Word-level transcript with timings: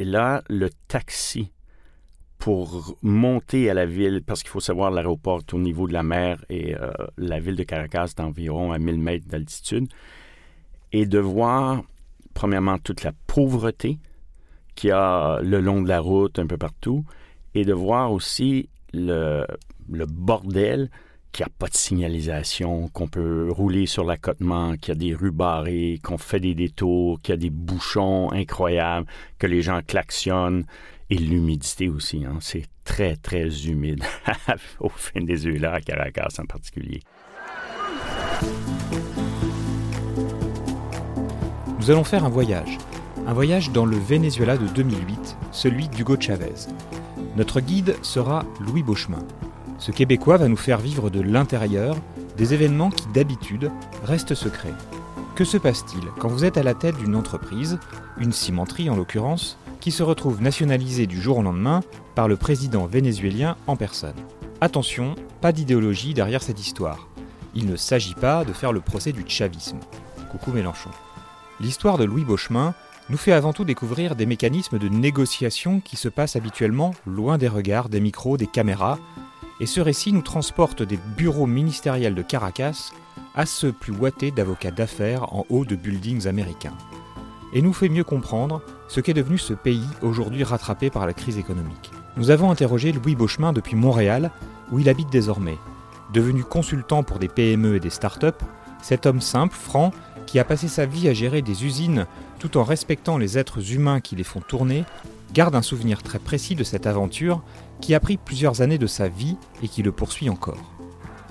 Et 0.00 0.04
là, 0.06 0.42
le 0.48 0.70
taxi 0.88 1.52
pour 2.38 2.96
monter 3.02 3.68
à 3.68 3.74
la 3.74 3.84
ville, 3.84 4.22
parce 4.26 4.42
qu'il 4.42 4.48
faut 4.48 4.58
savoir, 4.58 4.90
l'aéroport 4.90 5.40
est 5.40 5.52
au 5.52 5.58
niveau 5.58 5.86
de 5.86 5.92
la 5.92 6.02
mer 6.02 6.42
et 6.48 6.74
euh, 6.74 6.90
la 7.18 7.38
ville 7.38 7.54
de 7.54 7.64
Caracas 7.64 8.06
est 8.06 8.20
environ 8.20 8.72
à 8.72 8.78
1000 8.78 8.98
mètres 8.98 9.28
d'altitude, 9.28 9.88
et 10.92 11.04
de 11.04 11.18
voir, 11.18 11.82
premièrement, 12.32 12.78
toute 12.78 13.04
la 13.04 13.12
pauvreté 13.26 13.98
qu'il 14.74 14.88
y 14.88 14.92
a 14.94 15.38
le 15.42 15.60
long 15.60 15.82
de 15.82 15.88
la 15.88 16.00
route, 16.00 16.38
un 16.38 16.46
peu 16.46 16.56
partout, 16.56 17.04
et 17.52 17.66
de 17.66 17.74
voir 17.74 18.10
aussi 18.10 18.70
le, 18.94 19.46
le 19.90 20.06
bordel 20.06 20.90
qu'il 21.32 21.44
n'y 21.44 21.50
a 21.50 21.54
pas 21.58 21.68
de 21.68 21.74
signalisation, 21.74 22.88
qu'on 22.88 23.08
peut 23.08 23.48
rouler 23.50 23.86
sur 23.86 24.04
l'accotement, 24.04 24.76
qu'il 24.76 24.94
y 24.94 24.96
a 24.96 25.00
des 25.00 25.14
rues 25.14 25.30
barrées, 25.30 26.00
qu'on 26.02 26.18
fait 26.18 26.40
des 26.40 26.54
détours, 26.54 27.20
qu'il 27.20 27.32
y 27.32 27.34
a 27.34 27.40
des 27.40 27.50
bouchons 27.50 28.30
incroyables, 28.32 29.06
que 29.38 29.46
les 29.46 29.62
gens 29.62 29.80
klaxonnent, 29.86 30.64
et 31.10 31.16
l'humidité 31.16 31.88
aussi. 31.88 32.24
Hein. 32.24 32.38
C'est 32.40 32.66
très, 32.84 33.16
très 33.16 33.66
humide 33.66 34.02
au 34.80 34.88
fin 34.88 35.20
des 35.20 35.36
là 35.58 35.74
à 35.74 35.80
Caracas 35.80 36.36
en 36.38 36.46
particulier. 36.46 37.00
Nous 41.78 41.90
allons 41.90 42.04
faire 42.04 42.24
un 42.24 42.28
voyage. 42.28 42.78
Un 43.26 43.32
voyage 43.32 43.70
dans 43.70 43.86
le 43.86 43.96
Venezuela 43.96 44.56
de 44.56 44.66
2008, 44.66 45.36
celui 45.52 45.88
d'Hugo 45.88 46.16
Chavez. 46.18 46.68
Notre 47.36 47.60
guide 47.60 47.96
sera 48.02 48.44
Louis 48.60 48.82
Beauchemin. 48.82 49.24
Ce 49.80 49.92
Québécois 49.92 50.36
va 50.36 50.46
nous 50.46 50.58
faire 50.58 50.78
vivre 50.78 51.08
de 51.08 51.22
l'intérieur 51.22 51.96
des 52.36 52.52
événements 52.52 52.90
qui 52.90 53.06
d'habitude 53.08 53.70
restent 54.04 54.34
secrets. 54.34 54.74
Que 55.34 55.44
se 55.44 55.56
passe-t-il 55.56 56.04
quand 56.18 56.28
vous 56.28 56.44
êtes 56.44 56.58
à 56.58 56.62
la 56.62 56.74
tête 56.74 56.98
d'une 56.98 57.16
entreprise, 57.16 57.78
une 58.18 58.32
cimenterie 58.32 58.90
en 58.90 58.96
l'occurrence, 58.96 59.56
qui 59.80 59.90
se 59.90 60.02
retrouve 60.02 60.42
nationalisée 60.42 61.06
du 61.06 61.18
jour 61.18 61.38
au 61.38 61.42
lendemain 61.42 61.80
par 62.14 62.28
le 62.28 62.36
président 62.36 62.84
vénézuélien 62.84 63.56
en 63.66 63.76
personne? 63.76 64.16
Attention, 64.60 65.14
pas 65.40 65.52
d'idéologie 65.52 66.12
derrière 66.12 66.42
cette 66.42 66.60
histoire. 66.60 67.08
Il 67.54 67.64
ne 67.64 67.76
s'agit 67.76 68.14
pas 68.14 68.44
de 68.44 68.52
faire 68.52 68.74
le 68.74 68.82
procès 68.82 69.12
du 69.12 69.24
chavisme. 69.26 69.80
Coucou 70.30 70.52
Mélenchon. 70.52 70.90
L'histoire 71.58 71.96
de 71.96 72.04
Louis 72.04 72.24
Beauchemin 72.24 72.74
nous 73.08 73.16
fait 73.16 73.32
avant 73.32 73.54
tout 73.54 73.64
découvrir 73.64 74.14
des 74.14 74.26
mécanismes 74.26 74.78
de 74.78 74.88
négociation 74.88 75.80
qui 75.80 75.96
se 75.96 76.10
passent 76.10 76.36
habituellement 76.36 76.94
loin 77.06 77.38
des 77.38 77.48
regards, 77.48 77.88
des 77.88 78.00
micros, 78.00 78.36
des 78.36 78.46
caméras, 78.46 78.98
et 79.60 79.66
ce 79.66 79.80
récit 79.80 80.12
nous 80.12 80.22
transporte 80.22 80.82
des 80.82 80.98
bureaux 81.16 81.46
ministériels 81.46 82.14
de 82.14 82.22
Caracas 82.22 82.92
à 83.34 83.46
ceux 83.46 83.72
plus 83.72 83.92
ouatés 83.92 84.30
d'avocats 84.30 84.70
d'affaires 84.70 85.34
en 85.34 85.44
haut 85.50 85.64
de 85.64 85.76
buildings 85.76 86.26
américains. 86.26 86.76
Et 87.52 87.62
nous 87.62 87.72
fait 87.72 87.88
mieux 87.88 88.04
comprendre 88.04 88.62
ce 88.88 89.00
qu'est 89.00 89.14
devenu 89.14 89.38
ce 89.38 89.54
pays 89.54 89.86
aujourd'hui 90.02 90.44
rattrapé 90.44 90.88
par 90.88 91.06
la 91.06 91.12
crise 91.12 91.38
économique. 91.38 91.90
Nous 92.16 92.30
avons 92.30 92.50
interrogé 92.50 92.92
Louis 92.92 93.14
Beauchemin 93.14 93.52
depuis 93.52 93.76
Montréal, 93.76 94.30
où 94.72 94.78
il 94.78 94.88
habite 94.88 95.10
désormais. 95.10 95.58
Devenu 96.12 96.42
consultant 96.42 97.02
pour 97.02 97.18
des 97.18 97.28
PME 97.28 97.76
et 97.76 97.80
des 97.80 97.90
start-up, 97.90 98.42
cet 98.82 99.06
homme 99.06 99.20
simple, 99.20 99.54
franc, 99.54 99.92
qui 100.26 100.38
a 100.38 100.44
passé 100.44 100.68
sa 100.68 100.86
vie 100.86 101.08
à 101.08 101.12
gérer 101.12 101.42
des 101.42 101.64
usines 101.64 102.06
tout 102.38 102.56
en 102.56 102.64
respectant 102.64 103.18
les 103.18 103.36
êtres 103.36 103.72
humains 103.72 104.00
qui 104.00 104.16
les 104.16 104.24
font 104.24 104.40
tourner, 104.40 104.84
garde 105.32 105.54
un 105.54 105.62
souvenir 105.62 106.02
très 106.02 106.18
précis 106.18 106.54
de 106.54 106.64
cette 106.64 106.86
aventure 106.86 107.42
qui 107.80 107.94
a 107.94 108.00
pris 108.00 108.16
plusieurs 108.16 108.62
années 108.62 108.78
de 108.78 108.86
sa 108.86 109.08
vie 109.08 109.36
et 109.62 109.68
qui 109.68 109.82
le 109.82 109.92
poursuit 109.92 110.28
encore. 110.28 110.58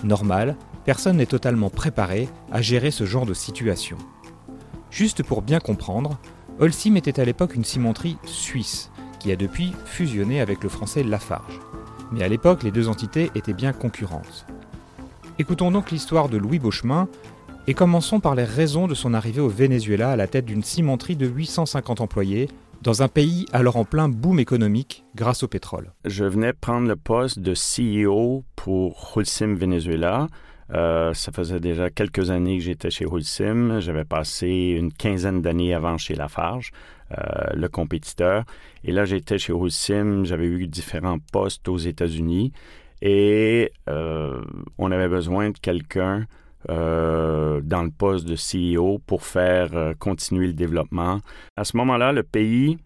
Normal, 0.03 0.55
personne 0.85 1.17
n'est 1.17 1.25
totalement 1.25 1.69
préparé 1.69 2.29
à 2.51 2.61
gérer 2.61 2.91
ce 2.91 3.05
genre 3.05 3.25
de 3.25 3.33
situation. 3.33 3.97
Juste 4.89 5.23
pour 5.23 5.41
bien 5.41 5.59
comprendre, 5.59 6.17
Holcim 6.59 6.95
était 6.95 7.19
à 7.19 7.25
l'époque 7.25 7.55
une 7.55 7.63
cimenterie 7.63 8.17
suisse 8.25 8.91
qui 9.19 9.31
a 9.31 9.35
depuis 9.35 9.73
fusionné 9.85 10.41
avec 10.41 10.63
le 10.63 10.69
français 10.69 11.03
Lafarge. 11.03 11.59
Mais 12.11 12.23
à 12.23 12.27
l'époque, 12.27 12.63
les 12.63 12.71
deux 12.71 12.87
entités 12.87 13.29
étaient 13.35 13.53
bien 13.53 13.73
concurrentes. 13.73 14.45
Écoutons 15.37 15.71
donc 15.71 15.91
l'histoire 15.91 16.27
de 16.27 16.37
Louis 16.37 16.59
Beauchemin 16.59 17.07
et 17.67 17.73
commençons 17.73 18.19
par 18.19 18.33
les 18.33 18.43
raisons 18.43 18.87
de 18.87 18.95
son 18.95 19.13
arrivée 19.13 19.41
au 19.41 19.49
Venezuela 19.49 20.11
à 20.11 20.15
la 20.15 20.27
tête 20.27 20.45
d'une 20.45 20.63
cimenterie 20.63 21.15
de 21.15 21.27
850 21.27 22.01
employés 22.01 22.49
dans 22.81 23.03
un 23.03 23.07
pays 23.07 23.45
alors 23.51 23.75
en 23.75 23.85
plein 23.85 24.09
boom 24.09 24.39
économique 24.39 25.03
grâce 25.15 25.43
au 25.43 25.47
pétrole. 25.47 25.91
Je 26.05 26.25
venais 26.25 26.53
prendre 26.53 26.87
le 26.87 26.95
poste 26.95 27.39
de 27.39 27.53
CEO 27.53 28.43
pour 28.55 29.15
Holcim 29.15 29.55
Venezuela. 29.55 30.27
Euh, 30.73 31.13
ça 31.13 31.31
faisait 31.31 31.59
déjà 31.59 31.89
quelques 31.89 32.29
années 32.29 32.57
que 32.57 32.63
j'étais 32.63 32.91
chez 32.91 33.05
Holcim. 33.05 33.79
J'avais 33.79 34.05
passé 34.05 34.75
une 34.77 34.93
quinzaine 34.93 35.41
d'années 35.41 35.73
avant 35.73 35.97
chez 35.97 36.15
Lafarge, 36.15 36.71
euh, 37.17 37.53
le 37.53 37.67
compétiteur. 37.69 38.43
Et 38.83 38.91
là, 38.91 39.05
j'étais 39.05 39.37
chez 39.39 39.53
Holcim. 39.53 40.23
J'avais 40.25 40.45
eu 40.45 40.67
différents 40.67 41.19
postes 41.31 41.67
aux 41.67 41.77
États-Unis. 41.77 42.53
Et 43.01 43.71
euh, 43.89 44.41
on 44.77 44.91
avait 44.91 45.07
besoin 45.07 45.49
de 45.49 45.57
quelqu'un 45.57 46.25
euh, 46.69 47.61
dans 47.63 47.83
le 47.83 47.89
poste 47.89 48.27
de 48.27 48.35
CEO 48.35 48.99
pour 48.99 49.23
faire 49.23 49.69
euh, 49.75 49.93
continuer 49.97 50.47
le 50.47 50.53
développement. 50.53 51.21
À 51.55 51.63
ce 51.63 51.77
moment-là, 51.77 52.11
le 52.11 52.23
pays, 52.23 52.77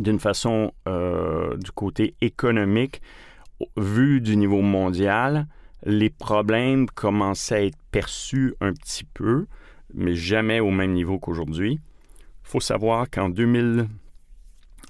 d'une 0.00 0.18
façon 0.18 0.72
euh, 0.88 1.56
du 1.56 1.70
côté 1.70 2.16
économique, 2.20 3.00
vu 3.76 4.20
du 4.20 4.36
niveau 4.36 4.60
mondial, 4.60 5.46
les 5.84 6.10
problèmes 6.10 6.88
commençaient 6.88 7.54
à 7.54 7.62
être 7.62 7.78
perçus 7.92 8.54
un 8.60 8.72
petit 8.72 9.04
peu, 9.04 9.46
mais 9.94 10.16
jamais 10.16 10.58
au 10.58 10.72
même 10.72 10.94
niveau 10.94 11.20
qu'aujourd'hui. 11.20 11.78
Il 12.44 12.48
faut 12.48 12.60
savoir 12.60 13.08
qu'en 13.08 13.28
2000, 13.28 13.86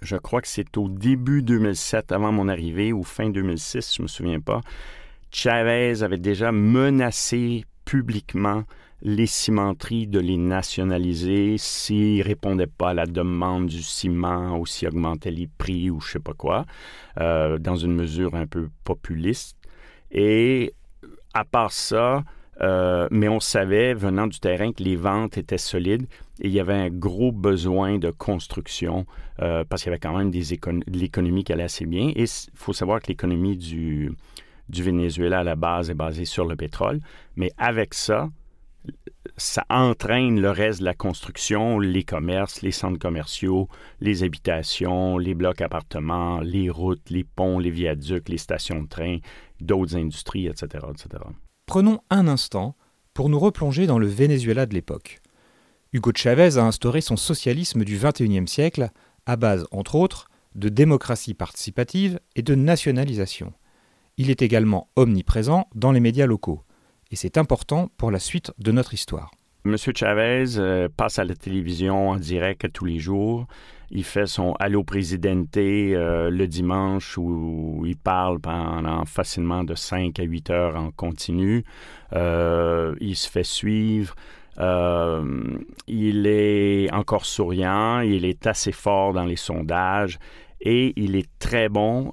je 0.00 0.16
crois 0.16 0.40
que 0.40 0.48
c'est 0.48 0.78
au 0.78 0.88
début 0.88 1.42
2007, 1.42 2.12
avant 2.12 2.32
mon 2.32 2.48
arrivée, 2.48 2.94
ou 2.94 3.02
fin 3.02 3.28
2006, 3.28 3.96
je 3.96 4.00
ne 4.00 4.04
me 4.04 4.08
souviens 4.08 4.40
pas, 4.40 4.62
Chavez 5.30 6.02
avait 6.02 6.16
déjà 6.16 6.50
menacé 6.52 7.64
publiquement 7.84 8.64
les 9.02 9.26
cimenteries 9.26 10.06
de 10.06 10.18
les 10.18 10.38
nationaliser 10.38 11.56
s'ils 11.58 12.22
répondaient 12.22 12.66
pas 12.66 12.90
à 12.90 12.94
la 12.94 13.06
demande 13.06 13.66
du 13.66 13.82
ciment 13.82 14.58
ou 14.58 14.66
s'ils 14.66 14.88
augmentaient 14.88 15.30
les 15.30 15.48
prix 15.58 15.90
ou 15.90 16.00
je 16.00 16.12
sais 16.12 16.20
pas 16.20 16.32
quoi, 16.32 16.64
euh, 17.20 17.58
dans 17.58 17.76
une 17.76 17.94
mesure 17.94 18.34
un 18.34 18.46
peu 18.46 18.70
populiste. 18.84 19.56
Et 20.10 20.72
à 21.34 21.44
part 21.44 21.72
ça, 21.72 22.24
Euh, 22.60 23.08
mais 23.10 23.28
on 23.28 23.40
savait, 23.40 23.94
venant 23.94 24.28
du 24.28 24.38
terrain, 24.38 24.72
que 24.72 24.84
les 24.84 24.94
ventes 24.94 25.36
étaient 25.38 25.58
solides 25.58 26.06
et 26.40 26.46
il 26.46 26.52
y 26.52 26.60
avait 26.60 26.72
un 26.72 26.88
gros 26.88 27.32
besoin 27.32 27.98
de 27.98 28.12
construction 28.12 29.06
euh, 29.42 29.64
parce 29.68 29.82
qu'il 29.82 29.90
y 29.90 29.92
avait 29.92 29.98
quand 29.98 30.16
même 30.16 30.30
des 30.30 30.56
de 30.56 30.98
l'économie 30.98 31.42
qui 31.42 31.52
allait 31.52 31.64
assez 31.64 31.84
bien. 31.84 32.12
Et 32.14 32.22
il 32.22 32.50
faut 32.54 32.72
savoir 32.72 33.00
que 33.00 33.08
l'économie 33.08 33.56
du, 33.56 34.12
du 34.68 34.82
Venezuela 34.82 35.40
à 35.40 35.44
la 35.44 35.56
base 35.56 35.90
est 35.90 35.94
basée 35.94 36.24
sur 36.24 36.46
le 36.46 36.56
pétrole. 36.56 37.00
Mais 37.36 37.50
avec 37.58 37.94
ça, 37.94 38.30
ça 39.36 39.64
entraîne 39.68 40.40
le 40.40 40.50
reste 40.50 40.80
de 40.80 40.84
la 40.84 40.94
construction, 40.94 41.78
les 41.78 42.04
commerces, 42.04 42.62
les 42.62 42.72
centres 42.72 42.98
commerciaux, 42.98 43.68
les 44.00 44.22
habitations, 44.22 45.18
les 45.18 45.34
blocs 45.34 45.60
appartements, 45.60 46.40
les 46.40 46.70
routes, 46.70 47.10
les 47.10 47.24
ponts, 47.24 47.58
les 47.58 47.70
viaducs, 47.70 48.28
les 48.28 48.38
stations 48.38 48.82
de 48.82 48.88
train, 48.88 49.18
d'autres 49.60 49.96
industries, 49.96 50.46
etc., 50.46 50.86
etc. 50.90 51.24
Prenons 51.66 52.00
un 52.10 52.28
instant 52.28 52.76
pour 53.14 53.28
nous 53.28 53.38
replonger 53.38 53.86
dans 53.86 53.98
le 53.98 54.06
Venezuela 54.06 54.66
de 54.66 54.74
l'époque. 54.74 55.20
Hugo 55.92 56.10
Chavez 56.14 56.58
a 56.58 56.64
instauré 56.64 57.00
son 57.00 57.16
socialisme 57.16 57.84
du 57.84 57.96
XXIe 57.96 58.48
siècle 58.48 58.90
à 59.26 59.36
base, 59.36 59.66
entre 59.70 59.94
autres, 59.94 60.28
de 60.54 60.68
démocratie 60.68 61.34
participative 61.34 62.20
et 62.36 62.42
de 62.42 62.54
nationalisation. 62.54 63.52
Il 64.16 64.30
est 64.30 64.42
également 64.42 64.88
omniprésent 64.94 65.68
dans 65.74 65.90
les 65.90 66.00
médias 66.00 66.26
locaux 66.26 66.62
et 67.10 67.16
c'est 67.16 67.36
important 67.36 67.90
pour 67.96 68.10
la 68.10 68.18
suite 68.18 68.52
de 68.58 68.70
notre 68.70 68.94
histoire. 68.94 69.30
Monsieur 69.64 69.92
Chavez 69.96 70.58
euh, 70.58 70.88
passe 70.94 71.18
à 71.18 71.24
la 71.24 71.34
télévision 71.34 72.10
en 72.10 72.16
direct 72.16 72.70
tous 72.72 72.84
les 72.84 72.98
jours. 72.98 73.46
Il 73.90 74.04
fait 74.04 74.26
son 74.26 74.52
Allo 74.60 74.84
Presidente 74.84 75.56
euh, 75.56 76.30
le 76.30 76.46
dimanche 76.46 77.16
où 77.16 77.82
il 77.86 77.96
parle 77.96 78.40
pendant 78.40 79.04
facilement 79.04 79.64
de 79.64 79.74
5 79.74 80.18
à 80.20 80.22
8 80.22 80.50
heures 80.50 80.76
en 80.76 80.90
continu. 80.90 81.64
Euh, 82.12 82.94
il 83.00 83.16
se 83.16 83.30
fait 83.30 83.44
suivre. 83.44 84.14
il 84.58 86.26
est 86.26 86.92
encore 86.92 87.24
souriant, 87.24 88.00
il 88.00 88.24
est 88.26 88.46
assez 88.46 88.72
fort 88.72 89.12
dans 89.12 89.24
les 89.24 89.36
sondages 89.36 90.18
et 90.60 90.92
il 90.96 91.16
est 91.16 91.28
très 91.38 91.68
bon. 91.68 92.12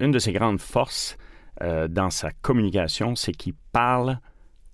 Une 0.00 0.10
de 0.10 0.18
ses 0.18 0.32
grandes 0.32 0.60
forces, 0.60 1.16
euh, 1.62 1.86
dans 1.88 2.10
sa 2.10 2.30
communication, 2.30 3.14
c'est 3.14 3.32
qu'il 3.32 3.54
parle 3.72 4.18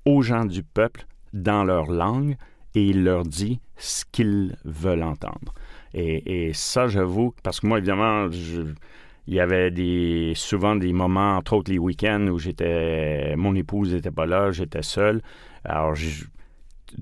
aux 0.04 0.22
gens 0.22 0.44
du 0.44 0.62
peuple 0.62 1.06
dans 1.32 1.64
leur 1.64 1.90
langue 1.90 2.36
et 2.74 2.84
il 2.84 3.04
leur 3.04 3.24
dit 3.24 3.60
ce 3.76 4.04
qu'ils 4.10 4.56
veulent 4.64 5.02
entendre. 5.02 5.54
Et, 5.94 6.52
ça, 6.54 6.86
j'avoue, 6.86 7.34
parce 7.42 7.60
que 7.60 7.66
moi, 7.66 7.78
évidemment, 7.78 8.28
il 8.30 9.34
y 9.34 9.40
avait 9.40 9.70
des, 9.70 10.32
souvent 10.36 10.76
des 10.76 10.92
moments, 10.92 11.36
entre 11.36 11.54
autres 11.54 11.70
les 11.70 11.78
week-ends, 11.78 12.28
où 12.28 12.38
j'étais, 12.38 13.34
mon 13.36 13.54
épouse 13.54 13.94
n'était 13.94 14.10
pas 14.10 14.26
là, 14.26 14.52
j'étais 14.52 14.82
seul. 14.82 15.22
Alors, 15.64 15.94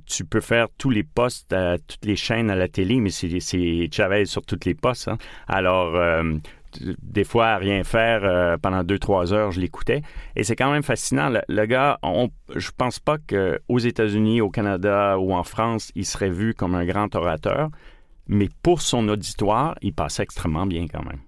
tu 0.07 0.25
peux 0.25 0.41
faire 0.41 0.69
tous 0.79 0.91
les 0.91 1.03
postes, 1.03 1.55
toutes 1.87 2.05
les 2.05 2.17
chaînes 2.17 2.51
à 2.51 2.55
la 2.55 2.69
télé, 2.69 3.01
mais 3.01 3.11
c'est 3.11 3.89
Chavez 3.93 4.25
sur 4.25 4.43
toutes 4.43 4.65
les 4.65 4.75
postes. 4.75 5.09
Hein. 5.09 5.19
Alors, 5.47 5.95
euh, 5.97 6.37
des 7.03 7.25
fois 7.25 7.49
à 7.49 7.57
rien 7.57 7.85
faire 7.85 8.25
euh, 8.25 8.57
pendant 8.57 8.83
deux, 8.85 8.99
trois 8.99 9.33
heures, 9.33 9.53
je 9.53 9.61
l'écoutais. 9.61 10.03
Et 10.35 10.45
c'est 10.45 10.57
quand 10.57 10.71
même 10.71 10.83
fascinant. 10.83 11.31
Le, 11.49 11.67
gars, 11.67 11.99
on, 12.03 12.31
je 12.55 12.71
pense 12.77 12.99
pas 12.99 13.17
qu'aux 13.19 13.79
États-Unis, 13.79 14.41
au 14.41 14.51
Canada 14.51 15.19
ou 15.19 15.33
en 15.35 15.45
France, 15.45 15.93
il 15.95 16.07
serait 16.07 16.31
vu 16.31 16.55
comme 16.55 16.75
un 16.75 16.85
grand 16.85 17.15
orateur, 17.15 17.71
mais 18.29 18.49
pour 18.63 18.81
son 18.81 19.09
auditoire, 19.09 19.77
il 19.83 19.93
passait 19.93 20.23
extrêmement 20.23 20.67
bien 20.67 20.87
quand 20.93 21.05
même. 21.05 21.21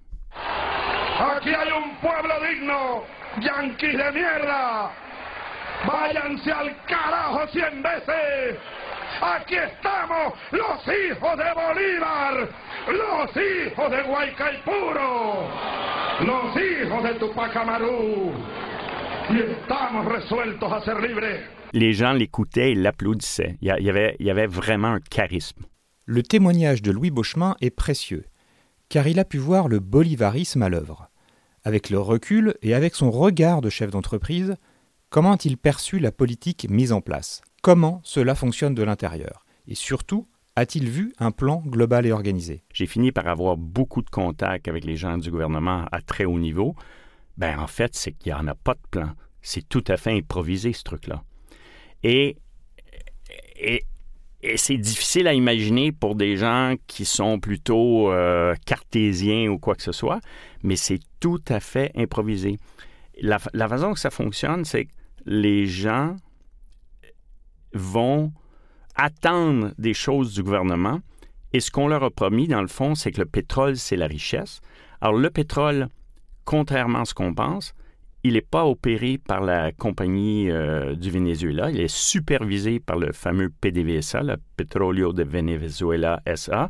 Aquí 9.21 9.55
estamos, 9.55 10.33
los 10.51 10.79
hijos 10.87 11.37
de 11.37 11.53
Bolívar, 11.53 12.49
los 12.87 13.29
hijos 13.35 13.91
de 13.91 14.03
Guaycaipuro, 14.03 15.49
los 16.25 16.55
hijos 16.55 17.03
de 17.03 17.13
Tupac 17.15 17.55
Amaru. 17.55 18.31
Y 19.29 19.39
estamos 19.41 20.05
resueltos 20.05 20.71
a 20.71 20.81
ser 20.85 20.99
libres. 21.01 21.41
Les 21.73 21.93
gens 21.93 22.13
l'écoutaient 22.13 22.71
et 22.71 22.75
l'applaudissaient. 22.75 23.57
Il 23.61 23.67
y, 23.67 23.89
avait, 23.89 24.15
il 24.19 24.25
y 24.25 24.31
avait 24.31 24.47
vraiment 24.47 24.93
un 24.93 24.99
charisme. 24.99 25.65
Le 26.05 26.23
témoignage 26.23 26.81
de 26.81 26.91
Louis 26.91 27.11
Beauchemin 27.11 27.55
est 27.61 27.69
précieux, 27.69 28.25
car 28.89 29.07
il 29.07 29.19
a 29.19 29.25
pu 29.25 29.37
voir 29.37 29.67
le 29.67 29.79
bolivarisme 29.79 30.63
à 30.63 30.69
l'œuvre. 30.69 31.09
Avec 31.63 31.89
le 31.89 31.99
recul 31.99 32.55
et 32.61 32.73
avec 32.73 32.95
son 32.95 33.11
regard 33.11 33.61
de 33.61 33.69
chef 33.69 33.91
d'entreprise, 33.91 34.55
comment 35.09 35.33
a-t-il 35.33 35.57
perçu 35.57 35.99
la 35.99 36.11
politique 36.11 36.67
mise 36.69 36.91
en 36.93 37.01
place 37.01 37.41
comment 37.61 38.01
cela 38.03 38.35
fonctionne 38.35 38.75
de 38.75 38.83
l'intérieur 38.83 39.45
Et 39.67 39.75
surtout, 39.75 40.27
a-t-il 40.55 40.89
vu 40.89 41.13
un 41.19 41.31
plan 41.31 41.63
global 41.65 42.05
et 42.05 42.11
organisé? 42.11 42.63
J'ai 42.73 42.85
fini 42.85 43.11
par 43.11 43.27
avoir 43.27 43.57
beaucoup 43.57 44.01
de 44.01 44.09
contacts 44.09 44.67
avec 44.67 44.83
les 44.83 44.97
gens 44.97 45.17
du 45.17 45.31
gouvernement 45.31 45.85
à 45.91 46.01
très 46.01 46.25
haut 46.25 46.39
niveau. 46.39 46.75
Ben 47.37 47.57
en 47.59 47.67
fait, 47.67 47.95
c'est 47.95 48.11
qu'il 48.11 48.33
n'y 48.33 48.39
en 48.39 48.47
a 48.47 48.55
pas 48.55 48.73
de 48.73 48.87
plan. 48.91 49.11
C'est 49.41 49.67
tout 49.67 49.83
à 49.87 49.95
fait 49.95 50.11
improvisé, 50.11 50.73
ce 50.73 50.83
truc-là. 50.83 51.23
Et, 52.03 52.37
et, 53.55 53.85
c'est 54.55 54.77
difficile 54.77 55.27
à 55.27 55.33
imaginer 55.33 55.91
pour 55.91 56.15
des 56.15 56.37
gens 56.37 56.75
qui 56.87 57.05
sont 57.05 57.39
plutôt 57.39 58.11
euh, 58.11 58.55
cartésiens 58.65 59.49
ou 59.49 59.59
quoi 59.59 59.75
que 59.75 59.83
ce 59.83 59.91
soit, 59.91 60.19
mais 60.63 60.75
c'est 60.75 60.99
tout 61.19 61.43
à 61.47 61.59
fait 61.59 61.91
improvisé. 61.95 62.57
La, 63.21 63.37
la 63.53 63.67
façon 63.67 63.93
que 63.93 63.99
ça 63.99 64.11
fonctionne, 64.11 64.63
c'est 64.65 64.85
que 64.85 64.91
les 65.25 65.67
gens 65.67 66.15
vont 67.73 68.31
attendre 68.95 69.73
des 69.77 69.93
choses 69.93 70.33
du 70.33 70.43
gouvernement. 70.43 70.99
Et 71.53 71.59
ce 71.59 71.71
qu'on 71.71 71.87
leur 71.87 72.03
a 72.03 72.11
promis, 72.11 72.47
dans 72.47 72.61
le 72.61 72.67
fond, 72.67 72.95
c'est 72.95 73.11
que 73.11 73.21
le 73.21 73.25
pétrole, 73.25 73.77
c'est 73.77 73.95
la 73.95 74.07
richesse. 74.07 74.61
Alors, 75.01 75.17
le 75.17 75.29
pétrole, 75.29 75.87
contrairement 76.45 77.01
à 77.01 77.05
ce 77.05 77.13
qu'on 77.13 77.33
pense, 77.33 77.73
il 78.23 78.33
n'est 78.33 78.41
pas 78.41 78.65
opéré 78.65 79.17
par 79.17 79.41
la 79.41 79.71
compagnie 79.71 80.51
euh, 80.51 80.95
du 80.95 81.09
Venezuela. 81.09 81.71
Il 81.71 81.79
est 81.79 81.93
supervisé 81.93 82.79
par 82.79 82.97
le 82.97 83.13
fameux 83.13 83.49
PDVSA, 83.49 84.23
le 84.23 84.35
Petróleo 84.57 85.13
de 85.13 85.23
Venezuela 85.23 86.21
SA. 86.35 86.67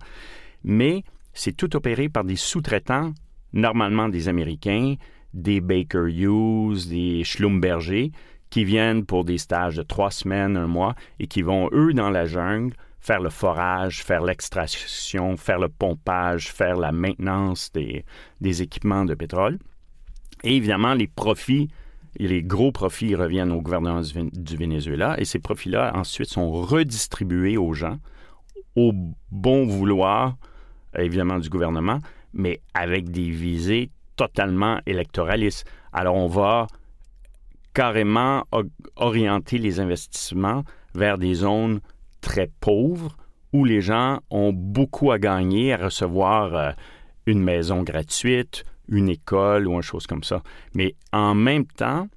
Mais 0.63 1.04
c'est 1.34 1.56
tout 1.56 1.75
opéré 1.75 2.07
par 2.10 2.24
des 2.24 2.36
sous-traitants, 2.36 3.13
normalement 3.54 4.10
des 4.10 4.28
Américains, 4.28 4.96
des 5.34 5.62
Baker 5.62 6.07
Hughes, 6.07 6.88
des 6.90 7.24
Schlumberger, 7.24 8.12
qui 8.50 8.63
viennent 8.63 9.06
pour 9.06 9.25
des 9.25 9.38
stages 9.38 9.75
de 9.75 9.84
trois 9.84 10.12
semaines, 10.12 10.57
un 10.57 10.68
mois, 10.68 10.96
et 11.19 11.28
qui 11.28 11.42
vont, 11.42 11.69
eux, 11.72 11.94
dans 11.94 12.10
la 12.10 12.25
jungle, 12.25 12.74
faire 13.00 13.22
le 13.22 13.30
forage, 13.30 14.04
faire 14.04 14.22
l'extraction, 14.22 15.38
faire 15.38 15.60
le 15.60 15.69
pompage, 15.69 16.51
faire 16.51 16.77
la 16.77 16.91
maintenance 16.91 17.72
des, 17.72 18.03
équipements 18.62 19.06
de 19.06 19.13
pétrole. 19.13 19.60
Et 20.44 20.56
évidemment, 20.56 20.94
les 20.94 21.08
profits, 21.08 21.70
les 22.18 22.44
gros 22.44 22.72
profits 22.72 23.15
reviennent 23.15 23.51
au 23.51 23.62
gouvernement 23.62 24.01
du, 24.01 24.58
Venezuela 24.58 25.20
et 25.20 25.25
ces 25.25 25.39
profits-là, 25.39 25.91
ensuite, 25.96 26.29
sont 26.29 26.51
redistribués 26.51 27.58
aux 27.58 27.74
gens 27.74 27.98
au 28.75 28.94
bon 29.32 29.65
vouloir, 29.65 30.38
évidemment, 30.98 31.39
du 31.39 31.50
gouvernement, 31.50 32.00
mais 32.34 32.62
avec 32.74 33.10
des 33.10 33.29
visées 33.29 33.89
totalement 34.15 34.79
électoralistes. 34.86 35.65
Alors, 35.91 36.15
on 36.15 36.27
va 36.27 36.68
carrément 37.79 38.43
orienter 38.98 39.57
les 39.57 39.79
investissements 39.79 40.65
vers 40.95 41.17
des 41.17 41.33
zones 41.33 41.79
très 42.19 42.51
pauvres 42.59 43.15
où 43.53 43.63
les 43.63 43.79
gens 43.79 44.19
ont 44.29 44.51
beaucoup 44.51 45.13
à 45.13 45.17
gagner 45.17 45.71
à 45.71 45.77
recevoir 45.77 46.55
euh, 46.55 46.71
une 47.25 47.41
maison 47.41 47.83
gratuite, 47.83 48.65
une 48.89 49.07
école 49.07 49.65
ou 49.65 49.75
une 49.75 49.81
chose 49.81 50.07
comme 50.07 50.25
ça. 50.25 50.43
Mais 50.74 50.95
en 51.13 51.33
même 51.36 51.65
temps, 51.67 52.09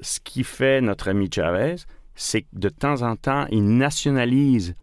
ce 0.00 0.18
qui 0.18 0.42
fait 0.42 0.80
notre 0.80 1.06
ami 1.06 1.30
Chavez, 1.32 1.76
c'est 2.16 2.42
que 2.42 2.48
de 2.54 2.68
temps 2.68 3.02
en 3.02 3.14
temps, 3.14 3.46
il 3.52 3.76
nationalise 3.76 4.74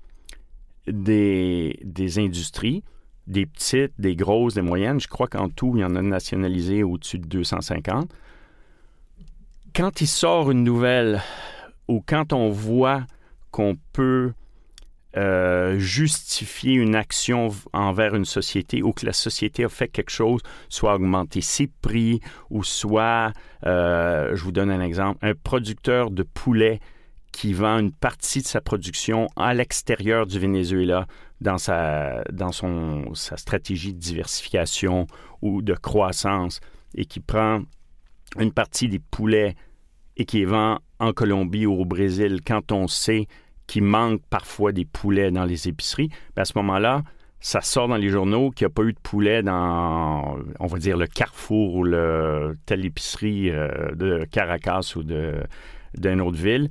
des, 0.88 1.78
des 1.84 2.18
industries, 2.18 2.86
des 3.28 3.46
petites, 3.46 3.92
des 4.00 4.16
grosses, 4.16 4.54
des 4.54 4.62
moyennes. 4.62 5.02
Je 5.02 5.10
crois 5.10 5.28
qu'en 5.28 5.50
tout, 5.50 5.74
il 5.76 5.82
y 5.82 5.84
en 5.84 5.98
a 5.98 6.02
nationalisé 6.02 6.82
au-dessus 6.82 7.20
de 7.20 7.28
250 7.28 8.10
quand 9.80 10.02
il 10.02 10.08
sort 10.08 10.52
une 10.52 10.66
nouvelle 10.66 11.22
ou 11.88 12.04
quand 12.06 12.34
on 12.34 12.50
voit 12.50 13.06
qu'on 13.50 13.78
peut 13.94 14.34
euh, 15.16 15.80
justifier 15.80 16.74
une 16.74 16.96
action 16.96 17.48
envers 17.72 18.14
une 18.14 18.26
société 18.26 18.84
ou 18.84 18.92
que 18.92 19.06
la 19.06 19.14
société 19.14 19.64
a 19.64 19.70
fait 19.70 19.88
quelque 19.88 20.10
chose, 20.10 20.42
soit 20.68 20.96
augmenter 20.96 21.40
ses 21.40 21.68
prix 21.68 22.20
ou 22.50 22.62
soit, 22.66 23.32
euh, 23.66 24.36
je 24.36 24.44
vous 24.44 24.52
donne 24.52 24.70
un 24.70 24.82
exemple, 24.82 25.26
un 25.26 25.34
producteur 25.34 26.12
de 26.12 26.24
poulet 26.24 26.82
qui 27.32 27.54
vend 27.54 27.80
une 27.80 27.94
partie 27.94 28.42
de 28.42 28.48
sa 28.48 28.60
production 28.60 29.30
à 29.38 29.54
l'extérieur 29.54 30.28
du 30.28 30.40
Venezuela 30.40 31.08
dans 31.40 31.58
sa, 31.58 32.26
dans 32.34 32.52
son, 32.52 33.16
sa 33.16 33.38
stratégie 33.38 33.94
de 33.94 34.00
diversification 34.00 35.08
ou 35.42 35.62
de 35.62 35.74
croissance 35.74 36.60
et 36.96 37.06
qui 37.06 37.22
prend 37.22 37.62
une 38.38 38.52
partie 38.52 38.90
des 38.90 39.00
poulets 39.00 39.56
et 40.20 40.26
qui 40.26 40.40
les 40.40 40.46
vend 40.46 40.80
en 41.00 41.14
Colombie 41.14 41.66
ou 41.66 41.74
au 41.82 41.86
Brésil, 41.86 42.42
quand 42.46 42.72
on 42.72 42.88
sait 42.88 43.28
qu'il 43.66 43.84
manque 43.84 44.22
parfois 44.30 44.74
des 44.74 44.86
poulets 44.86 45.32
dans 45.32 45.46
les 45.46 45.70
épiceries, 45.70 46.10
ben, 46.36 46.42
à 46.42 46.46
ce 46.46 46.54
moment-là, 46.58 47.04
ça 47.40 47.62
sort 47.62 47.88
dans 47.88 47.96
les 47.96 48.10
journaux 48.10 48.52
qu'il 48.52 48.68
n'y 48.68 48.72
a 48.72 48.74
pas 48.74 48.84
eu 48.84 48.92
de 48.92 49.00
poulet 49.00 49.42
dans, 49.42 50.38
on 50.60 50.68
va 50.68 50.78
dire, 50.78 50.98
le 50.98 51.08
Carrefour 51.08 51.76
ou 51.76 51.84
le, 51.86 52.58
telle 52.66 52.86
épicerie 52.86 53.50
euh, 53.50 53.96
de 53.96 54.26
Caracas 54.30 54.94
ou 54.98 55.04
d'une 55.04 56.22
autre 56.22 56.38
ville. 56.38 56.70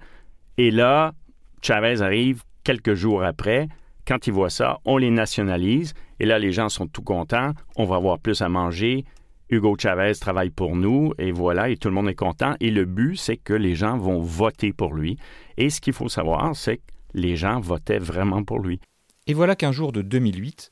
Et 0.59 0.71
là, 0.71 1.15
Chavez 1.63 2.03
arrive 2.03 2.43
quelques 2.65 2.95
jours 2.95 3.25
après. 3.25 3.69
Quand 4.07 4.27
il 4.27 4.35
voit 4.35 4.51
ça, 4.51 4.79
on 4.85 4.99
les 4.99 5.11
nationalise. 5.11 5.95
Et 6.21 6.27
là, 6.27 6.39
les 6.39 6.53
gens 6.53 6.69
sont 6.69 6.87
tout 6.87 7.03
contents. 7.03 7.53
On 7.77 7.87
va 7.87 7.97
avoir 7.97 8.19
plus 8.19 8.43
à 8.43 8.51
manger. 8.51 9.07
Hugo 9.51 9.77
Chavez 9.79 10.13
travaille 10.15 10.51
pour 10.51 10.77
nous. 10.77 11.13
Et 11.19 11.33
voilà, 11.33 11.69
et 11.69 11.77
tout 11.77 11.89
le 11.89 11.95
monde 11.95 12.09
est 12.09 12.15
content. 12.15 12.55
Et 12.61 12.71
le 12.71 12.85
but, 12.85 13.17
c'est 13.17 13.37
que 13.37 13.55
les 13.55 13.75
gens 13.75 13.97
vont 13.97 14.21
voter 14.21 14.73
pour 14.73 14.95
lui. 14.95 15.17
Et 15.57 15.71
ce 15.71 15.81
qu'il 15.81 15.93
faut 15.93 16.09
savoir, 16.09 16.55
c'est 16.55 16.79
que 16.79 16.83
les 17.15 17.37
gens 17.37 17.61
votaient 17.61 17.99
vraiment 17.99 18.45
pour 18.45 18.61
lui. 18.61 18.81
Et 19.27 19.35
voilà 19.35 19.57
qu'un 19.57 19.73
jour 19.73 19.93
de 19.93 20.03
2008, 20.03 20.71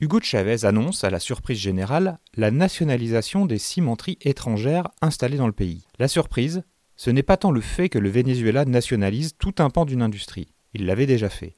Hugo 0.00 0.18
Chavez 0.20 0.64
annonce, 0.64 1.04
à 1.04 1.10
la 1.10 1.20
surprise 1.20 1.58
générale, 1.58 2.18
la 2.36 2.50
nationalisation 2.50 3.46
des 3.46 3.58
cimenteries 3.58 4.18
étrangères 4.22 4.88
installées 5.00 5.36
dans 5.36 5.46
le 5.46 5.52
pays. 5.52 5.86
La 5.98 6.08
surprise, 6.08 6.64
ce 6.96 7.10
n'est 7.10 7.22
pas 7.22 7.36
tant 7.36 7.50
le 7.50 7.60
fait 7.60 7.88
que 7.88 7.98
le 7.98 8.08
Venezuela 8.08 8.64
nationalise 8.64 9.36
tout 9.38 9.54
un 9.58 9.70
pan 9.70 9.84
d'une 9.84 10.02
industrie. 10.02 10.52
Il 10.74 10.86
l'avait 10.86 11.06
déjà 11.06 11.28
fait. 11.28 11.56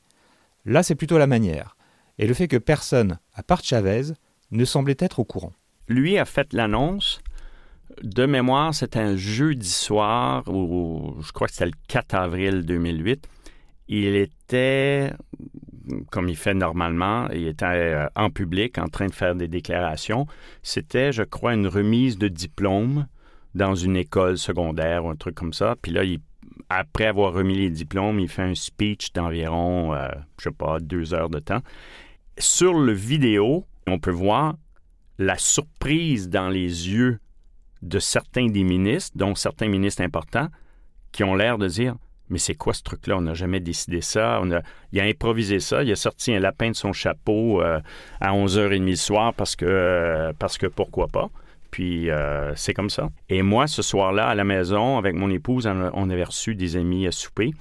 Là, 0.66 0.83
c'est 0.83 0.94
plutôt 0.94 1.18
la 1.18 1.26
manière, 1.26 1.76
et 2.18 2.26
le 2.26 2.35
fait 2.35 2.49
que 2.49 2.56
personne, 2.56 3.18
à 3.35 3.42
part 3.42 3.62
Chavez, 3.62 4.12
ne 4.50 4.64
semblait 4.64 4.97
être 4.99 5.21
au 5.21 5.25
courant. 5.25 5.52
Lui 5.88 6.19
a 6.19 6.25
fait 6.25 6.53
l'annonce. 6.53 7.21
De 8.03 8.26
mémoire, 8.26 8.75
c'était 8.75 9.00
un 9.00 9.17
jeudi 9.17 9.69
soir, 9.69 10.43
ou 10.49 11.17
je 11.21 11.33
crois 11.33 11.47
que 11.47 11.53
c'était 11.53 11.67
le 11.67 11.73
4 11.88 12.14
avril 12.14 12.64
2008. 12.64 13.29
Il 13.88 14.17
était 14.17 15.12
comme 16.11 16.29
il 16.29 16.37
fait 16.37 16.55
normalement. 16.55 17.29
Il 17.31 17.47
était 17.47 17.67
euh, 17.67 18.07
en 18.17 18.31
public 18.31 18.79
en 18.79 18.88
train 18.88 19.07
de 19.07 19.14
faire 19.14 19.35
des 19.35 19.49
déclarations. 19.49 20.26
C'était, 20.62 21.12
je 21.12 21.23
crois, 21.23 21.55
une 21.55 21.67
remise 21.67 22.19
de 22.19 22.29
diplôme 22.29 23.07
dans 23.55 23.75
une 23.75 23.97
école 23.97 24.38
secondaire 24.38 25.05
ou 25.05 25.11
un 25.11 25.17
truc 25.17 25.35
comme 25.35 25.53
ça. 25.53 25.76
Puis 25.81 25.93
là, 25.93 26.03
après 26.69 27.07
avoir 27.07 27.33
remis 27.33 27.57
les 27.57 27.71
diplômes, 27.71 28.19
il 28.19 28.29
fait 28.29 28.43
un 28.43 28.55
speech 28.55 29.12
d'environ, 29.12 29.95
euh, 29.95 30.09
je 30.38 30.45
sais 30.45 30.55
pas, 30.55 30.81
deux 30.81 31.14
heures 31.14 31.31
de 31.31 31.38
temps. 31.38 31.61
Sur 32.38 32.75
le 32.75 32.93
vidéo, 32.93 33.64
on 33.87 33.99
peut 33.99 34.11
voir 34.11 34.57
la 35.18 35.38
surprise 35.38 36.28
dans 36.28 36.49
les 36.49 36.90
yeux 36.90 37.18
de 37.83 37.99
certains 37.99 38.47
des 38.47 38.64
ministres, 38.64 39.16
dont 39.16 39.35
certains 39.35 39.68
ministres 39.68 40.02
importants, 40.02 40.49
qui 41.12 41.23
ont 41.23 41.35
l'air 41.35 41.59
de 41.59 41.68
dire 41.68 41.94
mais 42.30 42.38
c'est 42.38 42.54
quoi 42.54 42.73
ce 42.73 42.83
truc-là? 42.83 43.18
On 43.18 43.23
n'a 43.23 43.35
jamais 43.35 43.61
décidé 43.61 44.00
ça. 44.00 44.42
Il 44.92 45.00
a 45.00 45.04
improvisé 45.04 45.61
ça. 45.61 45.83
Il 45.83 45.92
a 45.92 45.97
sorti 45.97 46.35
un 46.35 46.40
lapin 46.40 46.71
de 46.71 46.76
son 46.76 46.92
chapeau 46.92 47.62
euh, 47.62 47.80
à 48.21 48.33
11h30 48.33 48.88
le 48.88 48.97
soir 48.97 49.35
parce 49.35 49.56
que, 49.56 49.66
euh, 49.66 50.33
parce 50.38 50.56
que 50.56 50.66
pourquoi 50.66 51.09
pas. 51.09 51.28
Puis 51.71 52.11
euh, 52.11 52.54
c'est 52.54 52.73
comme 52.73 52.90
ça. 52.90 53.11
Et 53.28 53.42
moi, 53.42 53.66
ce 53.66 53.83
soir-là, 53.83 54.28
à 54.28 54.35
la 54.35 54.44
maison, 54.44 54.97
avec 54.97 55.14
mon 55.14 55.30
épouse, 55.30 55.66
on 55.66 56.11
avait 56.11 56.25
reçu 56.25 56.54
des 56.54 56.76
amis 56.76 57.06
à 57.06 57.12
souper. 57.12 57.52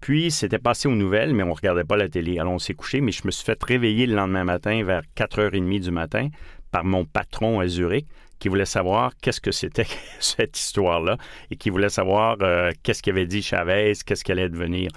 Puis 0.00 0.30
c'était 0.30 0.58
passé 0.58 0.88
aux 0.88 0.94
nouvelles, 0.94 1.34
mais 1.34 1.42
on 1.42 1.48
ne 1.48 1.52
regardait 1.52 1.84
pas 1.84 1.96
la 1.96 2.08
télé. 2.08 2.38
Alors 2.38 2.52
on 2.52 2.58
s'est 2.58 2.74
couché, 2.74 3.00
mais 3.00 3.12
je 3.12 3.22
me 3.24 3.30
suis 3.30 3.44
fait 3.44 3.60
réveiller 3.62 4.06
le 4.06 4.14
lendemain 4.14 4.44
matin 4.44 4.82
vers 4.84 5.02
4h30 5.16 5.80
du 5.80 5.90
matin 5.90 6.28
par 6.70 6.84
mon 6.84 7.04
patron 7.04 7.60
à 7.60 7.68
Zurich 7.68 8.06
qui 8.38 8.48
voulait 8.48 8.66
savoir 8.66 9.12
qu'est-ce 9.22 9.40
que 9.40 9.50
c'était 9.50 9.86
cette 10.20 10.58
histoire-là 10.58 11.16
et 11.50 11.56
qui 11.56 11.70
voulait 11.70 11.88
savoir 11.88 12.36
euh, 12.42 12.70
qu'est-ce 12.82 13.02
qu'avait 13.02 13.26
dit 13.26 13.42
Chavez, 13.42 13.94
qu'est-ce 14.04 14.24
qu'elle 14.24 14.38
allait 14.38 14.48
devenir. 14.48 14.90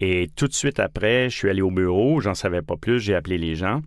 Et 0.00 0.28
tout 0.34 0.48
de 0.48 0.54
suite 0.54 0.80
après, 0.80 1.28
je 1.30 1.36
suis 1.36 1.50
allé 1.50 1.62
au 1.62 1.70
bureau, 1.70 2.20
j'en 2.20 2.34
savais 2.34 2.62
pas 2.62 2.76
plus, 2.76 3.00
j'ai 3.00 3.14
appelé 3.14 3.38
les 3.38 3.54
gens 3.54 3.82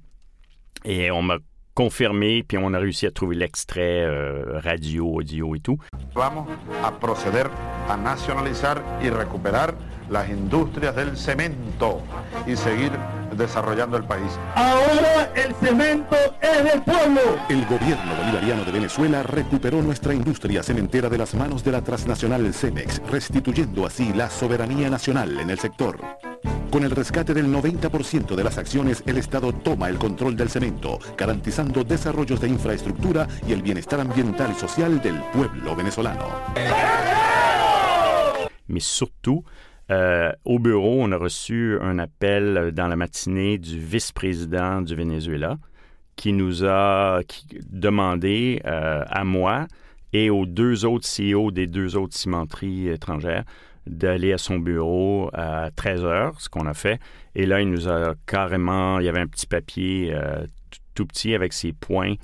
et 0.86 1.12
on 1.12 1.22
m'a 1.22 1.38
confirmé, 1.74 2.44
puis 2.44 2.58
on 2.58 2.74
a 2.74 2.80
réussi 2.80 3.06
à 3.06 3.12
trouver 3.12 3.36
l'extrait 3.36 4.04
euh, 4.04 4.60
radio, 4.60 5.08
audio 5.20 5.56
et 5.56 5.60
tout. 5.60 5.78
Vamos 6.14 6.46
a 6.84 6.92
proceder 7.00 7.50
a 7.90 7.98
nacionalizar 7.98 8.82
y 9.02 9.10
recuperar 9.10 9.74
las 10.10 10.30
industrias 10.30 10.96
del 10.96 11.18
cemento 11.18 12.02
y 12.46 12.56
seguir 12.56 12.92
desarrollando 13.36 13.98
el 13.98 14.04
país. 14.04 14.30
Ahora 14.56 15.32
el 15.36 15.54
cemento 15.56 16.16
es 16.42 16.64
del 16.64 16.82
pueblo. 16.84 17.22
El 17.50 17.66
gobierno 17.66 18.16
bolivariano 18.16 18.64
de 18.64 18.72
Venezuela 18.72 19.24
recuperó 19.24 19.82
nuestra 19.82 20.14
industria 20.14 20.62
cementera 20.62 21.10
de 21.10 21.18
las 21.18 21.34
manos 21.34 21.64
de 21.64 21.72
la 21.72 21.82
transnacional 21.82 22.54
Cemex, 22.54 23.02
restituyendo 23.10 23.86
así 23.86 24.14
la 24.14 24.30
soberanía 24.30 24.90
nacional 24.90 25.40
en 25.40 25.50
el 25.50 25.60
sector. 25.60 25.98
Con 26.74 26.84
el 26.84 26.90
rescate 26.90 27.36
del 27.36 27.54
90% 27.54 28.36
de 28.36 28.44
las 28.44 28.58
acciones, 28.58 29.04
el 29.06 29.20
Estado 29.20 29.54
toma 29.54 29.90
el 29.90 30.00
control 30.00 30.36
del 30.36 30.50
cemento, 30.50 30.98
garantizando 31.16 31.84
desarrollos 31.84 32.42
de 32.42 32.48
infraestructura 32.48 33.28
y 33.48 33.54
el 33.54 33.62
bienestar 33.62 34.00
ambiental 34.00 34.54
y 34.54 34.56
social 34.56 35.00
del 35.00 35.22
pueblo 35.32 35.76
venezolano. 35.76 36.26
Mais 38.68 38.84
surtout, 38.84 39.44
euh, 39.92 40.32
au 40.46 40.58
bureau, 40.58 41.04
on 41.04 41.12
a 41.12 41.18
reçu 41.18 41.78
un 41.80 42.00
appel 42.00 42.72
dans 42.74 42.88
la 42.88 42.96
matinée 42.96 43.60
du 43.60 43.78
vice-président 43.78 44.82
du 44.82 44.96
Venezuela 44.96 45.60
qui 46.16 46.34
nous 46.34 46.66
a 46.66 47.20
demandé 47.70 48.64
euh, 48.66 49.04
à 49.08 49.24
moi 49.24 49.68
et 50.12 50.32
aux 50.32 50.48
deux 50.48 50.86
autres 50.86 51.08
CEO 51.08 51.52
des 51.52 51.68
deux 51.68 51.96
autres 51.96 52.16
cimenteries 52.16 52.90
étrangères 52.90 53.44
d'aller 53.88 54.34
à 54.34 54.38
son 54.38 54.60
bureau 54.60 55.30
à 55.34 55.70
13 55.76 56.06
heures, 56.06 56.40
ce 56.40 56.50
qu'on 56.50 56.66
a 56.66 56.74
fait. 56.74 57.00
Et 57.36 57.46
là, 57.46 57.62
il 57.62 57.70
nous 57.70 57.88
a 57.90 58.16
carrément, 58.26 59.00
il 59.00 59.06
y 59.06 59.10
avait 59.10 59.20
un 59.20 59.28
petit 59.28 59.48
papier 59.48 60.12
euh, 60.14 60.46
tout 60.94 61.06
petit 61.06 61.34
avec 61.34 61.54
ses 61.54 61.74
points. 61.74 62.16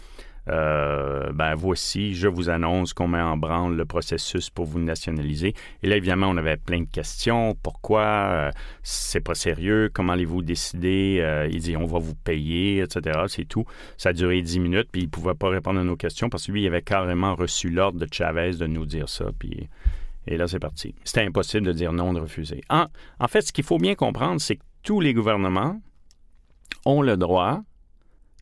Euh, 0.48 1.32
ben 1.32 1.54
voici, 1.54 2.16
je 2.16 2.28
vous 2.28 2.50
annonce 2.50 2.94
qu'on 2.94 3.08
met 3.08 3.22
en 3.22 3.38
branle 3.38 3.76
le 3.76 3.86
processus 3.86 4.50
pour 4.50 4.66
vous 4.66 4.80
nationaliser. 4.80 5.54
Et 5.84 5.88
là, 5.88 5.98
évidemment, 5.98 6.28
on 6.28 6.38
avait 6.38 6.58
plein 6.58 6.80
de 6.80 6.90
questions. 6.90 7.56
Pourquoi? 7.62 8.02
Euh, 8.02 8.52
c'est 8.82 9.20
pas 9.20 9.36
sérieux? 9.36 9.92
Comment 9.94 10.14
allez-vous 10.14 10.42
décider? 10.42 11.48
il 11.52 11.60
dit, 11.60 11.78
on 11.78 11.86
va 11.86 12.00
vous 12.00 12.16
payer, 12.16 12.82
etc. 12.82 13.20
C'est 13.28 13.46
tout. 13.46 13.66
Ça 13.98 14.10
a 14.10 14.14
duré 14.14 14.42
10 14.42 14.60
minutes, 14.60 14.88
puis 14.92 15.02
il 15.02 15.10
pouvait 15.10 15.36
pas 15.36 15.50
répondre 15.50 15.80
à 15.80 15.84
nos 15.84 15.98
questions 15.98 16.30
parce 16.30 16.48
que 16.48 16.52
lui, 16.52 16.64
il 16.64 16.68
avait 16.68 16.82
carrément 16.82 17.36
reçu 17.36 17.70
l'ordre 17.70 18.00
de 18.00 18.08
Chavez 18.12 18.54
de 18.54 18.66
nous 18.66 18.88
dire 18.88 19.10
ça. 19.10 19.26
Puis 19.38 19.70
et 20.28 20.38
là, 20.38 20.48
c'est 20.48 20.60
parti. 20.60 20.96
C'était 21.04 21.26
impossible 21.26 21.66
de 21.66 21.74
dire 21.74 21.94
non, 21.94 22.14
de 22.14 22.20
refuser. 22.20 22.62
En, 22.70 22.86
en 23.20 23.28
fait, 23.28 23.42
ce 23.42 23.52
qu'il 23.52 23.64
faut 23.64 23.78
bien 23.78 23.96
comprendre, 23.96 24.40
c'est 24.40 24.58
que 24.58 24.64
tous 24.84 25.00
les 25.00 25.14
gouvernements 25.14 25.80
ont 26.86 27.02
le 27.02 27.18
droit 27.18 27.62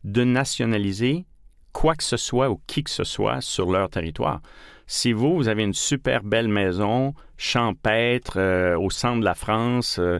de 0.04 0.24
nationaliser 0.24 1.26
quoi 1.72 1.94
que 1.94 2.04
ce 2.04 2.16
soit 2.16 2.50
ou 2.50 2.60
qui 2.66 2.82
que 2.82 2.90
ce 2.90 3.04
soit 3.04 3.40
sur 3.40 3.70
leur 3.70 3.88
territoire. 3.90 4.40
Si 4.86 5.12
vous, 5.12 5.36
vous 5.36 5.48
avez 5.48 5.64
une 5.64 5.74
super 5.74 6.22
belle 6.22 6.48
maison 6.48 7.14
champêtre 7.36 8.38
euh, 8.38 8.78
au 8.78 8.90
centre 8.90 9.20
de 9.20 9.24
la 9.24 9.34
France, 9.34 9.98
euh, 9.98 10.18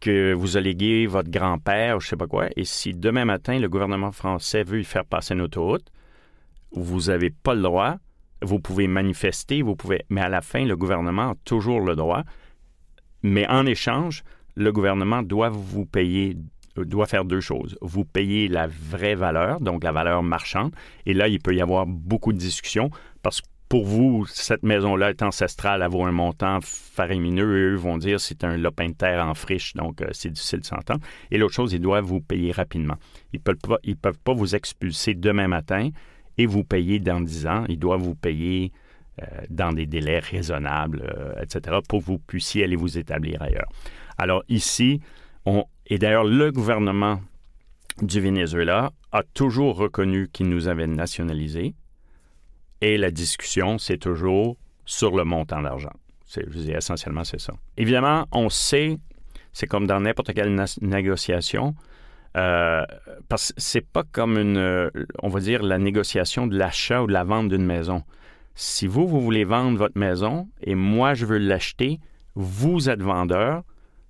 que 0.00 0.32
vous 0.32 0.56
a 0.56 0.60
votre 1.08 1.30
grand-père, 1.30 2.00
je 2.00 2.08
sais 2.08 2.16
pas 2.16 2.26
quoi, 2.26 2.48
et 2.56 2.64
si 2.64 2.92
demain 2.92 3.24
matin, 3.24 3.58
le 3.58 3.68
gouvernement 3.68 4.12
français 4.12 4.62
veut 4.62 4.80
y 4.80 4.84
faire 4.84 5.04
passer 5.04 5.34
une 5.34 5.40
autoroute, 5.40 5.90
vous 6.72 7.02
n'avez 7.08 7.30
pas 7.30 7.54
le 7.54 7.62
droit 7.62 7.96
vous 8.42 8.60
pouvez 8.60 8.86
manifester, 8.86 9.62
vous 9.62 9.76
pouvez, 9.76 10.02
mais 10.08 10.20
à 10.20 10.28
la 10.28 10.40
fin, 10.40 10.64
le 10.64 10.76
gouvernement 10.76 11.30
a 11.30 11.34
toujours 11.44 11.80
le 11.80 11.96
droit. 11.96 12.22
Mais 13.22 13.46
en 13.48 13.66
échange, 13.66 14.22
le 14.54 14.72
gouvernement 14.72 15.22
doit 15.22 15.48
vous 15.48 15.86
payer, 15.86 16.36
doit 16.76 17.06
faire 17.06 17.24
deux 17.24 17.40
choses. 17.40 17.76
Vous 17.80 18.04
payez 18.04 18.48
la 18.48 18.66
vraie 18.66 19.14
valeur, 19.14 19.60
donc 19.60 19.84
la 19.84 19.92
valeur 19.92 20.22
marchande, 20.22 20.74
et 21.06 21.14
là, 21.14 21.28
il 21.28 21.40
peut 21.40 21.54
y 21.54 21.60
avoir 21.60 21.86
beaucoup 21.86 22.32
de 22.32 22.38
discussions 22.38 22.90
parce 23.22 23.40
que 23.40 23.46
pour 23.68 23.84
vous, 23.84 24.26
cette 24.26 24.62
maison-là 24.62 25.10
est 25.10 25.22
ancestrale, 25.22 25.82
elle 25.82 25.90
vaut 25.90 26.04
un 26.04 26.12
montant 26.12 26.60
faramineux, 26.62 27.58
et 27.58 27.72
eux 27.72 27.74
vont 27.74 27.98
dire 27.98 28.20
c'est 28.20 28.44
un 28.44 28.56
lopin 28.56 28.90
de 28.90 28.94
terre 28.94 29.26
en 29.26 29.34
friche, 29.34 29.74
donc 29.74 30.02
euh, 30.02 30.06
c'est 30.12 30.30
difficile 30.30 30.60
de 30.60 30.66
s'entendre. 30.66 31.00
Et 31.32 31.38
l'autre 31.38 31.54
chose, 31.54 31.72
ils 31.72 31.80
doivent 31.80 32.04
vous 32.04 32.20
payer 32.20 32.52
rapidement. 32.52 32.94
Ils 33.32 33.40
ne 33.44 33.76
ils 33.82 33.96
peuvent 33.96 34.18
pas 34.20 34.34
vous 34.34 34.54
expulser 34.54 35.14
demain 35.14 35.48
matin 35.48 35.90
et 36.38 36.46
vous 36.46 36.64
payez 36.64 36.98
dans 36.98 37.20
10 37.20 37.46
ans. 37.46 37.64
Ils 37.68 37.78
doivent 37.78 38.02
vous 38.02 38.14
payer 38.14 38.72
euh, 39.22 39.26
dans 39.50 39.72
des 39.72 39.86
délais 39.86 40.18
raisonnables, 40.18 41.02
euh, 41.16 41.42
etc., 41.42 41.78
pour 41.88 42.00
que 42.00 42.04
vous 42.04 42.18
puissiez 42.18 42.64
aller 42.64 42.76
vous 42.76 42.98
établir 42.98 43.42
ailleurs. 43.42 43.68
Alors 44.18 44.42
ici, 44.48 45.00
et 45.86 45.98
d'ailleurs, 45.98 46.24
le 46.24 46.50
gouvernement 46.50 47.20
du 48.02 48.20
Venezuela 48.20 48.92
a 49.12 49.22
toujours 49.22 49.76
reconnu 49.76 50.28
qu'il 50.32 50.48
nous 50.48 50.68
avait 50.68 50.86
nationalisés 50.86 51.74
et 52.80 52.98
la 52.98 53.10
discussion, 53.10 53.78
c'est 53.78 53.98
toujours 53.98 54.56
sur 54.84 55.16
le 55.16 55.24
montant 55.24 55.62
d'argent. 55.62 55.92
Je 56.28 56.42
dis, 56.58 56.72
essentiellement, 56.72 57.24
c'est 57.24 57.40
ça. 57.40 57.54
Évidemment, 57.76 58.26
on 58.32 58.48
sait, 58.48 58.98
c'est 59.52 59.66
comme 59.66 59.86
dans 59.86 60.00
n'importe 60.00 60.34
quelle 60.34 60.54
négociation, 60.82 61.74
euh, 62.36 62.84
parce 63.28 63.52
que 63.52 63.60
c'est 63.60 63.86
pas 63.86 64.02
comme 64.04 64.38
une, 64.38 64.58
euh, 64.58 64.90
on 65.22 65.28
va 65.28 65.40
dire, 65.40 65.62
la 65.62 65.78
négociation 65.78 66.46
de 66.46 66.56
l'achat 66.56 67.02
ou 67.02 67.06
de 67.06 67.12
la 67.12 67.24
vente 67.24 67.48
d'une 67.48 67.64
maison. 67.64 68.02
Si 68.54 68.86
vous, 68.86 69.06
vous 69.06 69.20
voulez 69.20 69.44
vendre 69.44 69.78
votre 69.78 69.98
maison 69.98 70.48
et 70.62 70.74
moi, 70.74 71.14
je 71.14 71.26
veux 71.26 71.38
l'acheter, 71.38 71.98
vous 72.34 72.88
êtes 72.88 73.02
vendeur, 73.02 73.62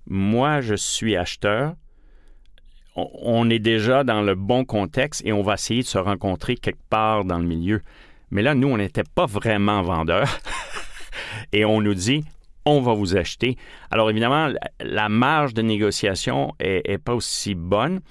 moi 0.05 0.61
je 0.61 0.75
suis 0.75 1.15
acheteur, 1.15 1.75
on 2.95 3.49
est 3.49 3.59
déjà 3.59 4.03
dans 4.03 4.21
le 4.21 4.35
bon 4.35 4.65
contexte 4.65 5.21
et 5.25 5.31
on 5.31 5.43
va 5.43 5.53
essayer 5.53 5.83
de 5.83 5.87
se 5.87 5.97
rencontrer 5.97 6.55
quelque 6.55 6.83
part 6.89 7.25
dans 7.25 7.37
le 7.37 7.45
milieu. 7.45 7.81
Mais 8.31 8.41
là, 8.41 8.55
nous, 8.55 8.67
on 8.67 8.77
n'était 8.77 9.03
pas 9.03 9.25
vraiment 9.25 9.81
vendeurs. 9.83 10.39
et 11.53 11.63
on 11.63 11.81
nous 11.81 11.93
dit, 11.93 12.23
on 12.67 12.81
va 12.81 12.93
vous 12.93 13.15
acheter. 13.15 13.57
Alors 13.91 14.09
évidemment, 14.09 14.53
la 14.79 15.09
marge 15.09 15.53
de 15.53 15.61
négociation 15.61 16.53
est, 16.59 16.97
pas 16.97 17.15
aussi 17.15 17.55
bonne. 17.55 18.01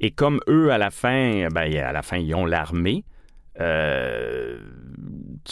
Et 0.00 0.10
comme 0.10 0.40
eux, 0.48 0.70
à 0.70 0.78
la 0.78 0.90
fin, 0.90 1.48
ben, 1.48 1.74
à 1.76 1.92
la 1.92 2.02
fin, 2.02 2.18
ils 2.18 2.34
ont 2.34 2.46
l'armée. 2.46 3.04
Euh, 3.58 4.58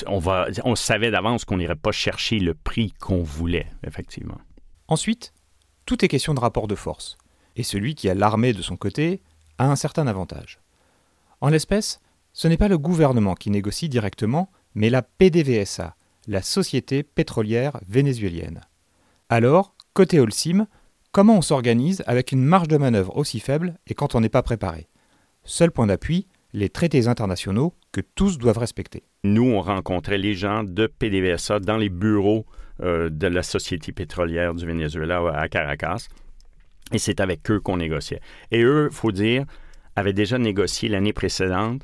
on, 0.07 0.19
va, 0.19 0.49
on 0.65 0.75
savait 0.75 1.11
d'avance 1.11 1.45
qu'on 1.45 1.57
n'irait 1.57 1.75
pas 1.75 1.93
chercher 1.93 2.39
le 2.39 2.55
prix 2.55 2.93
qu'on 2.93 3.23
voulait, 3.23 3.67
effectivement. 3.87 4.39
Ensuite, 4.89 5.33
tout 5.87 6.05
est 6.05 6.09
question 6.09 6.35
de 6.35 6.41
rapport 6.41 6.69
de 6.69 6.75
force 6.75 7.17
et 7.57 7.63
celui 7.63 7.95
qui 7.95 8.09
a 8.09 8.15
l'armée 8.15 8.53
de 8.53 8.63
son 8.63 8.77
côté 8.77 9.23
a 9.59 9.71
un 9.71 9.77
certain 9.77 10.07
avantage. 10.07 10.61
En 11.41 11.49
l'espèce, 11.49 12.01
ce 12.33 12.49
n'est 12.49 12.57
pas 12.57 12.69
le 12.69 12.79
gouvernement 12.79 13.35
qui 13.35 13.51
négocie 13.51 13.89
directement, 13.89 14.51
mais 14.75 14.91
la 14.91 15.03
PDVSA, 15.03 15.95
la 16.29 16.43
Société 16.43 17.03
pétrolière 17.03 17.81
vénézuélienne. 17.89 18.61
Alors, 19.29 19.75
côté 19.93 20.21
Holcim, 20.21 20.67
comment 21.13 21.39
on 21.39 21.43
s'organise 21.43 22.03
avec 22.07 22.33
une 22.33 22.45
marge 22.45 22.69
de 22.69 22.77
manœuvre 22.77 23.17
aussi 23.17 23.41
faible 23.41 23.79
et 23.87 23.95
quand 23.95 24.15
on 24.15 24.21
n'est 24.21 24.29
pas 24.29 24.43
préparé? 24.43 24.89
Seul 25.45 25.71
point 25.71 25.87
d'appui, 25.87 26.27
les 26.53 26.69
traités 26.69 27.09
internationaux 27.09 27.75
que 27.93 28.01
tous 28.01 28.39
doivent 28.39 28.59
respecter. 28.59 29.03
Nous, 29.25 29.45
on 29.45 29.61
rencontrait 29.61 30.19
les 30.19 30.35
gens 30.35 30.65
de 30.65 30.87
PDVSA 30.87 31.61
dans 31.61 31.77
les 31.77 31.89
bureaux 31.89 32.47
euh, 32.83 33.11
de 33.11 33.27
la 33.27 33.43
Société 33.43 33.93
pétrolière 33.93 34.55
du 34.55 34.67
Venezuela 34.67 35.23
à 35.35 35.49
Caracas. 35.49 36.09
Et 36.93 36.99
c'est 36.99 37.21
avec 37.21 37.51
eux 37.51 37.61
qu'on 37.61 37.79
négociait. 37.79 38.21
Et 38.51 38.63
eux, 38.63 38.89
il 38.91 38.95
faut 38.95 39.13
dire, 39.13 39.45
avaient 39.97 40.13
déjà 40.13 40.39
négocié 40.39 40.89
l'année 40.89 41.13
précédente 41.13 41.83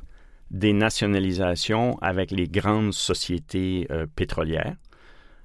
des 0.51 0.73
nationalisations 0.73 1.97
avec 2.01 2.31
les 2.31 2.47
grandes 2.47 2.93
sociétés 2.93 3.87
euh, 3.89 4.05
pétrolières. 4.15 4.75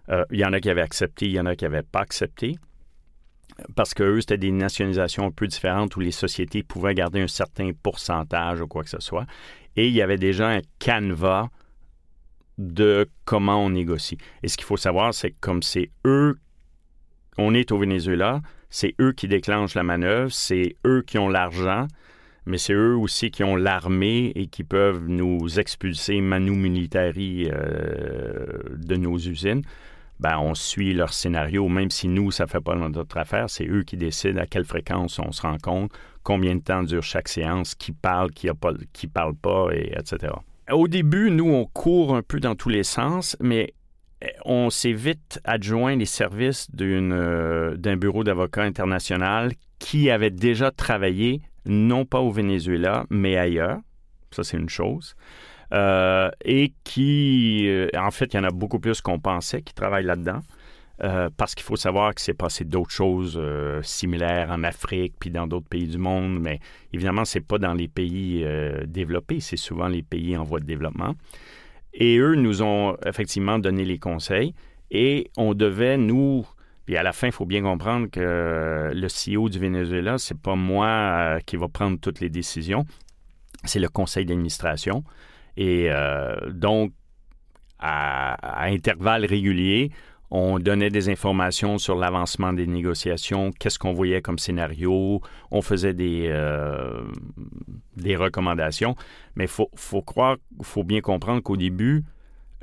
Euh, 0.09 0.25
il 0.31 0.41
y 0.41 0.45
en 0.45 0.53
a 0.53 0.61
qui 0.61 0.69
avaient 0.69 0.83
accepté, 0.83 1.27
il 1.27 1.33
y 1.33 1.41
en 1.41 1.47
a 1.47 1.55
qui 1.55 1.65
n'avaient 1.65 1.83
pas 1.83 2.01
accepté. 2.01 2.57
Parce 3.75 3.95
que 3.95 4.03
eux, 4.03 4.21
c'était 4.21 4.37
des 4.37 4.51
nationalisations 4.51 5.25
un 5.25 5.31
peu 5.31 5.47
différentes 5.47 5.97
où 5.97 6.01
les 6.01 6.11
sociétés 6.11 6.63
pouvaient 6.63 6.95
garder 6.95 7.21
un 7.21 7.29
certain 7.29 7.71
pourcentage 7.83 8.61
ou 8.61 8.67
quoi 8.67 8.83
que 8.83 8.91
ce 8.91 9.01
soit. 9.01 9.27
Et 9.77 9.87
il 9.87 9.95
y 9.95 10.03
avait 10.03 10.19
déjà 10.19 10.49
un 10.49 10.61
canevas 10.79 11.49
de 12.59 13.09
comment 13.25 13.65
on 13.65 13.71
négocie. 13.71 14.19
Et 14.43 14.49
ce 14.49 14.57
qu'il 14.57 14.67
faut 14.67 14.77
savoir, 14.77 15.15
c'est 15.15 15.31
que 15.31 15.37
comme 15.41 15.63
c'est 15.63 15.91
eux, 16.05 16.39
on 17.39 17.55
est 17.55 17.71
au 17.71 17.79
Venezuela, 17.79 18.41
c'est 18.71 18.95
eux 19.01 19.13
qui 19.13 19.29
déclenchent 19.29 19.75
la 19.75 19.83
manœuvre, 19.85 20.33
c'est 20.33 20.77
eux 20.85 21.03
qui 21.07 21.19
ont 21.19 21.29
l'argent, 21.29 21.87
mais 22.47 22.59
c'est 22.59 22.73
eux 22.73 22.97
aussi 22.97 23.31
qui 23.31 23.45
ont 23.45 23.57
l'armée 23.57 24.33
et 24.35 24.47
qui 24.47 24.65
peuvent 24.65 25.05
nous 25.07 25.59
expulser 25.59 26.21
manu 26.21 26.53
militari 26.53 27.49
euh, 27.53 28.59
de 28.77 28.97
nos 28.97 29.19
usines. 29.19 29.63
Ben, 30.19 30.39
on 30.39 30.55
suit 30.55 30.95
leur 30.95 31.13
scénario, 31.13 31.69
même 31.69 31.91
si 31.91 32.09
nous, 32.09 32.31
ça 32.31 32.45
ne 32.45 32.49
fait 32.49 32.61
pas 32.61 32.75
notre 32.75 33.19
affaire, 33.19 33.51
c'est 33.51 33.67
eux 33.67 33.83
qui 33.83 33.99
décident 33.99 34.41
à 34.41 34.47
quelle 34.47 34.65
fréquence 34.65 35.19
on 35.19 35.31
se 35.31 35.43
rencontre, 35.43 35.95
combien 36.23 36.55
de 36.55 36.63
temps 36.63 36.83
dure 36.83 37.03
chaque 37.03 37.29
séance, 37.29 37.75
qui 37.75 37.93
parle, 37.93 38.31
qui 38.31 38.47
ne 38.47 39.11
parle 39.11 39.35
pas, 39.35 39.69
et 39.73 39.93
etc. 39.95 40.33
Au 40.73 40.89
début, 40.89 41.31
nous, 41.31 41.53
on 41.53 41.67
court 41.67 42.17
un 42.17 42.23
peu 42.23 42.41
dans 42.41 42.55
tous 42.55 42.71
les 42.71 42.83
sens, 42.83 43.37
mais 43.41 43.75
on 44.45 44.71
s'est 44.71 44.93
vite 44.93 45.41
adjoint 45.45 45.97
les 45.97 46.07
services 46.07 46.69
euh, 46.81 47.77
d'un 47.77 47.97
bureau 47.97 48.25
d'avocats 48.25 48.63
international 48.63 49.53
qui 49.79 50.11
avait 50.11 50.31
déjà 50.31 50.71
travaillé, 50.71 51.43
non 51.67 52.05
pas 52.05 52.21
au 52.21 52.31
Venezuela, 52.31 53.07
mais 53.11 53.37
ailleurs. 53.37 53.79
Ça, 54.31 54.45
c'est 54.45 54.57
une 54.57 54.69
chose. 54.69 55.15
Euh, 55.73 56.31
et 56.45 56.73
qui, 56.85 57.67
euh, 57.69 57.89
en 57.97 58.11
fait, 58.11 58.35
il 58.35 58.37
y 58.37 58.41
en 58.41 58.45
a 58.45 58.51
beaucoup 58.51 58.79
plus 58.79 59.01
qu'on 59.01 59.19
pensait 59.19 59.63
qui 59.63 59.75
travaillent 59.75 60.05
là-dedans. 60.05 60.41
parce 61.37 61.55
qu'il 61.55 61.65
faut 61.65 61.77
savoir 61.77 62.15
que 62.15 62.23
c'est 62.23 62.33
passé 62.33 62.65
d'autres 62.65 62.91
choses 62.91 63.39
similaires 63.83 64.51
en 64.51 64.65
Afrique 64.65 65.13
puis 65.21 65.31
dans 65.31 65.47
d'autres 65.47 65.69
pays 65.69 65.87
du 65.87 65.99
monde, 65.99 66.41
mais 66.41 66.59
évidemment, 66.95 67.27
c'est 67.27 67.47
pas 67.47 67.59
dans 67.59 67.75
les 67.75 67.87
pays 67.87 68.47
développés, 68.87 69.41
c'est 69.41 69.59
souvent 69.59 69.89
les 69.89 70.03
pays 70.03 70.39
en 70.39 70.43
voie 70.43 70.59
de 70.59 70.65
développement. 70.65 71.15
Et 71.93 72.17
eux 72.17 72.35
nous 72.35 72.63
ont 72.63 72.97
effectivement 73.05 73.59
donné 73.59 73.85
les 73.85 73.99
conseils 73.99 74.55
et 74.91 75.31
on 75.37 75.55
devait, 75.55 75.97
nous, 75.97 76.47
puis 76.87 76.97
à 76.97 77.03
la 77.03 77.13
fin, 77.13 77.27
il 77.27 77.33
faut 77.33 77.47
bien 77.47 77.63
comprendre 77.63 78.09
que 78.09 78.93
le 78.95 79.09
CEO 79.09 79.49
du 79.49 79.59
Venezuela, 79.59 80.19
c'est 80.19 80.39
pas 80.39 80.55
moi 80.55 80.87
euh, 80.87 81.41
qui 81.45 81.57
va 81.57 81.69
prendre 81.69 81.99
toutes 82.01 82.21
les 82.21 82.31
décisions, 82.31 82.85
c'est 83.65 83.81
le 83.81 83.89
conseil 83.89 84.25
d'administration. 84.25 85.03
Et 85.57 85.89
euh, 85.91 86.37
donc, 86.51 86.93
à, 87.79 88.65
intervalles 88.65 89.25
réguliers, 89.25 89.91
on 90.31 90.59
donnait 90.59 90.91
des 90.91 91.09
informations 91.09 91.79
sur 91.79 91.97
l'avancement 91.97 92.53
des 92.53 92.67
négociations, 92.67 93.53
qu'est-ce 93.59 93.79
qu'on 93.79 93.93
voyait 93.93 94.23
comme 94.23 94.39
scénario, 94.39 95.21
on 95.51 95.63
faisait 95.63 95.95
des, 95.95 96.27
euh, 96.29 97.03
des 97.97 98.17
recommandations. 98.17 98.97
Mais 99.37 99.45
il 99.45 99.51
faut, 99.51 99.71
faut, 99.75 100.05
faut 100.63 100.85
bien 100.85 101.01
comprendre 101.01 101.43
qu'au 101.43 101.57
début, 101.57 102.05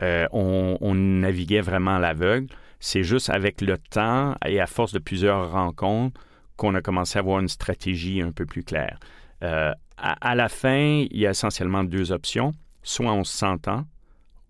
euh, 0.01 0.27
on, 0.31 0.95
naviguait 0.95 1.61
vraiment 1.61 1.95
à 1.95 1.99
l'aveugle. 1.99 2.47
C'est 2.85 3.05
juste 3.05 3.29
avec 3.29 3.61
le 3.61 3.77
temps 3.77 4.35
et 4.45 4.59
à 4.59 4.67
force 4.67 4.91
de 4.91 4.99
plusieurs 4.99 5.53
rencontres 5.53 6.19
qu'on 6.57 6.75
a 6.75 6.81
commencé 6.81 7.17
à 7.17 7.21
avoir 7.21 7.39
une 7.39 7.47
stratégie 7.47 8.21
un 8.21 8.33
peu 8.33 8.45
plus 8.45 8.61
claire. 8.61 8.99
Euh, 9.41 9.71
à, 9.95 10.35
la 10.35 10.49
fin, 10.49 11.05
il 11.09 11.17
y 11.17 11.25
a 11.25 11.29
essentiellement 11.29 11.85
deux 11.85 12.11
options. 12.11 12.51
Soit 12.81 13.13
on 13.13 13.23
s'entend, 13.23 13.85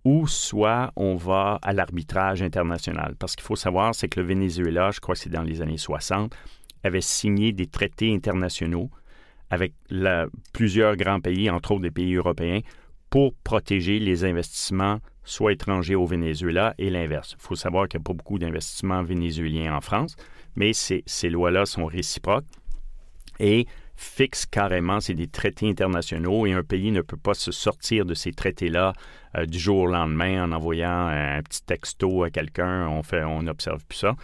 ou 0.03 0.25
soit 0.25 0.91
on 0.95 1.13
va 1.13 1.59
à 1.61 1.73
l'arbitrage 1.73 2.41
international. 2.41 3.15
Parce 3.19 3.35
qu'il 3.35 3.45
faut 3.45 3.55
savoir, 3.55 3.93
c'est 3.93 4.07
que 4.07 4.19
le 4.19 4.25
Venezuela, 4.25 4.89
je 4.89 4.99
crois 4.99 5.13
que 5.13 5.21
c'est 5.21 5.29
dans 5.29 5.43
les 5.43 5.61
années 5.61 5.77
60, 5.77 6.35
avait 6.83 7.01
signé 7.01 7.51
des 7.51 7.67
traités 7.67 8.11
internationaux 8.11 8.89
avec 9.51 9.73
plusieurs 10.53 10.95
grands 10.95 11.21
pays, 11.21 11.51
entre 11.51 11.73
autres 11.73 11.83
des 11.83 11.91
pays 11.91 12.15
européens, 12.15 12.61
pour 13.11 13.35
protéger 13.43 13.99
les 13.99 14.25
investissements 14.25 15.01
soit 15.23 15.53
étrangers 15.53 15.95
au 15.95 16.05
Venezuela 16.05 16.73
et 16.77 16.89
l'inverse. 16.89 17.36
Il 17.38 17.41
faut 17.41 17.55
savoir 17.55 17.88
qu'il 17.88 17.99
n'y 17.99 18.03
a 18.03 18.07
pas 18.07 18.13
beaucoup 18.13 18.39
d'investissements 18.39 19.03
vénézuéliens 19.03 19.75
en 19.75 19.81
France, 19.81 20.15
mais 20.55 20.73
ces, 20.73 21.29
lois-là 21.29 21.65
sont 21.65 21.86
réciproques. 21.86 22.45
Et 23.39 23.65
fixe 23.95 24.45
carrément, 24.45 24.99
c'est 24.99 25.13
des 25.13 25.27
traités 25.27 25.69
internationaux 25.69 26.45
et 26.45 26.53
un 26.53 26.63
pays 26.63 26.91
ne 26.91 27.01
peut 27.01 27.17
pas 27.17 27.33
se 27.33 27.51
sortir 27.51 28.05
de 28.05 28.13
ces 28.13 28.31
traités-là 28.31 28.93
euh, 29.38 29.45
du 29.45 29.59
jour 29.59 29.79
au 29.79 29.88
lendemain 29.88 30.43
en 30.43 30.51
envoyant 30.51 31.07
un 31.07 31.41
petit 31.41 31.63
texto 31.63 32.23
à 32.23 32.29
quelqu'un, 32.29 32.88
on 32.88 33.03
fait, 33.03 33.23
on 33.23 33.47
observe 33.47 33.83
plus 33.86 33.99
ça. 33.99 34.15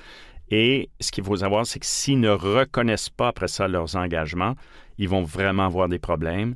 Et 0.52 0.90
ce 1.00 1.12
qu'il 1.12 1.24
faut 1.24 1.38
savoir, 1.38 1.66
c'est 1.66 1.80
que 1.80 1.86
s'ils 1.86 2.20
ne 2.20 2.30
reconnaissent 2.30 3.10
pas 3.10 3.28
après 3.28 3.48
ça 3.48 3.68
leurs 3.68 3.96
engagements, 3.96 4.56
ils 4.98 5.08
vont 5.08 5.24
vraiment 5.24 5.66
avoir 5.66 5.88
des 5.88 6.00
problèmes. 6.00 6.56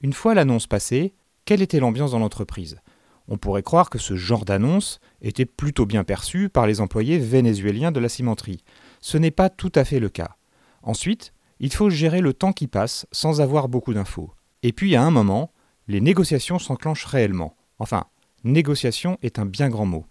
Une 0.00 0.12
fois 0.12 0.34
l'annonce 0.34 0.66
passée, 0.66 1.14
quelle 1.44 1.62
était 1.62 1.80
l'ambiance 1.80 2.12
dans 2.12 2.18
l'entreprise? 2.18 2.80
On 3.28 3.38
pourrait 3.38 3.62
croire 3.62 3.90
que 3.90 3.98
ce 3.98 4.14
genre 4.14 4.44
d'annonce 4.44 5.00
était 5.20 5.46
plutôt 5.46 5.86
bien 5.86 6.04
perçu 6.04 6.48
par 6.48 6.66
les 6.66 6.80
employés 6.80 7.18
vénézuéliens 7.18 7.92
de 7.92 8.00
la 8.00 8.08
cimenterie. 8.08 8.62
Ce 9.00 9.18
n'est 9.18 9.30
pas 9.30 9.50
tout 9.50 9.72
à 9.74 9.84
fait 9.84 10.00
le 10.00 10.08
cas. 10.08 10.36
Ensuite, 10.82 11.32
il 11.58 11.72
faut 11.72 11.90
gérer 11.90 12.20
le 12.20 12.32
temps 12.32 12.52
qui 12.52 12.68
passe 12.68 13.06
sans 13.10 13.40
avoir 13.40 13.68
beaucoup 13.68 13.94
d'infos. 13.94 14.32
Et 14.62 14.72
puis 14.72 14.94
à 14.94 15.02
un 15.02 15.10
moment, 15.10 15.52
les 15.88 16.00
négociations 16.00 16.58
s'enclenchent 16.58 17.06
réellement. 17.06 17.56
Enfin, 17.78 18.04
négociation 18.44 19.18
est 19.22 19.38
un 19.38 19.46
bien 19.46 19.68
grand 19.68 19.86
mot. 19.86 20.06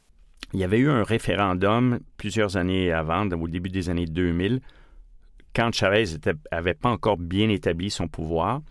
Il 0.54 0.60
y 0.60 0.64
avait 0.64 0.78
eu 0.78 0.90
un 0.90 1.04
référendum 1.04 2.00
plusieurs 2.18 2.58
années 2.58 2.92
avant, 2.92 3.30
au 3.30 3.48
début 3.48 3.70
des 3.70 3.90
années 3.90 4.06
2000, 4.06 4.62
quand 5.56 5.74
Chavez 5.74 6.06
n'avait 6.52 6.74
pas 6.74 6.90
encore 6.90 7.18
bien 7.18 7.50
établi 7.50 7.90
son 7.90 8.08
pouvoir, 8.08 8.62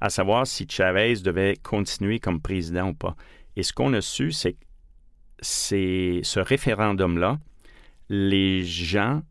à 0.00 0.10
savoir 0.10 0.46
si 0.46 0.66
Chavez 0.68 1.14
devait 1.16 1.56
continuer 1.62 2.18
comme 2.18 2.40
président 2.40 2.88
ou 2.88 2.94
pas. 2.94 3.16
Et 3.56 3.62
ce 3.62 3.72
qu'on 3.72 3.92
a 3.92 4.00
su, 4.00 4.32
c'est 4.32 4.52
que 4.54 4.58
ce 5.40 6.40
référendum-là, 6.40 7.38
les 8.08 8.64
gens 8.64 9.22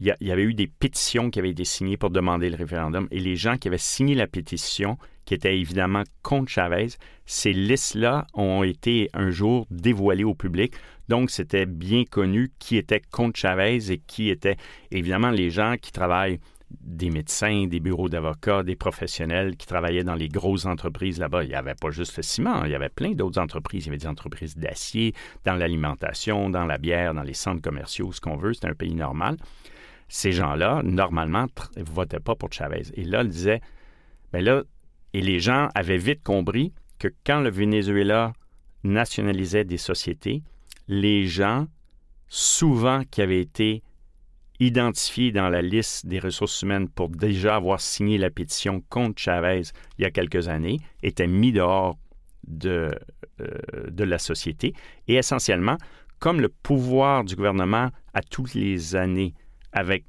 il 0.00 0.14
y, 0.20 0.30
avait 0.30 0.44
eu 0.44 0.54
des 0.54 0.68
pétitions 0.68 1.28
qui 1.28 1.40
avaient 1.40 1.50
été 1.50 1.64
signées 1.64 1.96
pour 1.96 2.10
demander 2.10 2.50
le 2.50 2.56
référendum 2.56 3.08
et 3.10 3.18
les 3.18 3.34
gens 3.34 3.56
qui 3.56 3.66
avaient 3.66 3.78
signé 3.78 4.14
la 4.14 4.28
pétition, 4.28 4.96
qui 5.24 5.34
étaient 5.34 5.58
évidemment 5.58 6.04
contre 6.22 6.52
Chavez, 6.52 6.88
ces 7.26 7.52
listes-là 7.52 8.26
ont 8.32 8.62
été 8.62 9.10
un 9.12 9.30
jour 9.30 9.66
dévoilées 9.72 10.22
au 10.22 10.34
public. 10.34 10.74
Donc, 11.08 11.30
c'était 11.30 11.66
bien 11.66 12.04
connu 12.04 12.52
qui 12.60 12.76
était 12.76 13.02
contre 13.10 13.40
Chavez 13.40 13.90
et 13.90 13.98
qui 13.98 14.28
était 14.28 14.56
évidemment 14.92 15.30
les 15.30 15.50
gens 15.50 15.74
qui 15.80 15.90
travaillent 15.90 16.38
des 16.70 17.10
médecins, 17.10 17.66
des 17.66 17.80
bureaux 17.80 18.08
d'avocats, 18.08 18.62
des 18.62 18.76
professionnels 18.76 19.56
qui 19.56 19.66
travaillaient 19.66 20.04
dans 20.04 20.14
les 20.14 20.28
grosses 20.28 20.66
entreprises 20.66 21.18
là-bas. 21.18 21.44
Il 21.44 21.48
n'y 21.48 21.54
avait 21.54 21.74
pas 21.74 21.90
juste 21.90 22.16
le 22.16 22.22
ciment, 22.22 22.64
il 22.64 22.70
y 22.70 22.74
avait 22.74 22.88
plein 22.88 23.12
d'autres 23.12 23.40
entreprises. 23.40 23.84
Il 23.84 23.86
y 23.86 23.90
avait 23.90 23.98
des 23.98 24.06
entreprises 24.06 24.56
d'acier, 24.56 25.14
dans 25.44 25.54
l'alimentation, 25.54 26.50
dans 26.50 26.66
la 26.66 26.78
bière, 26.78 27.14
dans 27.14 27.22
les 27.22 27.34
centres 27.34 27.62
commerciaux, 27.62 28.12
ce 28.12 28.20
qu'on 28.20 28.36
veut. 28.36 28.52
C'était 28.52 28.68
un 28.68 28.74
pays 28.74 28.94
normal. 28.94 29.36
Ces 30.08 30.32
gens-là, 30.32 30.82
normalement, 30.82 31.46
ne 31.76 31.82
votaient 31.82 32.20
pas 32.20 32.34
pour 32.34 32.52
Chavez. 32.52 32.82
Et 32.94 33.04
là, 33.04 33.22
ils 33.22 33.28
disaient, 33.28 33.60
mais 34.32 34.40
ben 34.40 34.44
là, 34.44 34.62
et 35.14 35.22
les 35.22 35.40
gens 35.40 35.68
avaient 35.74 35.98
vite 35.98 36.22
compris 36.22 36.72
que 36.98 37.08
quand 37.24 37.40
le 37.40 37.50
Venezuela 37.50 38.32
nationalisait 38.84 39.64
des 39.64 39.78
sociétés, 39.78 40.42
les 40.86 41.26
gens, 41.26 41.66
souvent 42.28 43.02
qui 43.10 43.22
avaient 43.22 43.40
été 43.40 43.82
identifiés 44.60 45.32
dans 45.32 45.48
la 45.48 45.62
liste 45.62 46.06
des 46.06 46.18
ressources 46.18 46.62
humaines 46.62 46.88
pour 46.88 47.08
déjà 47.08 47.56
avoir 47.56 47.80
signé 47.80 48.18
la 48.18 48.30
pétition 48.30 48.82
contre 48.88 49.20
Chavez 49.20 49.62
il 49.98 50.02
y 50.02 50.04
a 50.04 50.10
quelques 50.10 50.48
années, 50.48 50.78
étaient 51.02 51.26
mis 51.26 51.52
dehors 51.52 51.96
de, 52.46 52.90
euh, 53.40 53.46
de 53.88 54.04
la 54.04 54.18
société. 54.18 54.74
Et 55.06 55.14
essentiellement, 55.14 55.76
comme 56.18 56.40
le 56.40 56.48
pouvoir 56.48 57.24
du 57.24 57.36
gouvernement 57.36 57.90
à 58.14 58.22
toutes 58.22 58.54
les 58.54 58.96
années 58.96 59.34
avec 59.72 60.04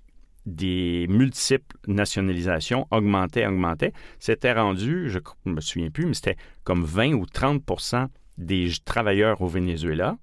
des 0.46 1.06
multiples 1.10 1.78
nationalisations 1.88 2.88
augmentait, 2.92 3.46
augmentait, 3.46 3.94
c'était 4.20 4.54
rendu, 4.54 5.10
je 5.10 5.20
ne 5.46 5.54
me 5.54 5.62
souviens 5.62 5.92
plus, 5.92 6.06
mais 6.06 6.14
c'était 6.14 6.38
comme 6.64 6.84
20 6.84 7.14
ou 7.14 7.26
30% 7.26 8.08
des 8.38 8.72
travailleurs 8.86 9.42
au 9.42 9.48
Venezuela 9.48 10.18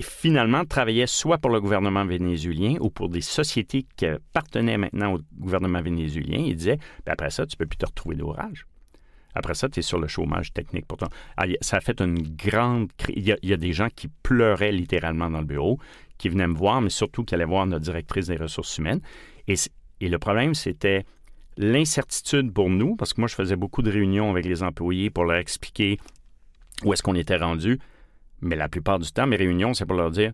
finalement 0.00 0.64
travaillaient 0.64 1.06
soit 1.06 1.38
pour 1.38 1.50
le 1.50 1.60
gouvernement 1.60 2.04
vénézuélien 2.04 2.76
ou 2.80 2.90
pour 2.90 3.08
des 3.08 3.20
sociétés 3.20 3.86
qui 3.96 4.06
appartenaient 4.06 4.78
maintenant 4.78 5.14
au 5.14 5.18
gouvernement 5.38 5.82
vénézuélien. 5.82 6.38
Ils 6.38 6.56
disaient, 6.56 6.78
ben 7.04 7.12
après 7.12 7.30
ça, 7.30 7.46
tu 7.46 7.54
ne 7.54 7.58
peux 7.58 7.66
plus 7.66 7.76
te 7.76 7.86
retrouver 7.86 8.16
d'orage. 8.16 8.66
Après 9.34 9.54
ça, 9.54 9.68
tu 9.68 9.80
es 9.80 9.82
sur 9.82 9.98
le 9.98 10.08
chômage 10.08 10.52
technique 10.52 10.86
pourtant. 10.86 11.08
ça 11.60 11.76
a 11.76 11.80
fait 11.80 12.00
une 12.00 12.18
grande... 12.36 12.90
Il 13.08 13.30
a, 13.32 13.36
il 13.42 13.48
y, 13.48 13.52
a, 13.52 13.56
des 13.56 13.72
gens 13.72 13.88
qui 13.94 14.08
pleuraient 14.08 14.72
littéralement 14.72 15.30
dans 15.30 15.40
le 15.40 15.46
bureau, 15.46 15.78
qui 16.18 16.28
venaient 16.28 16.46
me 16.46 16.54
voir, 16.54 16.80
mais 16.80 16.90
surtout 16.90 17.24
qui 17.24 17.34
allaient 17.34 17.44
voir 17.44 17.66
notre 17.66 17.84
directrice 17.84 18.26
des 18.26 18.36
ressources 18.36 18.76
humaines. 18.78 19.00
Et 19.48 20.08
le 20.08 20.18
problème, 20.18 20.54
c'était 20.54 21.04
l'incertitude 21.56 22.52
pour 22.52 22.70
nous, 22.70 22.96
parce 22.96 23.14
que 23.14 23.20
moi, 23.20 23.28
je 23.28 23.34
faisais 23.34 23.56
beaucoup 23.56 23.82
de 23.82 23.90
réunions 23.90 24.30
avec 24.30 24.44
les 24.44 24.62
employés 24.62 25.10
pour 25.10 25.24
leur 25.24 25.36
expliquer 25.36 25.98
où 26.84 26.92
est-ce 26.92 27.02
qu'on 27.02 27.14
était 27.14 27.36
rendu. 27.36 27.78
Mais 28.42 28.56
la 28.56 28.68
plupart 28.68 28.98
du 28.98 29.10
temps, 29.10 29.26
mes 29.26 29.36
réunions, 29.36 29.72
c'est 29.72 29.86
pour 29.86 29.96
leur 29.96 30.10
dire 30.10 30.32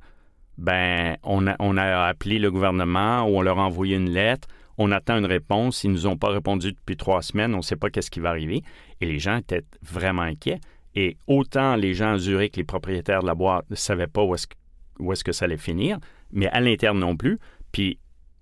ben, 0.59 1.17
on 1.23 1.47
a, 1.47 2.07
appelé 2.07 2.41
le 2.41 2.51
gouvernement 2.51 3.23
ou 3.23 3.39
on 3.39 3.43
leur 3.43 3.59
a 3.61 3.65
envoyé 3.65 3.97
une 3.97 4.11
lettre, 4.11 4.49
on 4.77 4.91
attend 4.91 5.17
une 5.17 5.27
réponse. 5.27 5.85
Ils 5.85 5.91
ne 5.91 5.95
nous 5.95 6.07
ont 6.09 6.17
pas 6.17 6.31
répondu 6.31 6.73
depuis 6.73 6.97
trois 6.97 7.23
semaines, 7.23 7.55
on 7.55 7.59
ne 7.59 7.63
sait 7.63 7.77
pas 7.77 7.91
qu'est-ce 7.91 8.11
qui 8.11 8.21
va 8.21 8.31
arriver. 8.31 8.63
Et 9.01 9.07
les 9.07 9.21
gens 9.21 9.37
étaient 9.37 9.65
vraiment 9.83 10.23
inquiets. 10.23 10.61
Et 10.95 11.17
autant 11.29 11.77
les 11.77 11.95
gens 11.95 12.15
à 12.15 12.19
Zurich, 12.19 12.57
les 12.57 12.65
propriétaires 12.65 13.23
de 13.23 13.27
la 13.27 13.35
boîte, 13.35 13.71
ne 13.71 13.77
savaient 13.77 14.09
pas 14.09 14.25
où 14.25 14.35
est-ce 14.35 15.25
que, 15.25 15.33
ça 15.33 15.45
allait 15.45 15.57
finir, 15.57 15.99
mais 16.33 16.49
à 16.49 16.61
l'interne 16.61 16.99
non 16.99 17.17
plus. 17.17 17.39
Puis, 17.71 17.99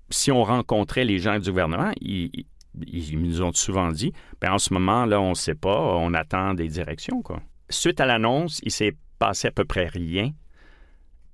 si 0.09 0.33
on 0.33 0.43
rencontrait 0.43 1.05
les 1.05 1.19
gens 1.19 1.39
du 1.39 1.51
gouvernement, 1.51 1.93
ils, 2.01 2.47
nous 3.13 3.43
ont 3.43 3.53
souvent 3.53 3.91
dit, 3.91 4.13
ben 4.41 4.53
en 4.53 4.59
ce 4.59 4.73
moment, 4.73 5.05
là, 5.05 5.21
on 5.21 5.31
ne 5.31 5.35
sait 5.35 5.55
pas, 5.55 5.79
on 5.79 6.15
attend 6.15 6.55
des 6.55 6.69
directions. 6.69 7.23
Suite 7.69 8.01
à 8.01 8.07
l'annonce, 8.07 8.61
il 8.63 8.71
s'est 8.71 8.95
passé 9.19 9.49
à 9.49 9.51
peu 9.51 9.65
près 9.65 9.87
rien. 9.87 10.33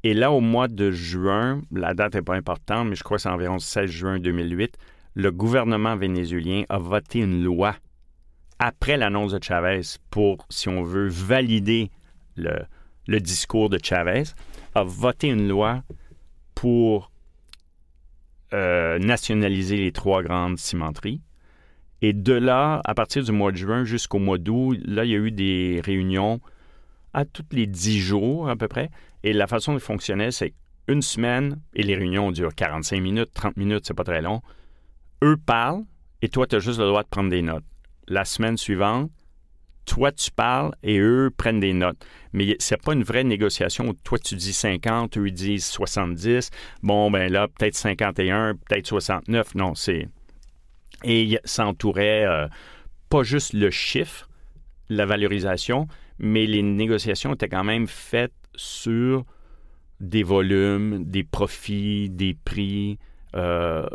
Et 0.04 0.14
là, 0.14 0.32
au 0.32 0.40
mois 0.40 0.68
de 0.68 0.90
juin, 0.90 1.62
la 1.70 1.94
date 1.94 2.14
n'est 2.14 2.22
pas 2.22 2.34
importante, 2.34 2.88
mais 2.88 2.96
je 2.96 3.04
crois 3.04 3.18
que 3.18 3.22
c'est 3.22 3.28
environ 3.28 3.58
16 3.58 3.88
juin 3.90 4.18
2008, 4.18 4.76
le 5.14 5.30
gouvernement 5.30 5.96
vénézuélien 5.96 6.64
a 6.68 6.78
voté 6.78 7.20
une 7.20 7.42
loi 7.44 7.76
après 8.58 8.96
l'annonce 8.96 9.32
de 9.32 9.42
Chavez 9.42 9.82
pour, 10.10 10.46
si 10.48 10.68
on 10.68 10.82
veut, 10.82 11.08
valider 11.08 11.90
le, 12.36 12.64
le 13.06 13.20
discours 13.20 13.68
de 13.68 13.78
Chavez, 13.82 14.24
a 14.74 14.84
voté 14.84 15.28
une 15.28 15.48
loi 15.48 15.82
pour 16.54 17.10
euh, 18.54 18.98
nationaliser 18.98 19.76
les 19.76 19.92
trois 19.92 20.22
grandes 20.22 20.58
cimenteries. 20.58 21.20
Et 22.02 22.12
de 22.12 22.32
là, 22.32 22.80
à 22.84 22.94
partir 22.94 23.22
du 23.22 23.32
mois 23.32 23.52
de 23.52 23.56
juin 23.56 23.84
jusqu'au 23.84 24.18
mois 24.18 24.38
d'août, 24.38 24.78
là, 24.84 25.04
il 25.04 25.10
y 25.10 25.14
a 25.14 25.18
eu 25.18 25.30
des 25.30 25.80
réunions 25.84 26.40
à 27.14 27.24
tous 27.24 27.44
les 27.52 27.66
dix 27.66 28.00
jours 28.00 28.48
à 28.48 28.56
peu 28.56 28.68
près. 28.68 28.90
Et 29.22 29.32
la 29.32 29.46
façon 29.46 29.72
dont 29.72 29.78
il 29.78 29.82
fonctionnait, 29.82 30.30
c'est 30.30 30.54
une 30.88 31.02
semaine, 31.02 31.60
et 31.74 31.82
les 31.82 31.94
réunions 31.94 32.32
durent 32.32 32.54
45 32.54 33.00
minutes, 33.00 33.30
30 33.34 33.56
minutes, 33.56 33.84
c'est 33.86 33.94
pas 33.94 34.04
très 34.04 34.22
long. 34.22 34.40
Eux 35.22 35.36
parlent, 35.36 35.84
et 36.22 36.28
toi, 36.28 36.46
tu 36.46 36.56
as 36.56 36.58
juste 36.58 36.78
le 36.78 36.86
droit 36.86 37.02
de 37.02 37.08
prendre 37.08 37.30
des 37.30 37.42
notes. 37.42 37.64
La 38.08 38.24
semaine 38.24 38.56
suivante, 38.56 39.10
toi, 39.84 40.12
tu 40.12 40.30
parles 40.30 40.72
et 40.82 40.98
eux 40.98 41.30
prennent 41.36 41.60
des 41.60 41.72
notes. 41.72 42.04
Mais 42.32 42.56
c'est 42.58 42.80
pas 42.80 42.92
une 42.92 43.02
vraie 43.02 43.24
négociation 43.24 43.88
où 43.88 43.92
toi, 43.92 44.18
tu 44.18 44.36
dis 44.36 44.52
50, 44.52 45.16
eux, 45.18 45.28
ils 45.28 45.32
disent 45.32 45.66
70. 45.66 46.50
Bon, 46.82 47.10
ben 47.10 47.30
là, 47.30 47.48
peut-être 47.48 47.74
51, 47.74 48.54
peut-être 48.54 48.86
69. 48.86 49.54
Non, 49.54 49.74
c'est. 49.74 50.08
Et 51.04 51.38
ça 51.44 51.66
entourait 51.66 52.24
euh, 52.24 52.46
pas 53.08 53.22
juste 53.22 53.54
le 53.54 53.70
chiffre, 53.70 54.28
la 54.88 55.04
valorisation, 55.04 55.88
mais 56.22 56.46
les 56.46 56.62
négociations 56.62 57.34
étaient 57.34 57.48
quand 57.48 57.64
même 57.64 57.88
faites 57.88 58.32
sur 58.54 59.24
des 60.00 60.22
volumes, 60.22 61.04
des 61.04 61.24
profits, 61.24 62.08
des 62.08 62.34
prix. 62.44 62.98
Euh, 63.34 63.86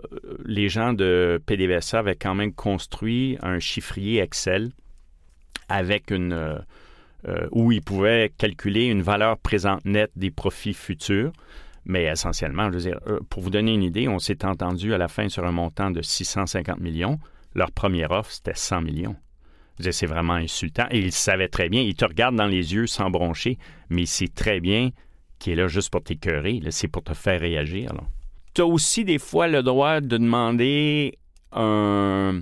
les 0.45 0.67
gens 0.67 0.93
de 0.93 1.41
PDVSA 1.45 1.99
avaient 1.99 2.15
quand 2.15 2.35
même 2.35 2.53
construit 2.53 3.37
un 3.41 3.59
chiffrier 3.59 4.19
Excel 4.21 4.71
avec 5.69 6.11
une 6.11 6.33
euh, 6.33 6.57
euh, 7.27 7.47
où 7.51 7.71
ils 7.71 7.81
pouvaient 7.81 8.31
calculer 8.37 8.85
une 8.85 9.01
valeur 9.01 9.37
présente 9.37 9.85
nette 9.85 10.11
des 10.15 10.31
profits 10.31 10.73
futurs. 10.73 11.31
Mais 11.85 12.05
essentiellement, 12.05 12.67
je 12.67 12.77
veux 12.77 12.81
dire, 12.81 12.99
pour 13.29 13.41
vous 13.41 13.49
donner 13.49 13.73
une 13.73 13.83
idée, 13.83 14.09
on 14.09 14.19
s'est 14.19 14.43
entendu 14.43 14.93
à 14.93 14.97
la 14.97 15.07
fin 15.07 15.29
sur 15.29 15.45
un 15.45 15.53
montant 15.53 15.91
de 15.91 16.01
650 16.01 16.81
millions. 16.81 17.17
Leur 17.55 17.71
première 17.71 18.11
offre, 18.11 18.31
c'était 18.31 18.53
100 18.53 18.81
millions. 18.81 19.15
C'est 19.79 20.07
vraiment 20.07 20.33
insultant. 20.33 20.87
Et 20.91 20.99
il 20.99 21.11
savait 21.11 21.49
très 21.49 21.69
bien. 21.69 21.81
Il 21.81 21.95
te 21.95 22.05
regarde 22.05 22.35
dans 22.35 22.47
les 22.47 22.73
yeux 22.73 22.87
sans 22.87 23.09
broncher, 23.09 23.57
mais 23.89 24.03
il 24.03 24.07
sait 24.07 24.27
très 24.27 24.59
bien 24.59 24.89
qu'il 25.39 25.53
est 25.53 25.55
là 25.55 25.67
juste 25.67 25.91
pour 25.91 26.03
t'écœurer. 26.03 26.61
C'est 26.71 26.87
pour 26.87 27.03
te 27.03 27.13
faire 27.13 27.39
réagir. 27.39 27.93
Tu 28.53 28.61
as 28.61 28.65
aussi 28.65 29.05
des 29.05 29.19
fois 29.19 29.47
le 29.47 29.61
droit 29.61 30.01
de 30.01 30.17
demander 30.17 31.19
un, 31.51 32.41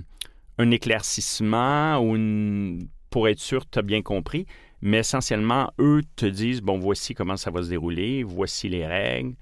éclaircissement 0.58 2.00
ou 2.00 2.78
pour 3.10 3.28
être 3.28 3.38
sûr 3.38 3.64
que 3.64 3.70
tu 3.72 3.78
as 3.78 3.82
bien 3.82 4.02
compris. 4.02 4.46
Mais 4.80 4.98
essentiellement, 4.98 5.72
eux 5.78 6.02
te 6.16 6.26
disent 6.26 6.62
bon, 6.62 6.78
voici 6.78 7.14
comment 7.14 7.36
ça 7.36 7.50
va 7.50 7.62
se 7.62 7.68
dérouler, 7.68 8.22
voici 8.22 8.68
les 8.68 8.86
règles. 8.86 9.34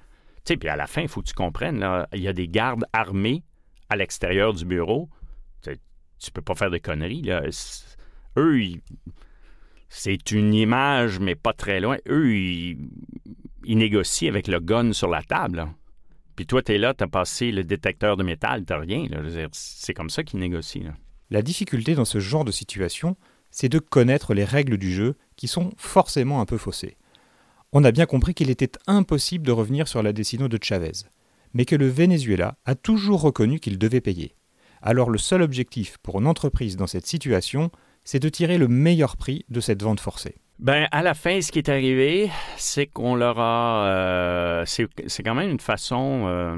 Tu 0.45 0.53
sais, 0.53 0.57
puis 0.57 0.69
à 0.69 0.77
la 0.77 0.87
fin, 0.87 1.03
il 1.03 1.09
faut 1.09 1.23
que 1.23 1.29
tu 1.29 1.35
comprennes, 1.35 1.87
il 2.13 2.21
y 2.21 2.29
a 2.29 2.33
des 2.33 2.49
gardes 2.49 2.85
armés 2.93 3.43
à 3.89 3.97
l'extérieur 3.97 4.53
du 4.53 4.65
bureau 4.65 5.09
tu 6.25 6.31
peux 6.31 6.43
pas 6.43 6.55
faire 6.55 6.71
de 6.71 6.79
conneries. 6.79 7.23
Là. 7.23 7.43
Eux, 8.37 8.61
c'est 9.89 10.31
une 10.33 10.55
image, 10.55 11.21
mais 11.21 11.35
pas 11.35 11.53
très 11.53 11.81
loin. 11.81 11.99
Eux, 12.09 12.35
ils, 12.35 12.79
négocient 13.65 14.29
avec 14.29 14.49
le 14.49 14.61
gun 14.61 14.93
sur 14.93 15.09
la 15.09 15.23
table. 15.23 15.67
Puis 16.37 16.47
toi, 16.47 16.63
tu 16.63 16.73
es 16.73 16.79
là, 16.79 16.95
tu 16.95 17.05
as 17.05 17.09
passé 17.09 17.53
le 17.53 17.63
détecteur 17.63 18.17
de 18.17 18.25
métal, 18.25 18.65
tu 18.65 18.75
rien. 18.75 19.07
C'est 19.53 19.95
comme 19.95 20.11
ça 20.11 20.25
qu'ils 20.25 20.41
négocient. 20.41 20.93
La 21.31 21.43
difficulté 21.43 21.95
dans 21.95 22.05
ce 22.05 22.19
genre 22.19 22.45
de 22.45 22.51
situation, 22.51 23.17
c'est 23.51 23.69
de 23.69 23.79
connaître 23.79 24.35
les 24.35 24.45
règles 24.45 24.79
du 24.79 24.93
jeu 24.93 25.15
qui 25.37 25.47
sont 25.47 25.71
forcément 25.77 26.41
un 26.41 26.47
peu 26.47 26.59
faussées. 26.59 26.97
On 27.73 27.85
a 27.85 27.93
bien 27.93 28.07
compris 28.07 28.35
qu'il 28.35 28.51
était 28.51 28.73
impossible 28.87 29.47
de 29.47 29.53
revenir 29.53 29.89
sur 29.89 30.03
la 30.03 30.13
décision 30.13 30.49
de 30.49 30.59
Chavez, 30.61 31.07
mais 31.55 31.65
que 31.65 31.77
le 31.77 31.89
Venezuela 31.89 32.57
a 32.65 32.75
toujours 32.75 33.21
reconnu 33.21 33.61
qu'il 33.61 33.79
devait 33.79 34.01
payer 34.01 34.35
alors 34.85 35.09
le 35.09 35.19
seul 35.19 35.41
objectif 35.41 35.97
pour 36.03 36.21
une 36.21 36.27
entreprise 36.27 36.77
dans 36.77 36.87
cette 36.87 37.07
situation, 37.07 37.71
c'est 38.05 38.21
de 38.21 38.29
tirer 38.29 38.59
le 38.59 38.69
meilleur 38.69 39.17
prix 39.17 39.45
de 39.49 39.61
cette 39.61 39.83
vente 39.83 39.99
forcée. 39.99 40.37
Ben, 40.59 40.87
à 40.93 41.03
la 41.03 41.15
fin, 41.15 41.41
ce 41.41 41.51
qui 41.51 41.59
est 41.59 41.71
arrivé, 41.71 42.31
c'est 42.59 42.87
qu'on 42.87 43.17
leur 43.17 43.41
a. 43.41 43.89
Euh, 43.89 44.65
c'est 44.67 45.23
quand 45.25 45.35
même 45.35 45.51
une 45.51 45.59
façon 45.59 46.25
euh, 46.27 46.57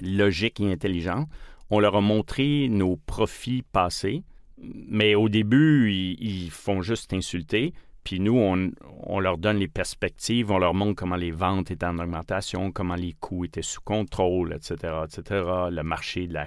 logique 0.00 0.60
et 0.60 0.72
intelligente. 0.72 1.28
On 1.68 1.80
leur 1.80 1.96
a 1.96 2.00
montré 2.00 2.68
nos 2.70 2.96
profits 2.96 3.64
passés, 3.72 4.22
mais 4.56 5.16
au 5.16 5.28
début, 5.28 5.92
ils 5.92 6.50
font 6.50 6.80
juste 6.80 7.12
insulter. 7.12 7.74
Puis 8.06 8.20
nous, 8.20 8.38
on, 8.38 9.18
leur 9.18 9.36
donne 9.36 9.56
les 9.56 9.66
perspectives, 9.66 10.52
on 10.52 10.58
leur 10.58 10.74
montre 10.74 10.94
comment 10.94 11.16
les 11.16 11.32
ventes 11.32 11.72
étaient 11.72 11.86
en 11.86 11.98
augmentation, 11.98 12.70
comment 12.70 12.94
les 12.94 13.14
coûts 13.14 13.44
étaient 13.44 13.62
sous 13.62 13.80
contrôle, 13.80 14.52
etc., 14.52 14.98
etc., 15.02 15.44
le 15.72 15.82
marché 15.82 16.28
de 16.28 16.38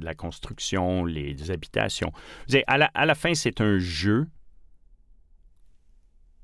la, 0.00 0.14
construction, 0.14 1.04
les, 1.04 1.50
habitations. 1.50 2.12
À 2.66 2.78
la, 2.78 2.90
à 2.94 3.04
la 3.04 3.14
fin, 3.14 3.34
c'est 3.34 3.60
un 3.60 3.78
jeu 3.78 4.26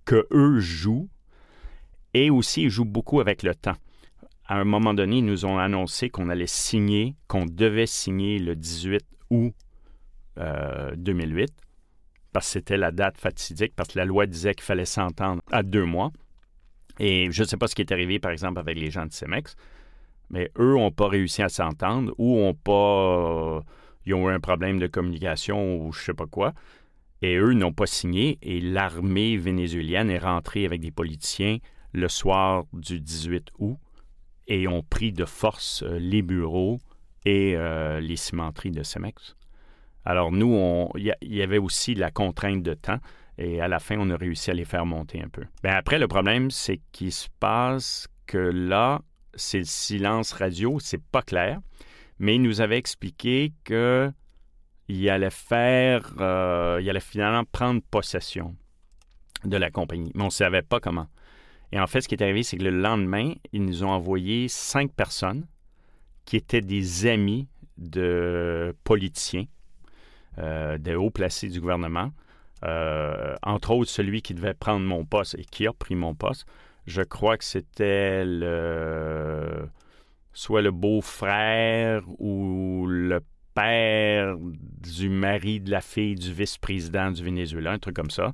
que 0.05 0.27
eux 0.33 0.61
jouent 0.61 1.09
et 2.13 2.29
aussi 2.29 2.65
ils 2.65 2.71
jouent 2.71 2.85
beaucoup 2.85 3.21
avec 3.21 3.45
le 3.45 3.55
temps. 3.55 3.77
à 4.45 4.59
un 4.59 4.65
moment 4.65 4.93
donné, 4.93 5.17
ils 5.17 5.25
nous 5.25 5.47
ont 5.47 5.57
annoncé 5.57 6.11
qu'on 6.11 6.29
allait 6.29 6.47
signer, 6.47 7.17
qu'on 7.27 7.47
devait 7.47 7.87
signer 7.87 8.39
le 8.39 8.55
18 8.55 9.03
août 9.31 9.55
2008, 10.37 11.55
c'était 12.43 12.77
la 12.77 12.91
date 12.91 13.19
fatidique, 13.19 13.75
parce 13.75 13.91
que 13.91 13.99
la 13.99 14.05
loi 14.05 14.27
disait 14.27 14.55
qu'il 14.55 14.65
fallait 14.65 14.85
s'entendre 14.85 15.43
à 15.51 15.63
deux 15.63 15.85
mois. 15.85 16.11
Et 16.99 17.31
je 17.31 17.43
ne 17.43 17.49
sais 17.49 17.57
pas 17.57 17.69
ce 17.69 17.75
qui 17.75 17.83
est 17.83 17.93
arrivé, 17.93 18.19
par 18.19 18.33
exemple, 18.33 18.59
avec 18.59 18.79
les 18.79 18.91
gens 18.91 19.07
de 19.07 19.13
CEMEX, 19.13 19.57
mais 20.31 20.51
eux 20.59 20.75
n'ont 20.75 20.91
pas 20.91 21.09
réussi 21.09 21.43
à 21.43 21.49
s'entendre 21.49 22.13
ou 22.19 22.39
ont 22.39 22.55
pas. 22.55 23.63
ils 24.05 24.15
ont 24.15 24.29
eu 24.29 24.33
un 24.33 24.41
problème 24.41 24.79
de 24.79 24.87
communication 24.87 25.77
ou 25.77 25.93
je 25.93 26.01
ne 26.01 26.05
sais 26.05 26.15
pas 26.15 26.27
quoi. 26.27 26.55
Et 27.23 27.37
eux 27.37 27.53
n'ont 27.53 27.73
pas 27.73 27.87
signé 27.87 28.39
et 28.43 28.61
l'armée 28.61 29.37
vénézuélienne 29.37 30.11
est 30.11 30.19
rentrée 30.19 30.65
avec 30.65 30.81
des 30.81 30.91
politiciens 30.91 31.59
le 31.93 32.09
soir 32.09 32.65
du 32.73 33.01
18 33.01 33.49
août 33.59 33.79
et 34.47 34.69
ont 34.69 34.83
pris 34.83 35.13
de 35.13 35.25
force 35.25 35.83
euh, 35.83 35.99
les 35.99 36.23
bureaux 36.23 36.79
et 37.25 37.55
euh, 37.57 38.01
les 38.01 38.17
cimenteries 38.17 38.71
de 38.71 38.83
Cemex. 38.83 39.37
Alors 40.09 40.33
nous, 40.33 40.89
il 40.97 41.15
y, 41.21 41.43
avait 41.43 41.59
aussi 41.59 41.95
la 41.95 42.11
contrainte 42.11 42.63
de 42.63 42.73
temps 42.73 42.97
et 43.37 43.61
à 43.61 43.69
la 43.69 43.79
fin, 43.79 43.99
on 43.99 44.09
a 44.09 44.17
réussi 44.17 44.51
à 44.51 44.55
les 44.55 44.65
faire 44.65 44.87
monter 44.87 45.21
un 45.21 45.29
peu. 45.29 45.43
Ben, 45.63 45.75
après, 45.75 45.99
le 45.99 46.09
problème, 46.09 46.51
c'est 46.51 46.81
qu'il 46.93 47.13
se 47.13 47.29
passe 47.41 48.09
que 48.27 48.39
là, 48.39 49.03
c'est 49.35 49.59
le 49.59 49.65
silence 49.67 50.33
radio, 50.33 50.79
c'est 50.81 51.03
pas 51.03 51.21
clair, 51.21 51.61
mais 52.19 52.37
il 52.37 52.43
nous 52.43 52.63
avait 52.63 52.79
expliqué 52.79 53.53
que 53.65 54.11
il 54.89 55.11
allait 55.11 55.29
faire, 55.29 56.15
euh, 56.21 56.79
il 56.81 56.89
allait 56.89 57.01
finalement 57.01 57.45
prendre 57.45 57.83
possession 57.91 58.57
de 59.45 59.59
la 59.59 59.71
compagnie, 59.71 60.11
mais 60.15 60.23
on 60.23 60.27
ne 60.27 60.31
savait 60.31 60.63
pas 60.63 60.81
comment. 60.81 61.09
Et 61.71 61.79
en 61.79 61.87
fait, 61.87 62.01
ce 62.01 62.09
qui 62.09 62.15
est 62.15 62.23
arrivé, 62.23 62.45
c'est 62.45 62.57
que 62.57 62.65
le 62.65 62.71
lendemain, 62.71 63.35
ils 63.53 63.63
nous 63.63 63.85
ont 63.85 63.91
envoyé 63.91 64.49
cinq 64.49 64.91
personnes 64.91 65.47
qui 66.25 66.37
étaient 66.37 66.63
des 66.63 67.07
amis 67.07 67.47
de 67.77 68.75
politiciens, 68.85 69.45
de 70.39 70.95
hauts 70.95 71.11
placés 71.11 71.49
du 71.49 71.61
gouvernement, 71.61 72.13
euh, 72.65 73.35
entre 73.43 73.71
autres 73.73 73.91
celui 73.91 74.23
qui 74.23 74.35
devait 74.35 74.55
prendre 74.55 74.85
mon 74.85 75.05
poste 75.05 75.37
et 75.39 75.45
qui 75.45 75.67
a 75.67 75.73
pris 75.73 75.95
mon 75.95 76.15
poste. 76.15 76.47
Je 76.87 77.03
crois 77.03 77.37
que 77.37 77.45
c'était 77.45 78.25
soit 80.33 80.63
le 80.63 80.71
beau-frère 80.71 82.03
ou 82.19 82.87
le 82.89 83.21
père 83.55 84.37
du 84.39 85.09
mari 85.09 85.61
de 85.61 85.71
la 85.71 85.81
fille 85.81 86.15
du 86.15 86.33
vice-président 86.33 87.11
du 87.11 87.25
Venezuela, 87.25 87.73
un 87.73 87.79
truc 87.79 87.97
comme 87.97 88.11
ça, 88.11 88.33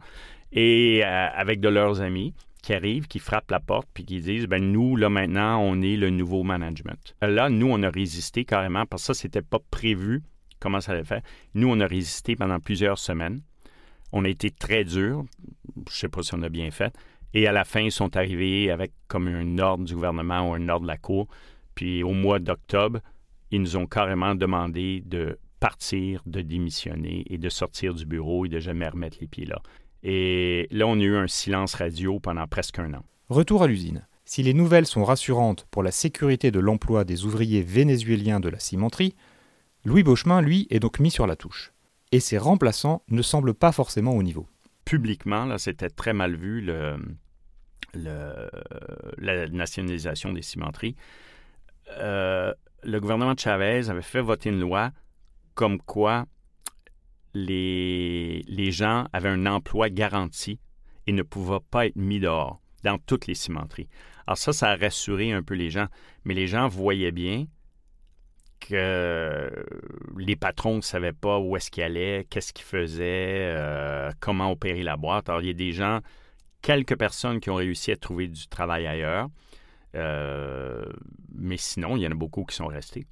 et 0.53 1.01
euh, 1.03 1.29
avec 1.35 1.61
de 1.61 1.69
leurs 1.69 2.03
amis 2.03 2.35
qui 2.63 2.75
arrivent, 2.75 3.07
qui 3.09 3.19
frappent 3.19 3.51
la 3.51 3.61
porte, 3.61 3.89
puis 3.93 4.05
qui 4.05 4.21
disent, 4.21 4.47
ben 4.47 4.63
nous, 4.63 4.97
là 4.97 5.09
maintenant, 5.09 5.61
on 5.61 5.81
est 5.83 5.97
le 5.97 6.11
nouveau 6.11 6.43
management. 6.43 7.15
Là, 7.23 7.49
nous, 7.51 7.69
on 7.71 7.83
a 7.83 7.91
résisté 7.91 8.45
carrément, 8.45 8.87
parce 8.87 9.03
que 9.03 9.07
ça, 9.09 9.15
c'était 9.15 9.43
pas 9.43 9.59
prévu 9.71 10.23
comment 10.61 10.81
ça 10.81 10.93
allait 10.93 11.05
faire. 11.05 11.23
Nous, 11.55 11.69
on 11.69 11.81
a 11.81 11.87
résisté 11.87 12.37
pendant 12.37 12.61
plusieurs 12.61 12.99
semaines. 12.99 13.41
On 14.13 14.25
a 14.25 14.29
été 14.29 14.51
très 14.51 14.85
dur. 14.85 15.25
Je 15.91 15.97
sais 15.97 16.09
pas 16.09 16.23
si 16.23 16.35
on 16.35 16.43
a 16.43 16.49
bien 16.49 16.71
fait. 16.71 16.95
Et 17.35 17.47
à 17.47 17.53
la 17.53 17.65
fin, 17.65 17.81
ils 17.81 17.93
sont 17.93 18.17
arrivés 18.17 18.71
avec 18.71 18.93
comme 19.09 19.27
un 19.27 19.59
ordre 19.59 19.85
du 19.85 19.95
gouvernement 19.95 20.51
ou 20.51 20.55
un 20.55 20.69
ordre 20.69 20.83
de 20.83 20.91
la 20.91 20.99
Cour. 20.99 21.27
Puis 21.75 22.03
au 22.03 22.13
mois 22.13 22.39
d'octobre, 22.39 23.01
ils 23.51 23.61
nous 23.61 23.77
ont 23.77 23.87
carrément 23.87 24.35
demandé 24.35 25.03
de 25.05 25.39
partir, 25.59 26.23
de 26.27 26.43
démissionner 26.43 27.25
et 27.29 27.39
de 27.39 27.49
sortir 27.49 27.95
du 27.95 28.07
bureau 28.07 28.45
et 28.45 28.49
de 28.49 28.61
jamais 28.61 28.89
remettre 28.89 29.19
les 29.21 29.27
pieds 29.27 29.47
là. 29.47 29.61
Et 30.03 30.69
là, 30.71 30.87
on 30.87 30.99
a 31.01 31.03
eu 31.03 31.17
un 31.17 31.27
silence 31.27 31.75
radio 31.75 32.21
pendant 32.21 32.47
presque 32.47 32.79
un 32.79 32.93
an. 32.95 33.05
Retour 33.31 33.63
à 33.63 33.67
l'usine. 33.67 34.07
Si 34.27 34.43
les 34.43 34.55
nouvelles 34.55 34.87
sont 34.87 35.05
rassurantes 35.05 35.67
pour 35.71 35.83
la 35.83 35.91
sécurité 35.91 36.51
de 36.51 36.61
l'emploi 36.61 37.05
des 37.05 37.25
ouvriers 37.25 37.63
vénézuéliens 37.63 38.41
de 38.41 38.49
la 38.51 38.59
cimenterie, 38.59 39.15
Louis 39.85 40.03
Beauchemin, 40.03 40.41
lui, 40.41 40.67
est 40.71 40.81
donc 40.81 40.99
mis 40.99 41.11
sur 41.11 41.27
la 41.27 41.37
touche. 41.37 41.73
Et 42.11 42.21
ses 42.21 42.39
remplaçants 42.39 43.03
ne 43.09 43.23
semblent 43.23 43.55
pas 43.55 43.73
forcément 43.73 44.13
au 44.13 44.23
niveau. 44.23 44.49
Publiquement, 44.85 45.45
là, 45.45 45.59
c'était 45.59 45.91
très 45.91 46.13
mal 46.13 46.37
vu, 46.37 46.61
le, 46.61 46.97
la 47.95 49.49
nationalisation 49.49 50.33
des 50.33 50.43
cimenteries. 50.43 50.97
Euh, 51.99 52.53
le 52.83 53.01
gouvernement 53.01 53.35
de 53.35 53.39
Chavez 53.39 53.91
avait 53.91 54.03
fait 54.03 54.23
voter 54.23 54.51
une 54.51 54.61
loi 54.61 54.91
comme 55.55 55.79
quoi 55.79 56.27
les, 57.35 58.43
les 58.47 58.73
gens 58.73 59.07
avaient 59.13 59.29
un 59.29 59.47
emploi 59.47 59.91
garanti 59.91 60.61
et 61.07 61.13
ne 61.13 61.23
pouvaient 61.23 61.59
pas 61.71 61.87
être 61.87 61.97
mis 61.97 62.21
dehors 62.21 62.61
dans 62.85 62.99
toutes 62.99 63.27
les 63.27 63.35
cimenteries. 63.35 63.89
Alors 64.27 64.39
ça, 64.39 64.53
ça 64.53 64.71
a 64.71 64.77
rassuré 64.77 65.33
un 65.33 65.43
peu 65.43 65.55
les 65.55 65.71
gens, 65.71 65.89
mais 66.25 66.35
les 66.35 66.47
gens 66.47 66.69
voyaient 66.69 67.13
bien 67.13 67.47
que 68.67 69.51
les 70.17 70.37
patrons 70.37 70.77
ne 70.77 70.81
savaient 70.81 71.13
pas 71.13 71.39
où 71.39 71.57
est-ce 71.57 71.71
qu'ils 71.71 71.83
allaient, 71.83 72.27
qu'est-ce 72.31 72.53
qu'ils 72.53 72.65
faisaient, 72.65 73.53
euh, 73.55 74.11
comment 74.21 74.51
opérer 74.51 74.83
la 74.83 74.97
boîte. 74.97 75.29
Alors 75.29 75.43
il 75.43 75.49
y 75.49 75.51
a 75.51 75.55
des 75.55 75.73
gens, 75.73 76.01
quelques 76.63 76.97
personnes 76.97 77.41
qui 77.41 77.51
ont 77.51 77.57
réussi 77.57 77.93
à 77.93 77.97
trouver 77.97 78.29
du 78.29 78.49
travail 78.49 78.87
ailleurs, 78.87 79.29
euh, 79.95 80.85
mais 81.35 81.57
sinon, 81.57 81.97
il 81.97 82.03
y 82.03 82.07
en 82.07 82.11
a 82.11 82.15
beaucoup 82.15 82.45
qui 82.45 82.57
sont 82.57 82.67
restés. 82.67 83.07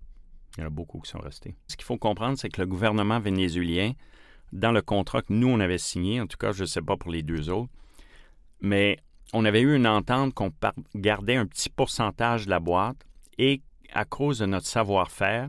Il 0.56 0.60
y 0.60 0.64
en 0.64 0.66
a 0.66 0.70
beaucoup 0.70 1.00
qui 1.00 1.10
sont 1.10 1.20
restés. 1.20 1.54
Ce 1.68 1.76
qu'il 1.76 1.84
faut 1.84 1.98
comprendre, 1.98 2.38
c'est 2.38 2.48
que 2.48 2.60
le 2.60 2.66
gouvernement 2.66 3.20
vénézuélien, 3.20 3.92
dans 4.52 4.72
le 4.72 4.82
contrat 4.82 5.22
que 5.22 5.32
nous, 5.32 5.48
on 5.48 5.60
avait 5.60 5.78
signé, 5.78 6.20
en 6.20 6.26
tout 6.26 6.36
cas, 6.36 6.52
je 6.52 6.62
ne 6.62 6.66
sais 6.66 6.82
pas 6.82 6.96
pour 6.96 7.10
les 7.10 7.22
deux 7.22 7.50
autres, 7.50 7.70
mais 8.60 8.98
on 9.32 9.44
avait 9.44 9.60
eu 9.60 9.76
une 9.76 9.86
entente 9.86 10.34
qu'on 10.34 10.52
gardait 10.94 11.36
un 11.36 11.46
petit 11.46 11.70
pourcentage 11.70 12.46
de 12.46 12.50
la 12.50 12.60
boîte 12.60 12.98
et 13.38 13.62
à 13.92 14.04
cause 14.04 14.38
de 14.38 14.46
notre 14.46 14.66
savoir-faire, 14.66 15.48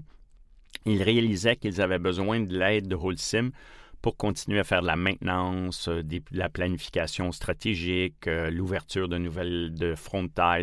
ils 0.86 1.02
réalisaient 1.02 1.56
qu'ils 1.56 1.82
avaient 1.82 2.00
besoin 2.00 2.42
de 2.42 2.58
l'aide 2.58 2.88
de 2.88 2.96
Holcim 2.96 3.52
pour 4.02 4.18
continuer 4.18 4.60
à 4.60 4.66
faire 4.66 4.82
de 4.82 4.88
la 4.88 4.98
maintenance, 4.98 5.88
euh, 5.88 6.04
de 6.04 6.22
la 6.32 6.50
planification 6.50 7.32
stratégique, 7.32 8.28
euh, 8.28 8.52
l'ouverture 8.52 9.08
de 9.08 9.18
nouvelles 9.18 9.74
de 9.74 9.96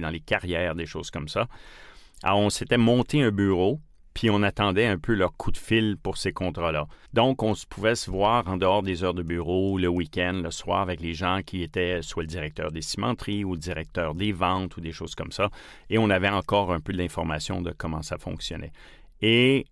dans 0.01 0.11
les 0.11 0.21
carrières, 0.21 0.75
des 0.75 0.85
choses 0.85 1.11
comme 1.11 1.29
ça. 1.29 1.49
Alors, 2.23 2.41
on 2.41 2.51
s'était 2.51 2.77
monté 2.77 3.23
un 3.23 3.31
bureau, 3.31 3.81
puis 4.21 4.29
on 4.29 4.43
attendait 4.43 4.85
un 4.85 4.99
peu 4.99 5.15
leur 5.15 5.35
coup 5.35 5.51
de 5.51 5.57
fil 5.57 5.97
pour 5.97 6.19
ces 6.19 6.31
contrats-là. 6.31 6.87
Donc, 7.15 7.43
on 7.43 7.55
pouvait 7.71 7.95
se 7.95 8.11
voir 8.11 8.47
en 8.49 8.59
dehors 8.59 8.83
des 8.83 9.03
heures 9.03 9.15
de 9.15 9.23
bureau, 9.23 9.79
le 9.79 9.89
week-end, 9.89 10.43
le 10.45 10.51
soir, 10.51 10.83
avec 10.83 11.01
les 11.01 11.15
gens 11.15 11.41
qui 11.41 11.63
étaient 11.63 12.03
soit 12.03 12.25
le 12.25 12.27
directeur 12.27 12.71
des 12.71 12.83
cimenteries 12.83 13.45
ou 13.45 13.55
le 13.55 13.59
directeur 13.59 14.15
des 14.15 14.33
ventes 14.33 14.77
ou 14.77 14.83
des 14.83 14.93
choses 14.93 15.15
comme 15.15 15.33
ça. 15.33 15.49
Et 15.89 15.97
on 15.97 16.11
avait 16.11 16.29
encore 16.29 16.71
un 16.71 16.81
peu 16.81 16.93
d'informations 16.93 17.63
de 17.63 17.71
comment 17.73 18.03
ça 18.03 18.19
fonctionnait. 18.19 18.73
Et, 19.23 19.65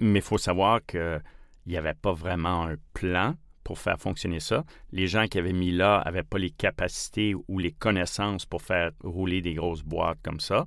mais 0.00 0.20
il 0.20 0.24
faut 0.24 0.38
savoir 0.38 0.80
que 0.86 1.20
il 1.66 1.72
n'y 1.72 1.76
avait 1.76 1.92
pas 1.92 2.14
vraiment 2.14 2.62
un 2.62 2.76
plan 2.94 3.34
pour 3.62 3.78
faire 3.78 3.98
fonctionner 3.98 4.40
ça. 4.40 4.64
Les 4.90 5.06
gens 5.06 5.26
qui 5.26 5.38
avaient 5.38 5.52
mis 5.52 5.70
là 5.70 6.02
n'avaient 6.06 6.22
pas 6.22 6.38
les 6.38 6.48
capacités 6.48 7.34
ou 7.46 7.58
les 7.58 7.72
connaissances 7.72 8.46
pour 8.46 8.62
faire 8.62 8.92
rouler 9.04 9.42
des 9.42 9.52
grosses 9.52 9.82
boîtes 9.82 10.22
comme 10.22 10.40
ça, 10.40 10.66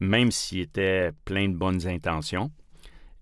même 0.00 0.30
s'ils 0.30 0.60
étaient 0.60 1.10
plein 1.24 1.48
de 1.48 1.54
bonnes 1.54 1.86
intentions. 1.86 2.50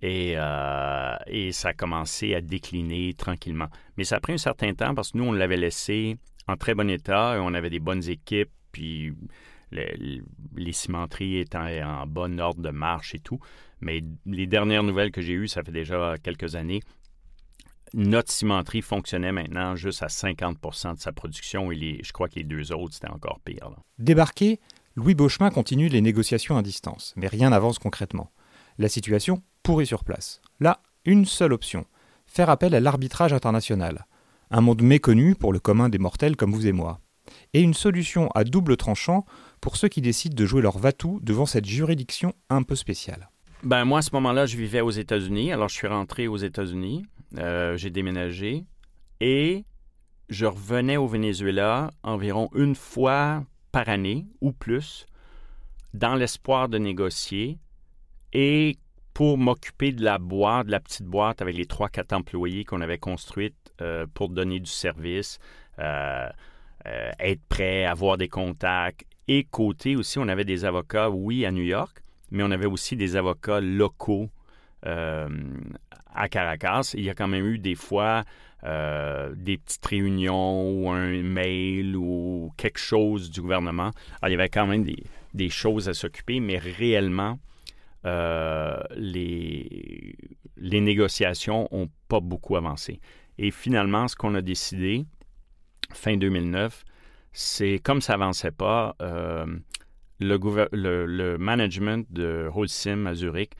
Et, 0.03 0.35
euh, 0.37 1.17
et, 1.27 1.53
ça 1.53 1.69
a 1.69 1.73
commencé 1.73 2.35
à 2.35 2.43
décliner 2.43 3.15
tranquillement. 3.15 3.69
Mais 3.97 4.05
ça 4.05 4.17
a 4.17 4.21
pris 4.21 4.35
un 4.35 4.39
certain 4.39 4.75
temps 4.75 4.95
parce 4.95 5.13
que 5.13 5.19
nous, 5.19 5.25
on 5.25 5.33
l'avait 5.33 5.57
laissé 5.57 6.19
en 6.49 6.57
très 6.57 6.75
bon 6.75 6.89
état 6.91 7.39
on 7.41 7.55
avait 7.55 7.71
des 7.71 7.81
bonnes 7.81 8.09
équipes, 8.09 8.51
puis 8.73 9.13
les, 9.73 10.73
cimenteries 10.73 11.39
étaient 11.39 11.83
en 11.83 12.07
bon 12.07 12.41
ordre 12.41 12.61
de 12.61 12.71
marche 12.71 13.15
et 13.15 13.19
tout. 13.19 13.41
Mais 13.81 14.03
les 14.27 14.47
dernières 14.47 14.83
nouvelles 14.83 15.11
que 15.11 15.21
j'ai 15.21 15.35
eues, 15.35 15.49
ça 15.49 15.63
fait 15.63 15.73
déjà 15.73 16.15
quelques 16.23 16.55
années, 16.55 16.81
notre 17.95 18.31
cimenterie 18.31 18.83
fonctionnait 18.83 19.33
maintenant 19.33 19.77
juste 19.77 20.03
à 20.03 20.07
50% 20.07 20.95
de 20.95 21.01
sa 21.01 21.13
production 21.13 21.71
et 21.73 22.01
je 22.03 22.13
crois 22.13 22.29
que 22.29 22.37
les 22.37 22.45
deux 22.45 22.73
autres, 22.73 22.95
c'était 22.95 23.11
encore 23.11 23.41
pire. 23.45 23.71
Débarqué, 23.99 24.61
Louis 24.99 25.15
Beauchemin 25.15 25.51
continue 25.51 25.89
les 25.89 26.01
négociations 26.01 26.57
à 26.57 26.63
distance, 26.63 27.13
mais 27.17 27.27
rien 27.27 27.51
n'avance 27.51 27.79
concrètement. 27.79 28.31
La 28.79 28.89
situation 28.89 29.43
pourrit 29.63 29.85
sur 29.85 30.05
place. 30.05 30.41
Là, 30.59 30.81
une 31.05 31.27
seule 31.27 31.53
option 31.53 31.85
faire 32.27 32.49
appel 32.49 32.75
à 32.75 32.81
l'arbitrage 32.81 33.35
international. 33.35 34.07
Un 34.51 34.63
monde 34.63 34.81
méconnu 34.81 35.35
pour 35.35 35.53
le 35.53 35.59
commun 35.59 35.91
des 35.91 35.99
mortels 35.99 36.35
comme 36.35 36.53
vous 36.53 36.67
et 36.67 36.73
moi. 36.73 37.01
Et 37.53 37.61
une 37.61 37.75
solution 37.75 38.31
à 38.35 38.45
double 38.45 38.79
tranchant 38.79 39.27
pour 39.61 39.77
ceux 39.77 39.89
qui 39.89 40.01
décident 40.01 40.35
de 40.35 40.47
jouer 40.47 40.63
leur 40.63 40.79
vatou 40.79 41.21
devant 41.23 41.45
cette 41.45 41.67
juridiction 41.67 42.33
un 42.49 42.63
peu 42.63 42.75
spéciale. 42.75 43.29
Ben 43.65 43.85
moi, 43.85 43.99
à 43.99 44.03
ce 44.03 44.11
moment-là, 44.15 44.47
je 44.47 44.57
vivais 44.57 44.81
aux 44.81 44.91
États-Unis. 44.91 45.53
Alors, 45.53 45.69
je 45.69 45.75
suis 45.75 45.89
rentré 45.89 46.27
aux 46.27 46.39
États-Unis. 46.39 47.05
Euh, 47.37 47.77
j'ai 47.77 47.91
déménagé 47.91 48.65
et 49.21 49.67
je 50.31 50.47
revenais 50.47 50.97
au 50.97 51.07
Venezuela 51.07 51.91
environ 52.03 52.49
une 52.55 52.75
fois 52.75 53.45
par 53.77 53.91
année 53.91 54.25
ou 54.41 54.53
plus 54.53 55.05
dans 55.93 56.15
l'espoir 56.15 56.71
de 56.71 56.79
négocier 56.79 57.59
et 58.33 58.79
pour 59.13 59.37
m'occuper 59.37 59.93
de 59.93 60.03
la 60.03 60.17
boîte, 60.17 60.69
de 60.69 60.71
la 60.71 60.81
petite 60.81 61.05
boîte 61.05 61.43
avec 61.43 61.55
les 61.55 61.67
trois, 61.67 61.91
quatre 61.91 62.15
employés 62.15 62.65
qu'on 62.65 62.81
avait 62.81 62.97
construite 62.97 63.75
euh, 63.83 64.07
pour 64.15 64.31
donner 64.31 64.61
du 64.61 64.71
service, 64.71 65.39
euh, 65.79 66.31
être 66.87 67.43
prêt, 67.51 67.85
avoir 67.85 68.17
des 68.17 68.29
contacts 68.29 69.05
Et 69.29 69.45
côté 69.45 69.95
aussi, 69.95 70.19
on 70.19 70.29
avait 70.29 70.47
des 70.47 70.65
avocats, 70.65 71.11
oui, 71.11 71.45
à 71.45 71.53
New 71.53 71.65
York, 71.65 72.03
mais 72.31 72.43
on 72.43 72.51
avait 72.53 72.65
aussi 72.65 72.97
des 72.97 73.15
avocats 73.15 73.61
locaux 73.61 74.31
euh, 74.87 75.29
à 76.15 76.31
Caracas. 76.31 76.95
Il 76.95 77.05
y 77.05 77.11
a 77.11 77.15
quand 77.15 77.29
même 77.29 77.45
eu 77.45 77.59
des 77.59 77.75
fois 77.75 78.25
euh, 78.65 79.35
des 79.37 79.59
petites 79.59 79.85
réunions 79.85 80.71
ou 80.71 80.91
un 80.91 81.23
mail 81.23 81.95
ou 81.95 82.51
quelque 82.57 82.79
chose 82.79 83.31
du 83.31 83.43
gouvernement. 83.43 83.91
Il 84.25 84.31
y 84.31 84.35
avait 84.35 84.49
quand 84.49 84.67
même 84.67 84.85
des, 85.35 85.49
choses 85.51 85.89
à 85.89 85.95
s'occuper, 85.95 86.41
mais 86.41 86.59
réellement, 86.59 87.39
euh, 88.07 88.81
les, 88.97 90.17
négociations 90.57 91.69
n'ont 91.71 91.91
pas 92.09 92.21
beaucoup 92.21 92.57
avancé. 92.57 93.01
Et 93.39 93.51
finalement, 93.51 94.09
ce 94.09 94.17
qu'on 94.17 94.35
a 94.35 94.43
décidé, 94.43 95.05
fin 95.93 96.17
2009, 96.17 96.83
c'est 97.33 97.79
comme 97.79 98.01
ça 98.01 98.15
n'avançait 98.15 98.53
pas, 98.53 98.97
le, 100.19 100.69
le, 100.73 101.37
management 101.37 102.07
de 102.11 102.49
Holcim 102.55 103.05
à 103.05 103.15
Zurich, 103.15 103.53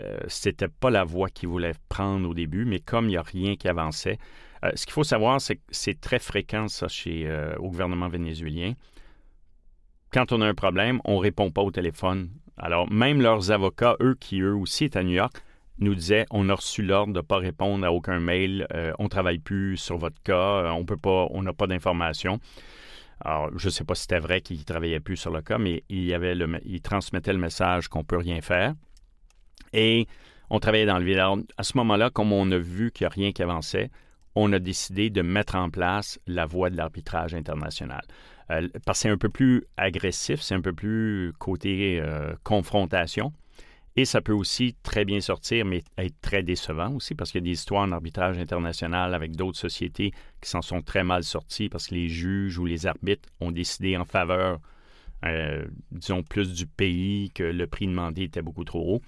euh, 0.00 0.18
c'était 0.26 0.68
pas 0.68 0.90
la 0.90 1.04
voie 1.04 1.28
qu'ils 1.28 1.48
voulaient 1.48 1.74
prendre 1.88 2.28
au 2.28 2.34
début, 2.34 2.64
mais 2.64 2.80
comme 2.80 3.06
il 3.06 3.10
n'y 3.10 3.16
a 3.16 3.22
rien 3.22 3.56
qui 3.56 3.68
avançait, 3.68 4.18
euh, 4.64 4.70
ce 4.74 4.86
qu'il 4.86 4.92
faut 4.92 5.04
savoir, 5.04 5.40
c'est 5.40 5.56
que 5.56 5.62
c'est 5.70 6.00
très 6.00 6.18
fréquent, 6.18 6.68
ça, 6.68 6.88
chez, 6.88 7.24
euh, 7.26 7.54
au 7.58 7.68
gouvernement 7.68 8.08
vénézuélien. 8.08 8.72
Quand 10.12 10.32
on 10.32 10.40
a 10.40 10.46
un 10.46 10.54
problème, 10.54 11.00
on 11.04 11.16
ne 11.16 11.20
répond 11.20 11.50
pas 11.50 11.62
au 11.62 11.70
téléphone. 11.70 12.30
Alors, 12.56 12.90
même 12.90 13.20
leurs 13.20 13.50
avocats, 13.50 13.96
eux 14.00 14.14
qui, 14.18 14.40
eux 14.40 14.54
aussi, 14.54 14.84
étaient 14.84 14.98
à 14.98 15.02
New 15.02 15.12
York, 15.12 15.42
nous 15.78 15.94
disaient 15.94 16.26
on 16.30 16.48
a 16.48 16.54
reçu 16.54 16.82
l'ordre 16.82 17.12
de 17.12 17.18
ne 17.18 17.22
pas 17.22 17.38
répondre 17.38 17.84
à 17.84 17.92
aucun 17.92 18.20
mail, 18.20 18.66
on 18.98 19.04
ne 19.04 19.08
travaille 19.08 19.38
plus 19.38 19.78
sur 19.78 19.96
votre 19.96 20.22
cas, 20.22 20.70
on 20.74 20.84
peut 20.84 20.98
pas, 20.98 21.26
on 21.30 21.42
n'a 21.42 21.54
pas 21.54 21.66
d'informations. 21.66 22.38
Alors, 23.24 23.50
je 23.56 23.66
ne 23.66 23.70
sais 23.70 23.84
pas 23.84 23.94
si 23.94 24.02
c'était 24.02 24.18
vrai 24.18 24.42
qu'il 24.42 24.58
ne 24.58 24.64
travaillait 24.64 25.00
plus 25.00 25.16
sur 25.16 25.30
le 25.30 25.40
cas, 25.40 25.58
mais 25.58 25.82
il, 25.88 26.04
y 26.04 26.12
le, 26.12 26.60
il 26.64 26.82
transmettait 26.82 27.32
le 27.32 27.38
message 27.38 27.88
qu'on 27.88 28.00
ne 28.00 28.04
peut 28.04 28.18
rien 28.18 28.42
faire. 28.42 28.74
Et 29.72 30.06
on 30.50 30.58
travaillait 30.58 30.86
dans 30.86 30.98
le 30.98 31.04
vide. 31.04 31.18
Alors, 31.18 31.38
à 31.56 31.62
ce 31.62 31.76
moment-là, 31.78 32.10
comme 32.10 32.32
on 32.32 32.50
a 32.50 32.58
vu 32.58 32.90
qu'il 32.90 33.04
n'y 33.04 33.06
a 33.06 33.14
rien 33.14 33.32
qui 33.32 33.42
avançait, 33.42 33.90
on 34.34 34.52
a 34.52 34.58
décidé 34.58 35.10
de 35.10 35.22
mettre 35.22 35.56
en 35.56 35.70
place 35.70 36.18
la 36.26 36.46
voie 36.46 36.70
de 36.70 36.76
l'arbitrage 36.76 37.34
international. 37.34 38.02
Euh, 38.50 38.68
parce 38.84 38.98
que 38.98 39.02
c'est 39.02 39.08
un 39.08 39.18
peu 39.18 39.28
plus 39.28 39.64
agressif, 39.76 40.40
c'est 40.40 40.54
un 40.54 40.60
peu 40.60 40.72
plus 40.72 41.32
côté 41.38 42.00
euh, 42.00 42.34
confrontation. 42.44 43.32
Et 43.94 44.06
ça 44.06 44.22
peut 44.22 44.32
aussi 44.32 44.74
très 44.82 45.04
bien 45.04 45.20
sortir, 45.20 45.66
mais 45.66 45.84
être 45.98 46.18
très 46.22 46.42
décevant 46.42 46.94
aussi, 46.94 47.14
parce 47.14 47.30
qu'il 47.30 47.42
y 47.42 47.44
a 47.44 47.48
des 47.48 47.52
histoires 47.52 47.82
en 47.82 47.92
arbitrage 47.92 48.38
international 48.38 49.14
avec 49.14 49.36
d'autres 49.36 49.58
sociétés 49.58 50.12
qui 50.40 50.48
s'en 50.48 50.62
sont 50.62 50.80
très 50.80 51.04
mal 51.04 51.24
sorties 51.24 51.68
parce 51.68 51.88
que 51.88 51.94
les 51.94 52.08
juges 52.08 52.58
ou 52.58 52.64
les 52.64 52.86
arbitres 52.86 53.28
ont 53.40 53.52
décidé 53.52 53.98
en 53.98 54.06
faveur, 54.06 54.60
euh, 55.26 55.66
disons, 55.90 56.22
plus 56.22 56.54
du 56.54 56.66
pays, 56.66 57.30
que 57.34 57.42
le 57.42 57.66
prix 57.66 57.86
demandé 57.86 58.22
était 58.22 58.40
beaucoup 58.40 58.64
trop 58.64 58.94
haut. 58.94 59.02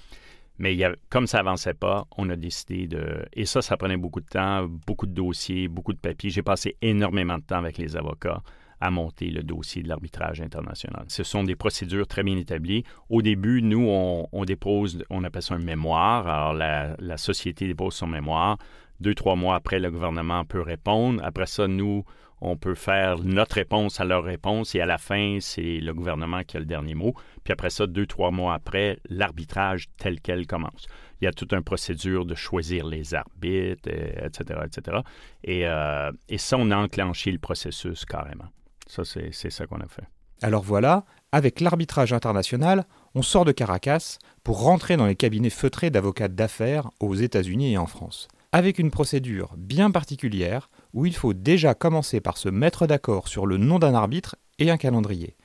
Mais 0.58 0.78
comme 1.10 1.26
ça 1.26 1.40
avançait 1.40 1.74
pas, 1.74 2.06
on 2.16 2.28
a 2.30 2.36
décidé 2.36 2.86
de... 2.86 3.24
Et 3.32 3.44
ça, 3.44 3.60
ça 3.60 3.76
prenait 3.76 3.96
beaucoup 3.96 4.20
de 4.20 4.26
temps, 4.26 4.66
beaucoup 4.86 5.06
de 5.06 5.12
dossiers, 5.12 5.66
beaucoup 5.66 5.92
de 5.92 5.98
papiers. 5.98 6.30
J'ai 6.30 6.42
passé 6.42 6.76
énormément 6.80 7.38
de 7.38 7.42
temps 7.42 7.58
avec 7.58 7.76
les 7.76 7.96
avocats 7.96 8.42
à 8.80 8.90
monter 8.90 9.30
le 9.30 9.42
dossier 9.42 9.82
de 9.82 9.88
l'arbitrage 9.88 10.40
international. 10.40 11.04
Ce 11.08 11.24
sont 11.24 11.42
des 11.42 11.56
procédures 11.56 12.06
très 12.06 12.22
bien 12.22 12.36
établies. 12.36 12.84
Au 13.08 13.22
début, 13.22 13.62
nous, 13.62 13.88
on, 13.88 14.44
dépose, 14.44 15.02
on 15.10 15.24
appelle 15.24 15.42
ça 15.42 15.54
un 15.54 15.58
mémoire. 15.58 16.28
Alors, 16.28 16.52
la, 16.52 17.16
société 17.16 17.66
dépose 17.66 17.94
son 17.94 18.06
mémoire. 18.06 18.58
Deux, 19.00 19.14
trois 19.14 19.36
mois 19.36 19.56
après, 19.56 19.80
le 19.80 19.90
gouvernement 19.90 20.44
peut 20.44 20.60
répondre. 20.60 21.20
Après 21.24 21.46
ça, 21.46 21.66
nous, 21.66 22.04
on 22.44 22.56
peut 22.56 22.74
faire 22.74 23.18
notre 23.18 23.56
réponse 23.56 24.00
à 24.00 24.04
leur 24.04 24.22
réponse 24.22 24.74
et 24.74 24.80
à 24.80 24.86
la 24.86 24.98
fin, 24.98 25.38
c'est 25.40 25.80
le 25.80 25.94
gouvernement 25.94 26.42
qui 26.42 26.56
a 26.56 26.60
le 26.60 26.66
dernier 26.66 26.94
mot. 26.94 27.14
Puis 27.42 27.52
après 27.52 27.70
ça, 27.70 27.86
deux, 27.86 28.06
trois 28.06 28.30
mois 28.30 28.54
après, 28.54 28.98
l'arbitrage 29.08 29.88
tel 29.96 30.20
quel 30.20 30.46
commence. 30.46 30.86
Il 31.20 31.24
y 31.24 31.28
a 31.28 31.32
toute 31.32 31.52
une 31.52 31.62
procédure 31.62 32.26
de 32.26 32.34
choisir 32.34 32.86
les 32.86 33.14
arbitres, 33.14 33.88
etc., 33.88 34.60
etc. 34.64 34.98
Et, 35.42 35.66
euh, 35.66 36.12
et 36.28 36.38
ça, 36.38 36.56
on 36.58 36.70
a 36.70 36.76
enclenché 36.76 37.32
le 37.32 37.38
processus 37.38 38.04
carrément. 38.04 38.48
Ça, 38.86 39.04
c'est 39.04 39.32
ça 39.32 39.66
qu'on 39.66 39.80
a 39.80 39.88
fait. 39.88 40.04
Alors 40.42 40.62
voilà, 40.62 41.04
avec 41.32 41.60
l'arbitrage 41.60 42.12
international, 42.12 42.84
on 43.14 43.22
sort 43.22 43.44
de 43.44 43.52
Caracas 43.52 44.18
pour 44.42 44.62
rentrer 44.62 44.96
dans 44.96 45.06
les 45.06 45.16
cabinets 45.16 45.50
feutrés 45.50 45.90
d'avocats 45.90 46.28
d'affaires 46.28 46.90
aux 47.00 47.14
États-Unis 47.14 47.72
et 47.72 47.78
en 47.78 47.86
France. 47.86 48.28
Avec 48.52 48.78
une 48.78 48.90
procédure 48.90 49.54
bien 49.56 49.90
particulière 49.90 50.68
où 50.94 51.04
il 51.04 51.14
faut 51.14 51.34
déjà 51.34 51.74
commencer 51.74 52.20
par 52.20 52.38
se 52.38 52.48
mettre 52.48 52.86
d'accord 52.86 53.28
sur 53.28 53.46
le 53.46 53.58
nom 53.58 53.78
d'un 53.78 53.94
arbitre 53.94 54.36
et 54.58 54.70
un 54.70 54.78
calendrier. 54.78 55.36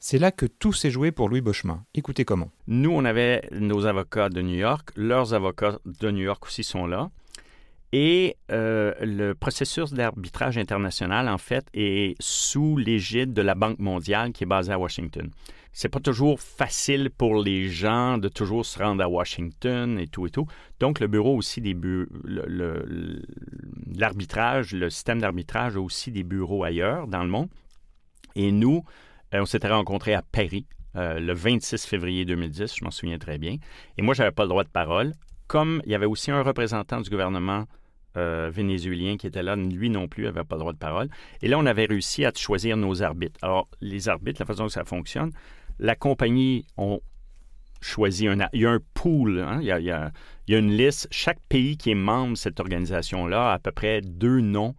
C'est 0.00 0.18
là 0.18 0.32
que 0.32 0.46
tout 0.46 0.72
s'est 0.72 0.90
joué 0.90 1.12
pour 1.12 1.28
Louis 1.28 1.40
Bochemin. 1.40 1.84
Écoutez 1.94 2.24
comment. 2.24 2.50
Nous, 2.66 2.90
on 2.90 3.04
avait 3.04 3.48
nos 3.52 3.86
avocats 3.86 4.28
de 4.28 4.42
New 4.42 4.56
York, 4.56 4.90
leurs 4.96 5.32
avocats 5.32 5.78
de 5.86 6.10
New 6.10 6.24
York 6.24 6.44
aussi 6.44 6.64
sont 6.64 6.86
là. 6.86 7.10
Et 7.92 8.36
euh, 8.50 8.92
le 9.00 9.34
processus 9.34 9.92
d'arbitrage 9.92 10.58
international, 10.58 11.28
en 11.28 11.38
fait, 11.38 11.66
est 11.74 12.16
sous 12.20 12.76
l'égide 12.76 13.32
de 13.32 13.40
la 13.40 13.54
Banque 13.54 13.78
mondiale 13.78 14.32
qui 14.32 14.42
est 14.42 14.48
basée 14.48 14.72
à 14.72 14.78
Washington. 14.78 15.30
C'est 15.76 15.88
pas 15.88 15.98
toujours 15.98 16.40
facile 16.40 17.10
pour 17.10 17.42
les 17.42 17.68
gens 17.68 18.16
de 18.16 18.28
toujours 18.28 18.64
se 18.64 18.78
rendre 18.78 19.02
à 19.02 19.08
Washington 19.08 19.98
et 19.98 20.06
tout 20.06 20.26
et 20.26 20.30
tout. 20.30 20.46
Donc, 20.78 21.00
le 21.00 21.08
bureau 21.08 21.36
aussi 21.36 21.60
des 21.60 21.76
l'arbitrage, 23.94 24.72
le, 24.72 24.88
système 24.88 25.20
d'arbitrage 25.20 25.76
a 25.76 25.80
aussi 25.80 26.12
des 26.12 26.22
bureaux 26.22 26.62
ailleurs 26.62 27.08
dans 27.08 27.24
le 27.24 27.28
monde. 27.28 27.48
Et 28.36 28.52
nous, 28.52 28.84
euh, 29.34 29.40
on 29.42 29.46
s'était 29.46 29.68
rencontrés 29.68 30.14
à 30.14 30.22
Paris 30.22 30.66
euh, 30.96 31.18
le 31.18 31.34
26 31.34 31.86
février 31.86 32.24
2010, 32.24 32.76
je 32.78 32.84
m'en 32.84 32.92
souviens 32.92 33.18
très 33.18 33.38
bien. 33.38 33.56
Et 33.98 34.02
moi, 34.02 34.14
j'avais 34.14 34.30
pas 34.30 34.44
le 34.44 34.50
droit 34.50 34.62
de 34.64 34.68
parole. 34.68 35.12
Comme 35.48 35.82
il 35.84 35.90
y 35.90 35.94
avait 35.96 36.06
aussi 36.06 36.30
un 36.30 36.42
représentant 36.42 37.00
du 37.00 37.10
gouvernement 37.10 37.64
euh, 38.16 38.48
vénézuélien 38.52 39.16
qui 39.16 39.26
était 39.26 39.42
là, 39.42 39.56
lui 39.56 39.90
non 39.90 40.06
plus, 40.06 40.22
n'avait 40.22 40.44
pas 40.44 40.54
le 40.54 40.60
droit 40.60 40.72
de 40.72 40.78
parole. 40.78 41.08
Et 41.42 41.48
là, 41.48 41.58
on 41.58 41.66
avait 41.66 41.86
réussi 41.86 42.24
à 42.24 42.30
choisir 42.34 42.76
nos 42.76 43.02
arbitres. 43.02 43.40
Alors, 43.42 43.68
les 43.80 44.08
arbitres, 44.08 44.40
la 44.40 44.46
façon 44.46 44.66
que 44.66 44.72
ça 44.72 44.84
fonctionne, 44.84 45.32
la 45.78 45.94
compagnie, 45.96 46.66
on 46.76 47.00
choisit 47.80 48.28
un... 48.28 48.40
A 48.40 48.48
un 48.52 48.80
pool, 48.94 49.40
hein, 49.40 49.58
il, 49.60 49.66
y 49.66 49.90
a, 49.90 50.12
une 50.48 50.70
liste. 50.70 51.06
Chaque 51.10 51.40
pays 51.48 51.76
qui 51.76 51.90
est 51.90 51.96
membre 51.96 52.32
de 52.32 52.38
cette 52.38 52.60
organisation-là 52.60 53.50
a 53.50 53.54
à 53.54 53.58
peu 53.58 53.72
près 53.72 54.00
deux 54.00 54.40
noms 54.40 54.74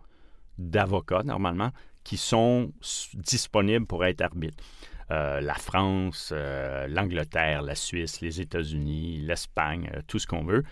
d'avocats, 0.58 1.24
normalement, 1.24 1.72
qui 2.04 2.18
sont 2.18 2.72
disponibles 3.14 3.86
pour 3.86 4.06
être 4.06 4.22
arbitres. 4.22 4.64
Euh, 5.12 5.40
la 5.40 5.54
France, 5.54 6.32
euh, 6.36 6.88
l'Angleterre, 6.88 7.62
la 7.62 7.76
Suisse, 7.76 8.22
les 8.22 8.42
États-Unis, 8.42 9.20
l'Espagne, 9.22 9.92
tout 10.08 10.18
ce 10.18 10.26
qu'on 10.26 10.44
veut. 10.44 10.64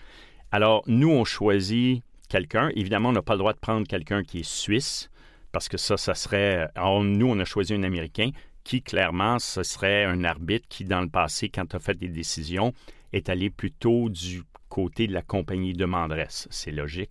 Alors, 0.50 0.82
nous, 0.86 1.10
on 1.10 1.24
choisit 1.24 2.02
quelqu'un. 2.28 2.70
Évidemment, 2.74 3.10
on 3.10 3.12
n'a 3.12 3.22
pas 3.22 3.34
le 3.34 3.38
droit 3.38 3.52
de 3.52 3.58
prendre 3.58 3.86
quelqu'un 3.86 4.24
qui 4.24 4.40
est 4.40 4.48
suisse, 4.48 5.08
parce 5.52 5.68
que 5.68 5.76
ça, 5.76 5.96
ça 5.96 6.14
serait... 6.14 6.68
nous, 6.76 7.28
on 7.28 7.38
a 7.38 7.44
choisi 7.44 7.74
un 7.74 7.84
Américain 7.84 8.30
qui, 8.64 8.82
clairement, 8.82 9.38
ce 9.38 9.62
serait 9.62 10.04
un 10.04 10.24
arbitre 10.24 10.66
qui, 10.68 10.84
dans 10.84 11.00
le 11.00 11.08
passé, 11.08 11.50
quand 11.50 11.74
a 11.74 11.78
fait 11.78 11.94
des 11.94 12.08
décisions, 12.08 12.72
est 13.12 13.28
allé 13.28 13.50
plutôt 13.50 14.08
du 14.08 14.42
côté 14.68 15.06
de 15.06 15.12
la 15.12 15.22
compagnie 15.22 15.74
demanderesse. 15.74 16.48
C'est 16.50 16.72
logique. 16.72 17.10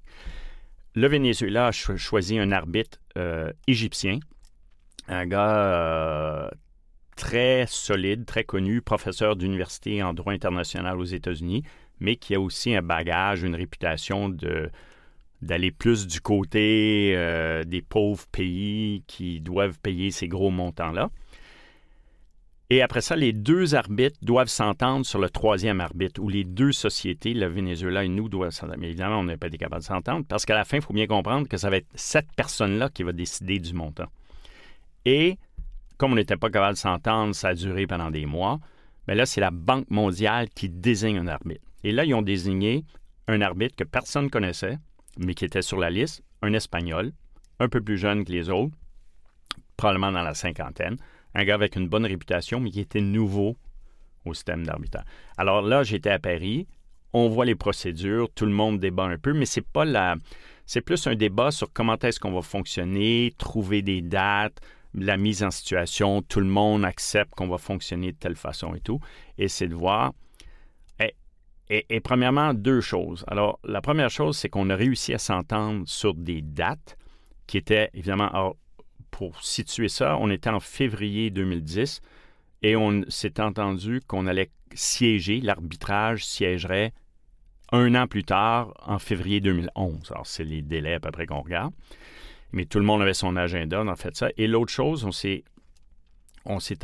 Le 0.96 1.08
Venezuela 1.08 1.68
a 1.68 1.72
choisi 1.72 2.38
un 2.38 2.52
arbitre 2.52 3.00
euh, 3.18 3.52
égyptien, 3.68 4.20
un 5.08 5.26
gars 5.26 5.58
euh, 5.58 6.50
très 7.16 7.66
solide, 7.68 8.26
très 8.26 8.44
connu, 8.44 8.82
professeur 8.82 9.36
d'université 9.36 10.04
en 10.04 10.14
droit 10.14 10.34
international 10.34 11.00
aux 11.00 11.06
États-Unis, 11.06 11.64
mais 12.00 12.16
qui 12.16 12.36
a 12.36 12.40
aussi 12.40 12.76
un 12.76 12.82
bagage, 12.82 13.44
une 13.44 13.56
réputation 13.56 14.30
de 14.30 14.70
d'aller 15.42 15.72
plus 15.72 16.08
du 16.08 16.22
côté 16.22 17.14
euh, 17.18 17.66
des 17.66 17.82
pauvres 17.82 18.26
pays 18.32 19.04
qui 19.08 19.42
doivent 19.42 19.78
payer 19.80 20.10
ces 20.10 20.30
gros 20.30 20.52
montants-là. 20.52 21.10
Et 22.74 22.82
après 22.82 23.02
ça, 23.02 23.16
les 23.16 23.34
deux 23.34 23.76
arbitres 23.76 24.18
doivent 24.24 24.48
s'entendre 24.48 25.06
sur 25.06 25.20
le 25.20 25.30
troisième 25.30 25.80
arbitre, 25.80 26.20
où 26.20 26.28
les 26.28 26.44
deux 26.44 26.72
sociétés, 26.72 27.36
le 27.36 27.46
Venezuela 27.46 28.04
et 28.04 28.08
nous, 28.08 28.30
doivent 28.30 28.50
s'entendre. 28.50 28.80
Mais 28.80 28.88
évidemment, 28.88 29.20
on 29.20 29.24
n'a 29.26 29.38
pas 29.38 29.46
été 29.46 29.60
capable 29.60 29.84
de 29.84 29.86
s'entendre, 29.86 30.26
parce 30.28 30.44
qu'à 30.44 30.56
la 30.56 30.66
fin, 30.66 30.78
il 30.78 30.82
faut 30.82 30.92
bien 30.92 31.06
comprendre 31.06 31.48
que 31.48 31.56
ça 31.56 31.70
va 31.70 31.78
être 31.78 31.86
cette 31.94 32.32
personne-là 32.36 32.90
qui 32.90 33.04
va 33.04 33.12
décider 33.12 33.60
du 33.60 33.76
montant. 33.76 34.08
Et 35.06 35.38
comme 36.00 36.14
on 36.14 36.16
n'était 36.16 36.36
pas 36.36 36.50
capable 36.50 36.74
de 36.74 36.80
s'entendre, 36.80 37.36
ça 37.36 37.50
a 37.50 37.54
duré 37.54 37.86
pendant 37.86 38.10
des 38.10 38.26
mois, 38.26 38.60
mais 39.08 39.14
là, 39.14 39.28
c'est 39.28 39.40
la 39.40 39.52
Banque 39.52 39.92
mondiale 39.92 40.50
qui 40.50 40.68
désigne 40.68 41.20
un 41.20 41.28
arbitre. 41.28 41.62
Et 41.84 41.92
là, 41.92 42.06
ils 42.06 42.16
ont 42.16 42.24
désigné 42.24 42.86
un 43.28 43.42
arbitre 43.42 43.76
que 43.76 43.84
personne 43.84 44.24
ne 44.24 44.30
connaissait, 44.30 44.80
mais 45.20 45.36
qui 45.36 45.46
était 45.46 45.62
sur 45.62 45.78
la 45.78 45.92
liste, 45.92 46.24
un 46.42 46.54
Espagnol, 46.54 47.12
un 47.60 47.70
peu 47.70 47.82
plus 47.82 48.00
jeune 48.00 48.26
que 48.26 48.32
les 48.32 48.50
autres, 48.50 48.76
probablement 49.78 50.12
dans 50.12 50.24
la 50.24 50.34
cinquantaine, 50.34 50.98
un 51.36 51.44
gars 51.46 51.56
avec 51.56 51.76
une 51.76 51.88
bonne 51.88 52.06
réputation, 52.06 52.60
mais 52.60 52.72
qui 52.72 52.80
était 52.80 53.02
nouveau 53.02 53.56
au 54.26 54.34
système 54.34 54.66
d'arbitrage. 54.66 55.06
Alors 55.38 55.62
là, 55.62 55.84
j'étais 55.84 56.10
à 56.10 56.20
Paris, 56.20 56.68
on 57.14 57.30
voit 57.30 57.46
les 57.46 57.56
procédures, 57.56 58.30
tout 58.34 58.46
le 58.46 58.52
monde 58.52 58.80
débat 58.80 59.06
un 59.06 59.18
peu, 59.18 59.34
mais 59.34 59.46
c'est 59.46 59.66
pas 59.66 59.86
la. 59.86 60.16
C'est 60.66 60.82
plus 60.82 61.06
un 61.08 61.16
débat 61.16 61.52
sur 61.52 61.72
comment 61.74 61.98
est-ce 61.98 62.20
qu'on 62.20 62.32
va 62.32 62.42
fonctionner, 62.42 63.34
trouver 63.38 63.82
des 63.82 64.02
dates, 64.02 64.62
la 64.94 65.18
mise 65.18 65.44
en 65.44 65.52
situation, 65.52 66.22
tout 66.22 66.40
le 66.40 66.46
monde 66.46 66.86
accepte 66.86 67.34
qu'on 67.36 67.48
va 67.48 67.58
fonctionner 67.58 68.12
de 68.14 68.18
telle 68.18 68.36
façon 68.36 68.74
et 68.76 68.80
tout. 68.80 69.00
Et 69.38 69.48
c'est 69.48 69.68
de 69.68 69.76
voir. 69.76 70.14
Et, 71.70 72.00
premièrement, 72.02 72.54
deux 72.54 72.82
choses. 72.82 73.24
Alors, 73.28 73.60
la 73.64 73.82
première 73.82 74.10
chose, 74.10 74.38
c'est 74.38 74.50
qu'on 74.50 74.70
a 74.70 74.76
réussi 74.76 75.14
à 75.14 75.18
s'entendre 75.18 75.84
sur 75.88 76.14
des 76.14 76.42
dates 76.42 76.98
qui 77.48 77.58
étaient, 77.58 77.90
évidemment, 77.94 78.56
pour 79.14 79.42
situer 79.44 79.88
ça, 79.88 80.18
on 80.20 80.30
était 80.30 80.50
en 80.50 80.60
février 80.60 81.30
2010 81.30 82.02
et 82.64 82.76
on 82.76 83.04
s'est 83.08 83.40
entendu 83.40 84.02
qu'on 84.06 84.28
allait 84.28 84.50
siéger, 84.74 85.40
l'arbitrage 85.40 86.26
siégerait 86.26 86.94
un 87.72 87.96
an 87.96 88.08
plus 88.08 88.24
tard, 88.24 88.74
en 88.86 89.00
février 89.00 89.40
2011. 89.40 90.12
Alors, 90.12 90.28
c'est 90.28 90.44
les 90.44 90.62
délais 90.62 90.96
à 90.96 91.00
peu 91.00 91.12
près 91.12 91.26
qu'on 91.26 91.42
regarde 91.42 91.74
mais 92.54 92.66
tout 92.66 92.80
le 92.80 92.86
monde 92.86 93.02
avait 93.02 93.16
son 93.16 93.36
agenda, 93.36 93.82
on 93.82 93.88
a 93.88 93.96
fait 93.96 94.16
ça. 94.16 94.30
Et 94.38 94.48
l'autre 94.48 94.72
chose, 94.72 95.04
on 95.04 95.12
s'est, 95.12 95.44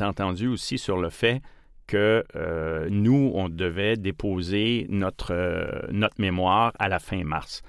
entendu 0.02 0.48
aussi 0.48 0.76
sur 0.76 0.98
le 0.98 1.10
fait 1.10 1.40
que 1.86 2.24
euh, 2.36 2.88
nous, 2.90 3.32
on 3.34 3.48
devait 3.48 3.96
déposer 3.96 4.86
notre, 4.90 5.32
euh, 5.32 5.80
notre 5.90 6.20
mémoire 6.20 6.72
à 6.78 6.88
la 6.88 6.98
fin 6.98 7.22
mars. 7.24 7.62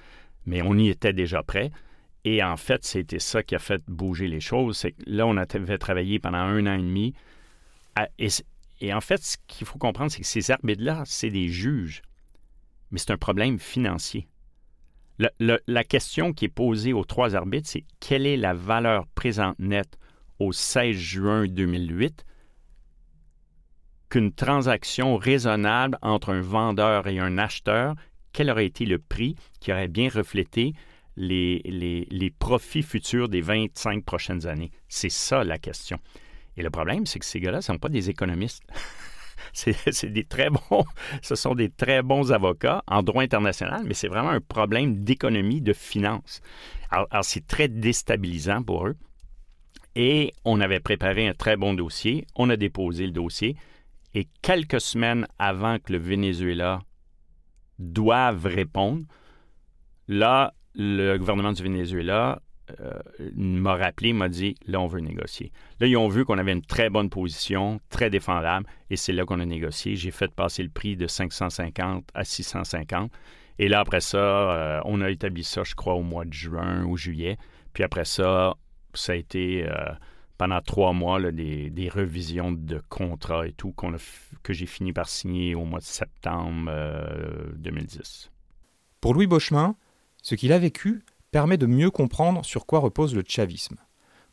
Mais 0.46 0.62
on 0.64 0.76
y 0.76 0.90
était 0.90 1.14
déjà 1.14 1.44
prêt. 1.44 1.72
Et 2.24 2.44
en 2.44 2.58
fait, 2.58 2.84
c'était 2.84 3.20
ça 3.20 3.42
qui 3.44 3.56
a 3.56 3.60
fait 3.60 3.82
bouger 3.88 4.28
les 4.28 4.40
choses. 4.40 4.78
C'est 4.78 4.92
que 4.92 5.04
là, 5.08 5.26
on 5.26 5.38
avait 5.38 5.78
travaillé 5.78 6.20
pendant 6.20 6.38
un 6.38 6.68
an 6.68 6.74
et 6.74 6.78
demi. 6.78 7.14
et, 8.20 8.28
et, 8.82 8.94
en 8.94 9.02
fait, 9.02 9.24
ce 9.24 9.38
qu'il 9.48 9.66
faut 9.66 9.80
comprendre, 9.80 10.12
c'est 10.12 10.22
que 10.22 10.28
ces 10.28 10.52
arbitres-là, 10.52 11.04
c'est 11.06 11.30
des 11.30 11.50
juges. 11.50 12.02
Mais 12.92 13.00
c'est 13.00 13.12
un 13.12 13.18
problème 13.18 13.60
financier 13.60 14.28
la 15.40 15.84
question 15.84 16.34
qui 16.34 16.46
est 16.46 16.50
posée 16.50 16.94
aux 16.94 17.06
trois 17.06 17.36
arbitres, 17.36 17.70
c'est 17.70 17.86
quelle 18.00 18.26
est 18.26 18.38
la 18.38 18.54
valeur 18.54 19.06
présente 19.08 19.58
nette 19.60 19.98
au 20.40 20.52
16 20.52 20.96
juin 20.96 21.48
2008 21.48 22.26
qu'une 24.10 24.34
transaction 24.34 25.16
raisonnable 25.16 25.98
entre 26.02 26.34
un 26.34 26.42
vendeur 26.42 27.08
et 27.08 27.20
un 27.20 27.38
acheteur, 27.38 27.96
quel 28.34 28.50
aurait 28.50 28.66
été 28.66 28.86
le 28.86 29.00
prix 29.00 29.36
qui 29.62 29.72
aurait 29.72 29.88
bien 29.88 30.10
reflété 30.10 30.74
les, 31.22 32.34
profits 32.40 32.84
futurs 32.84 33.30
des 33.30 33.42
25 33.42 34.04
prochaines 34.04 34.48
années? 34.48 34.72
C'est 34.88 35.12
ça 35.12 35.44
la 35.44 35.58
question. 35.58 36.00
Et 36.58 36.64
le 36.64 36.70
problème, 36.70 37.06
c'est 37.06 37.20
que 37.20 37.26
ces 37.26 37.40
gars-là 37.40 37.58
ne 37.58 37.64
sont 37.64 37.78
pas 37.78 37.90
des 37.90 38.10
économistes. 38.10 38.64
c'est 39.54 40.12
des 40.12 40.24
très 40.24 40.50
bons, 40.50 40.86
ce 41.22 41.36
sont 41.36 41.56
des 41.56 41.70
très 41.70 42.02
bons 42.02 42.32
avocats 42.32 42.84
en 42.88 43.04
droit 43.04 43.24
international, 43.24 43.84
mais 43.86 43.94
c'est 43.94 44.08
vraiment 44.08 44.30
un 44.30 44.42
problème 44.42 45.04
d'économie, 45.04 45.62
de 45.62 45.74
finance. 45.74 46.42
Alors, 46.90 47.08
c'est 47.22 47.48
très 47.48 47.68
déstabilisant 47.68 48.64
pour 48.64 48.88
eux. 48.88 48.96
Et 49.96 50.34
on 50.46 50.62
avait 50.62 50.80
préparé 50.80 51.28
un 51.28 51.34
très 51.34 51.58
bon 51.58 51.74
dossier, 51.74 52.26
on 52.36 52.50
a 52.50 52.56
déposé 52.56 53.06
le 53.06 53.12
dossier, 53.12 53.58
et 54.14 54.28
quelques 54.42 54.82
semaines 54.82 55.28
avant 55.38 55.80
que 55.80 55.92
le 55.94 56.00
Venezuela 56.00 56.82
doive 57.80 58.46
répondre, 58.46 59.04
là, 60.08 60.54
le 60.76 61.18
gouvernement 61.18 61.52
du 61.52 61.64
Venezuela 61.64 62.42
euh, 62.80 63.00
m'a 63.36 63.76
rappelé, 63.76 64.14
m'a 64.14 64.30
dit, 64.30 64.56
là, 64.68 64.80
on 64.80 64.88
veut 64.88 65.00
négocier. 65.00 65.52
Là, 65.80 65.88
ils 65.88 65.98
ont 65.98 66.08
vu 66.08 66.26
qu'on 66.26 66.38
avait 66.38 66.54
une 66.54 66.62
très 66.62 66.90
bonne 66.90 67.10
position, 67.10 67.80
très 67.90 68.10
défendable, 68.10 68.66
et 68.90 68.96
c'est 68.96 69.14
là 69.14 69.26
qu'on 69.26 69.40
a 69.40 69.46
négocié. 69.46 69.96
J'ai 69.96 70.12
fait 70.12 70.32
passer 70.32 70.64
le 70.64 70.70
prix 70.70 70.96
de 70.96 71.08
550 71.08 72.10
à 72.14 72.24
650. 72.24 73.12
Et 73.60 73.68
là, 73.68 73.80
après 73.80 74.02
ça, 74.02 74.18
euh, 74.18 74.82
on 74.86 75.02
a 75.02 75.10
établi 75.10 75.44
ça, 75.44 75.64
je 75.64 75.76
crois, 75.76 75.96
au 75.96 76.04
mois 76.04 76.26
de 76.26 76.34
juin 76.34 76.86
ou 76.86 76.98
juillet. 76.98 77.38
Puis 77.74 77.84
après 77.84 78.06
ça, 78.06 78.56
ça 78.94 79.14
a 79.14 79.16
été 79.16 79.68
euh, 79.68 79.92
pendant 80.38 80.62
trois 80.62 80.94
mois 80.94 81.20
des, 81.32 81.90
revisions 81.94 82.52
de 82.52 82.82
contrats 82.90 83.48
et 83.48 83.54
tout 83.54 83.74
que 84.44 84.54
j'ai 84.54 84.66
fini 84.66 84.94
par 84.94 85.08
signer 85.08 85.56
au 85.56 85.66
mois 85.66 85.80
de 85.80 85.86
septembre 85.86 86.72
2010. 87.58 88.32
Pour 89.00 89.14
Louis 89.14 89.28
Bochemin, 89.28 89.76
ce 90.22 90.36
qu'il 90.36 90.52
a 90.54 90.60
vécu 90.60 91.04
permet 91.32 91.58
de 91.58 91.66
mieux 91.66 91.92
comprendre 91.92 92.46
sur 92.46 92.66
quoi 92.66 92.80
repose 92.80 93.16
le 93.16 93.24
chavisme. 93.26 93.78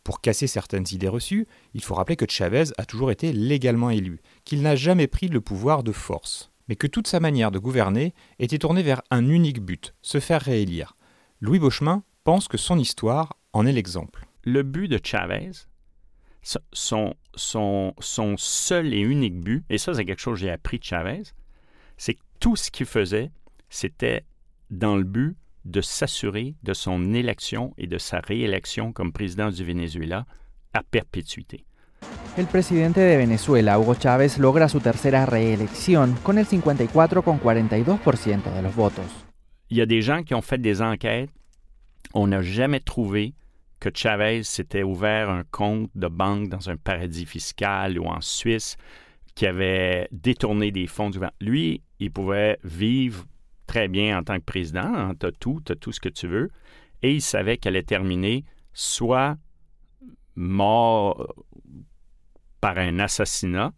Pour 0.05 0.21
casser 0.21 0.47
certaines 0.47 0.87
idées 0.93 1.09
reçues, 1.09 1.47
il 1.75 1.83
faut 1.83 1.95
rappeler 1.95 2.17
que 2.17 2.25
Chavez 2.29 2.65
a 2.79 2.85
toujours 2.87 3.11
été 3.11 3.33
légalement 3.33 3.91
élu, 3.91 4.21
qu'il 4.45 4.63
n'a 4.63 4.77
jamais 4.77 5.07
pris 5.07 5.29
le 5.29 5.41
pouvoir 5.41 5.83
de 5.83 5.93
force, 5.93 6.51
mais 6.69 6.77
que 6.77 6.87
toute 6.87 7.07
sa 7.07 7.21
manière 7.21 7.51
de 7.51 7.59
gouverner 7.59 8.15
était 8.39 8.59
tournée 8.59 8.83
vers 8.83 9.03
un 9.11 9.29
unique 9.29 9.61
but, 9.61 9.95
se 10.03 10.21
faire 10.21 10.41
réélire. 10.41 10.97
Louis 11.41 11.59
Beauchemin 11.59 12.03
pense 12.25 12.49
que 12.49 12.59
son 12.59 12.79
histoire 12.79 13.37
en 13.53 13.67
est 13.67 13.73
l'exemple. 13.73 14.27
Le 14.45 14.63
but 14.63 14.89
de 14.89 15.01
Chavez, 15.03 15.51
son, 16.73 17.15
seul 18.37 18.95
et 18.95 19.01
unique 19.01 19.41
but, 19.41 19.65
et 19.69 19.79
ça 19.79 19.95
c'est 19.95 20.05
quelque 20.05 20.21
chose 20.21 20.39
que 20.39 20.41
j'ai 20.41 20.51
appris 20.51 20.79
de 20.79 20.85
Chavez, 20.85 21.23
c'est 21.97 22.15
que 22.15 22.23
tout 22.41 22.57
ce 22.57 22.71
qu'il 22.71 22.87
faisait, 22.87 23.31
c'était 23.69 24.25
dans 24.71 24.97
le 24.97 25.05
but 25.05 25.37
de 25.69 25.81
s'assurer 25.81 26.55
de 26.63 26.73
son 26.73 27.15
élection 27.15 27.75
et 27.79 27.87
de 27.87 27.99
sa 27.99 28.21
réélection 28.21 28.93
comme 28.93 29.13
président 29.13 29.51
du 29.51 29.65
Venezuela 29.65 30.27
à 30.73 30.83
perpétuité. 30.83 31.65
El 32.37 32.47
presidente 32.47 32.97
de 32.97 33.17
Venezuela, 33.17 33.79
Hugo 33.79 33.95
Chávez, 33.95 34.39
logra 34.39 34.69
su 34.69 34.81
tercera 34.81 35.27
reelección 35.27 36.15
con 36.23 36.39
el 36.39 36.47
54,42% 36.47 38.55
de 38.55 38.63
los 38.63 38.75
votos. 38.75 39.27
Il 39.71 39.77
y 39.77 39.83
a 39.83 39.87
des 39.87 40.01
gens 40.01 40.23
qui 40.23 40.35
ont 40.35 40.43
fait 40.43 40.61
des 40.61 40.81
enquêtes. 40.81 41.31
On 42.15 42.29
n'a 42.29 42.41
jamais 42.41 42.81
trouvé 42.81 43.35
que 43.81 43.91
Chavez 43.93 44.45
s'était 44.45 44.83
ouvert 44.83 45.29
un 45.29 45.43
compte 45.51 45.91
de 45.95 46.09
banque 46.09 46.49
dans 46.49 46.71
un 46.71 46.77
paradis 46.77 47.27
fiscal 47.27 47.99
ou 47.99 48.07
en 48.07 48.21
Suisse, 48.21 48.77
qui 49.35 49.47
avait 49.47 50.09
détourné 50.11 50.73
des 50.73 50.87
fonds 50.87 51.11
du 51.11 51.19
Lui, 51.41 51.83
il 52.01 52.11
pouvait 52.11 52.59
vivre 52.65 53.25
très 53.69 53.87
bien 53.87 54.19
en 54.19 54.25
tant 54.25 54.39
que 54.39 54.45
président. 54.45 54.83
Hein, 54.83 55.13
tu 55.21 55.27
as 55.27 55.33
tout, 55.33 55.61
tu 55.65 55.71
as 55.71 55.77
tout 55.77 55.93
ce 55.93 56.01
que 56.01 56.09
tu 56.09 56.27
veux. 56.27 56.51
Et 57.03 57.13
il 57.13 57.23
savait 57.23 57.57
qu'elle 57.57 57.77
allait 57.77 57.85
terminer 57.85 58.45
soit 58.73 59.37
mort 60.35 61.21
euh, 61.21 61.27
par 62.61 62.79
un 62.79 62.99
assassinat 62.99 63.73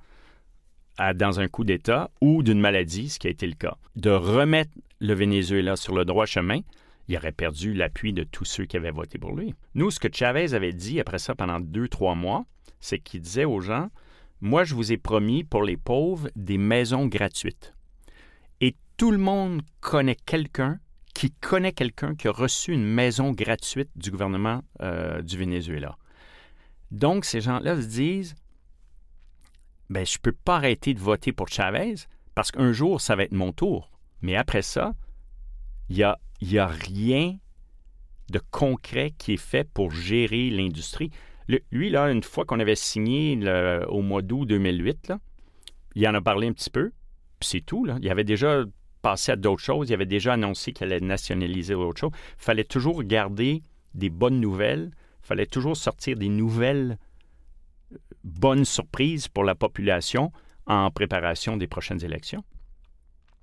dans 1.14 1.40
un 1.40 1.48
coup 1.48 1.64
d'État 1.64 2.10
ou 2.20 2.42
d'une 2.42 2.60
maladie, 2.60 3.08
ce 3.08 3.18
qui 3.18 3.26
a 3.26 3.30
été 3.30 3.46
le 3.46 3.54
cas. 3.54 3.76
De 3.96 4.10
remettre 4.10 4.72
le 5.00 5.14
Venezuela 5.14 5.76
sur 5.76 5.94
le 5.94 6.04
droit 6.04 6.26
chemin, 6.26 6.60
il 7.08 7.16
aurait 7.16 7.32
perdu 7.32 7.72
l'appui 7.72 8.12
de 8.12 8.22
tous 8.22 8.44
ceux 8.44 8.66
qui 8.66 8.76
avaient 8.76 8.90
voté 8.90 9.18
pour 9.18 9.34
lui. 9.34 9.54
Nous, 9.74 9.90
ce 9.90 9.98
que 9.98 10.08
Chavez 10.12 10.52
avait 10.52 10.74
dit 10.74 11.00
après 11.00 11.18
ça 11.18 11.34
pendant 11.34 11.58
deux, 11.58 11.88
trois 11.88 12.14
mois, 12.14 12.44
c'est 12.80 12.98
qu'il 12.98 13.22
disait 13.22 13.46
aux 13.46 13.60
gens, 13.60 13.88
moi, 14.42 14.64
je 14.64 14.74
vous 14.74 14.92
ai 14.92 14.98
promis 14.98 15.42
pour 15.42 15.62
les 15.62 15.78
pauvres 15.78 16.28
des 16.36 16.58
maisons 16.58 17.06
gratuites 17.06 17.74
tout 19.00 19.12
le 19.12 19.16
monde 19.16 19.62
connaît 19.80 20.14
quelqu'un 20.14 20.78
qui 21.14 21.30
connaît 21.30 21.72
quelqu'un 21.72 22.14
qui 22.14 22.28
a 22.28 22.32
reçu 22.32 22.74
une 22.74 22.84
maison 22.84 23.32
gratuite 23.32 23.88
du 23.96 24.10
gouvernement 24.10 24.60
euh, 24.82 25.22
du 25.22 25.38
Venezuela. 25.38 25.96
Donc, 26.90 27.24
ces 27.24 27.40
gens-là 27.40 27.80
se 27.80 27.86
disent 27.86 28.34
ben, 29.88 30.04
je 30.04 30.18
ne 30.18 30.20
peux 30.20 30.32
pas 30.32 30.56
arrêter 30.56 30.92
de 30.92 30.98
voter 30.98 31.32
pour 31.32 31.48
Chavez 31.48 31.94
parce 32.34 32.50
qu'un 32.50 32.72
jour, 32.72 33.00
ça 33.00 33.16
va 33.16 33.22
être 33.22 33.32
mon 33.32 33.52
tour. 33.52 33.90
Mais 34.20 34.36
après 34.36 34.60
ça, 34.60 34.92
il 35.88 35.96
n'y 35.96 36.02
a, 36.02 36.18
y 36.42 36.58
a 36.58 36.66
rien 36.66 37.38
de 38.28 38.40
concret 38.50 39.14
qui 39.16 39.32
est 39.32 39.38
fait 39.38 39.64
pour 39.64 39.92
gérer 39.92 40.50
l'industrie. 40.50 41.10
Lui, 41.72 41.88
là, 41.88 42.12
une 42.12 42.22
fois 42.22 42.44
qu'on 42.44 42.60
avait 42.60 42.74
signé 42.74 43.40
au 43.88 44.02
mois 44.02 44.20
d'août 44.20 44.44
2008, 44.44 45.14
il 45.94 46.06
en 46.06 46.12
a 46.12 46.20
parlé 46.20 46.48
un 46.48 46.52
petit 46.52 46.68
peu, 46.68 46.92
c'est 47.40 47.64
tout. 47.64 47.86
Là. 47.86 47.96
Il 48.02 48.10
avait 48.10 48.24
déjà 48.24 48.66
passer 49.02 49.32
à 49.32 49.36
d'autres 49.36 49.62
choses. 49.62 49.90
Il 49.90 49.94
avait 49.94 50.06
déjà 50.06 50.34
annoncé 50.34 50.72
qu'il 50.72 50.86
allait 50.86 51.00
nationaliser 51.00 51.74
autre 51.74 52.00
chose. 52.00 52.10
Il 52.38 52.44
fallait 52.44 52.64
toujours 52.64 53.02
garder 53.02 53.62
des 53.94 54.10
bonnes 54.10 54.40
nouvelles. 54.40 54.90
Il 55.22 55.26
fallait 55.26 55.46
toujours 55.46 55.76
sortir 55.76 56.16
des 56.16 56.28
nouvelles 56.28 56.98
euh, 57.92 57.96
bonnes 58.24 58.64
surprises 58.64 59.28
pour 59.28 59.44
la 59.44 59.54
population 59.54 60.32
en 60.66 60.90
préparation 60.90 61.56
des 61.56 61.66
prochaines 61.66 62.04
élections. 62.04 62.44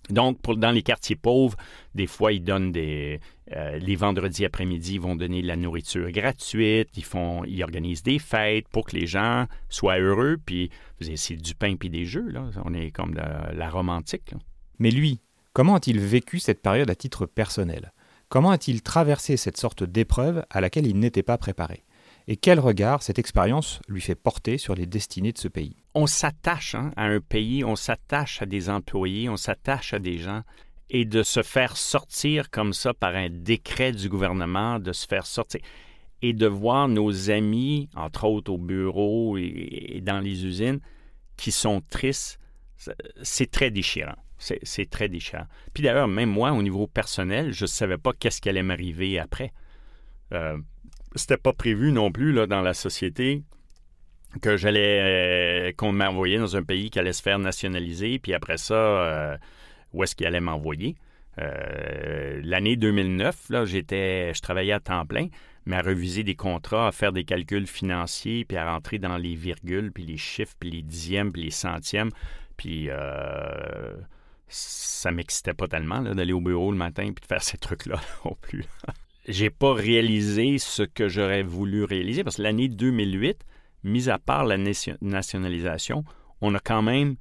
Donc, 0.10 0.40
dans 0.58 0.72
les 0.72 0.84
quartiers 0.84 1.18
pauvres, 1.18 1.58
des 1.94 2.08
fois, 2.08 2.32
ils 2.32 2.44
donnent 2.44 2.72
des. 2.72 3.20
Euh, 3.54 3.78
les 3.78 3.96
vendredis 3.96 4.46
après-midi, 4.46 4.96
ils 4.96 5.02
vont 5.02 5.16
donner 5.16 5.42
de 5.42 5.48
la 5.48 5.58
nourriture 5.58 6.10
gratuite. 6.12 6.90
Ils 6.96 7.04
font, 7.04 7.44
ils 7.44 7.62
organisent 7.64 8.04
des 8.04 8.20
fêtes 8.20 8.68
pour 8.70 8.86
que 8.86 8.96
les 8.96 9.08
gens 9.08 9.48
soient 9.70 10.00
heureux. 10.00 10.38
Puis, 10.46 10.70
c'est 11.16 11.36
du 11.36 11.56
pain 11.56 11.76
puis 11.76 11.90
des 11.90 12.06
jeux. 12.06 12.30
Là. 12.30 12.50
On 12.64 12.74
est 12.74 12.92
comme 12.92 13.16
la, 13.16 13.52
la 13.54 13.70
romantique. 13.70 14.34
Mais 14.80 14.92
lui, 14.92 15.20
Comment 15.58 15.74
a-t-il 15.74 16.00
vécu 16.00 16.38
cette 16.38 16.62
période 16.62 16.92
à 16.92 16.94
titre 16.94 17.26
personnel? 17.26 17.92
Comment 18.30 18.52
a-t-il 18.52 18.84
traversé 18.84 19.38
cette 19.38 19.58
sorte 19.58 19.84
d'épreuve 19.84 20.46
à 20.52 20.62
laquelle 20.62 20.86
il 20.86 21.00
n'était 21.00 21.24
pas 21.24 21.40
préparé? 21.40 21.84
Et 22.28 22.38
quel 22.38 22.60
regard 22.60 23.02
cette 23.02 23.18
expérience 23.18 23.80
lui 23.88 24.02
fait 24.02 24.14
porter 24.14 24.60
sur 24.60 24.76
les 24.76 24.86
destinées 24.86 25.32
de 25.32 25.40
ce 25.40 25.48
pays? 25.48 25.76
On 25.96 26.06
s'attache 26.06 26.76
hein, 26.76 26.92
à 26.96 27.06
un 27.06 27.22
pays, 27.22 27.64
on 27.64 27.76
s'attache 27.76 28.40
à 28.40 28.46
des 28.46 28.70
employés, 28.70 29.30
on 29.30 29.36
s'attache 29.36 29.96
à 29.96 30.00
des 30.00 30.20
gens. 30.20 30.44
Et 30.92 31.06
de 31.06 31.24
se 31.24 31.42
faire 31.42 31.76
sortir 31.76 32.52
comme 32.52 32.74
ça 32.74 32.94
par 32.94 33.16
un 33.16 33.30
décret 33.32 33.94
du 33.94 34.10
gouvernement, 34.10 34.78
de 34.78 34.94
se 34.94 35.08
faire 35.08 35.26
sortir. 35.26 35.62
et 36.22 36.34
de 36.34 36.46
voir 36.46 36.88
nos 36.88 37.32
amis, 37.32 37.90
entre 37.96 38.26
autres 38.26 38.54
au 38.54 38.60
bureau 38.60 39.38
et, 39.40 40.02
dans 40.04 40.20
les 40.20 40.46
usines, 40.46 40.82
qui 41.36 41.52
sont 41.52 41.82
tristes, 41.90 42.40
c'est 43.24 43.50
très 43.50 43.72
déchirant. 43.72 44.18
C'est 44.38 44.90
très 44.90 45.10
déchirant. 45.10 45.48
Puis 45.74 45.84
d'ailleurs, 45.84 46.08
même 46.08 46.30
moi, 46.30 46.52
au 46.52 46.62
niveau 46.62 46.88
personnel, 46.88 47.54
je 47.54 47.64
ne 47.64 47.68
savais 47.68 47.98
pas 47.98 48.14
qu'est-ce 48.14 48.40
qui 48.40 48.50
allait 48.50 48.64
m'arriver 48.64 49.20
après. 49.20 49.52
Euh, 50.34 50.58
C'était 51.16 51.38
pas 51.38 51.54
prévu 51.54 51.92
non 51.92 52.12
plus 52.12 52.34
là, 52.34 52.46
dans 52.46 52.62
la 52.62 52.74
société 52.74 53.44
que 54.42 54.58
j'allais 54.58 55.70
euh, 55.70 55.72
qu'on 55.76 55.92
m'envoyait 55.92 56.38
dans 56.38 56.56
un 56.56 56.64
pays 56.64 56.90
qui 56.92 57.00
allait 57.00 57.14
se 57.14 57.24
faire 57.24 57.40
nationaliser, 57.40 58.20
puis 58.20 58.34
après 58.34 58.58
ça, 58.58 58.76
euh, 58.76 59.38
où 59.94 60.04
est-ce 60.04 60.16
qu'il 60.16 60.28
allait 60.28 60.40
m'envoyer. 60.40 60.96
L'année 61.40 62.78
2009, 62.78 63.50
là, 63.50 63.64
j'étais, 63.66 64.34
je 64.34 64.42
travaillais 64.42 64.74
à 64.74 64.80
temps 64.80 65.06
plein, 65.06 65.28
mais 65.68 65.76
à 65.76 65.82
reviser 65.84 66.24
des 66.24 66.34
contrats, 66.34 66.88
à 66.88 66.92
faire 66.92 67.12
des 67.12 67.26
calculs 67.26 67.68
financiers, 67.68 68.44
puis 68.44 68.58
à 68.58 68.72
rentrer 68.72 68.98
dans 68.98 69.18
les 69.18 69.36
virgules, 69.36 69.92
puis 69.92 70.04
les 70.04 70.18
chiffres, 70.18 70.56
puis 70.60 70.72
les 70.72 70.82
dixièmes, 70.82 71.32
puis 71.32 71.44
les 71.44 71.52
centièmes, 71.52 72.10
puis 72.58 72.90
ça 74.48 75.12
m'excitait 75.12 75.54
pas 75.54 75.68
tellement 75.68 76.02
d'aller 76.02 76.34
au 76.34 76.42
bureau 76.42 76.72
le 76.72 76.78
matin 76.78 77.12
puis 77.14 77.22
de 77.22 77.26
faire 77.26 77.44
ces 77.44 77.58
trucs-là 77.58 78.00
non 78.26 78.36
plus. 78.42 78.66
J'ai 79.28 79.50
pas 79.50 79.74
réalisé 79.74 80.58
ce 80.58 80.84
que 80.84 81.10
j'aurais 81.10 81.44
voulu 81.44 81.84
réaliser 81.84 82.24
parce 82.24 82.38
que 82.38 82.44
l'année 82.44 82.70
2008, 82.70 83.44
mis 83.84 84.10
à 84.10 84.20
part 84.20 84.46
la 84.46 84.58
nationalisation, 84.58 86.06
on 86.40 86.56
a 86.56 86.60
quand 86.60 86.82
même 86.82 87.18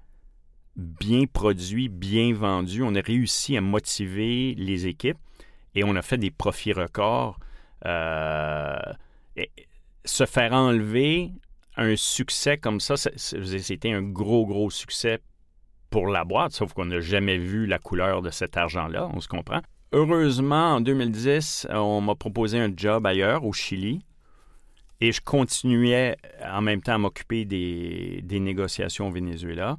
bien 0.77 1.25
produit, 1.27 1.89
bien 1.89 2.33
vendu. 2.33 2.83
On 2.83 2.95
a 2.95 3.01
réussi 3.01 3.57
à 3.57 3.61
motiver 3.61 4.55
les 4.57 4.87
équipes 4.87 5.19
et 5.75 5.83
on 5.85 5.97
a 5.97 6.03
fait 6.03 6.19
des 6.19 6.31
profits 6.31 6.73
records. 6.73 7.41
Euh, 7.87 8.77
se 10.05 10.27
faire 10.27 10.53
enlever 10.53 11.33
un 11.77 11.97
succès 11.97 12.57
comme 12.57 12.81
ça, 12.81 12.97
c'était 12.97 13.93
un 13.93 14.03
gros, 14.03 14.47
gros 14.47 14.71
succès 14.71 15.21
pour 15.91 16.09
la 16.09 16.25
boîte, 16.25 16.53
sauf 16.53 16.73
qu'on 16.73 16.87
n'a 16.87 17.01
jamais 17.01 17.39
vu 17.39 17.67
la 17.67 17.79
couleur 17.79 18.23
de 18.23 18.31
cet 18.31 18.57
argent-là, 18.57 19.09
on 19.13 19.21
se 19.21 19.29
comprend. 19.29 19.61
Heureusement, 19.93 20.75
en 20.75 20.81
2010, 20.81 21.69
on 21.71 22.01
m'a 22.01 22.15
proposé 22.15 22.59
un 22.59 22.73
job 22.77 23.07
ailleurs, 23.07 23.45
au 23.45 23.53
Chili, 23.53 24.05
et 25.01 25.13
je 25.13 25.21
continuais 25.21 26.17
en 26.45 26.61
même 26.61 26.83
temps 26.83 26.95
à 26.95 26.99
m'occuper 26.99 27.45
des, 27.45 28.23
négociations 28.41 29.09
au 29.09 29.11
Venezuela. 29.11 29.77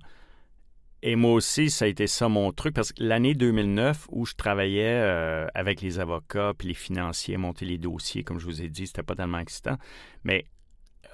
Et 1.03 1.15
moi 1.15 1.33
aussi, 1.33 1.69
ça 1.69 1.85
a 1.85 1.87
été 1.87 2.07
ça 2.07 2.29
mon 2.29 2.51
truc, 2.51 2.73
parce 2.73 2.91
que 2.93 3.03
l'année 3.03 3.33
2009, 3.33 4.07
où 4.11 4.25
je 4.25 4.33
travaillais 4.33 4.99
euh, 5.01 5.47
avec 5.53 5.81
les 5.81 5.99
avocats 5.99 6.53
puis 6.57 6.69
les 6.69 6.73
financiers, 6.73 7.37
monter 7.37 7.65
les 7.65 7.77
dossiers, 7.77 8.23
comme 8.23 8.39
je 8.39 8.45
vous 8.45 8.61
ai 8.61 8.69
dit, 8.69 8.87
c'était 8.87 9.03
pas 9.03 9.15
tellement 9.15 9.39
excitant. 9.39 9.77
Mais 10.23 10.45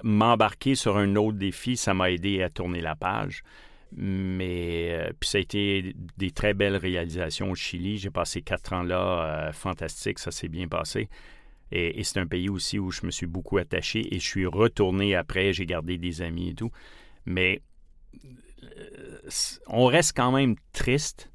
m'embarquer 0.02 0.74
sur 0.74 0.96
un 0.96 1.16
autre 1.16 1.38
défi, 1.38 1.76
ça 1.76 1.94
m'a 1.94 2.10
aidé 2.10 2.42
à 2.42 2.50
tourner 2.50 2.80
la 2.80 2.96
page. 2.96 3.42
Mais 3.96 4.88
euh, 4.90 5.12
puis 5.18 5.28
ça 5.28 5.38
a 5.38 5.40
été 5.40 5.94
des 6.16 6.32
très 6.32 6.52
belles 6.52 6.76
réalisations 6.76 7.50
au 7.50 7.54
Chili. 7.54 7.96
J'ai 7.96 8.10
passé 8.10 8.42
quatre 8.42 8.72
ans 8.72 8.82
là, 8.82 9.48
euh, 9.48 9.52
fantastique, 9.52 10.18
ça 10.18 10.32
s'est 10.32 10.48
bien 10.48 10.66
passé. 10.66 11.08
Et, 11.70 12.02
c'est 12.04 12.20
un 12.20 12.26
pays 12.26 12.48
aussi 12.48 12.78
où 12.78 12.90
je 12.90 13.06
me 13.06 13.10
suis 13.10 13.26
beaucoup 13.26 13.58
attaché 13.58 14.14
et 14.14 14.18
je 14.18 14.26
suis 14.26 14.46
retourné 14.46 15.14
après, 15.14 15.52
j'ai 15.52 15.66
gardé 15.66 15.98
des 15.98 16.22
amis 16.22 16.50
et 16.50 16.54
tout. 16.54 16.70
Mais 17.24 17.62
euh, 18.64 19.28
on 19.66 19.86
reste 19.86 20.16
quand 20.16 20.32
même 20.32 20.56
triste 20.72 21.32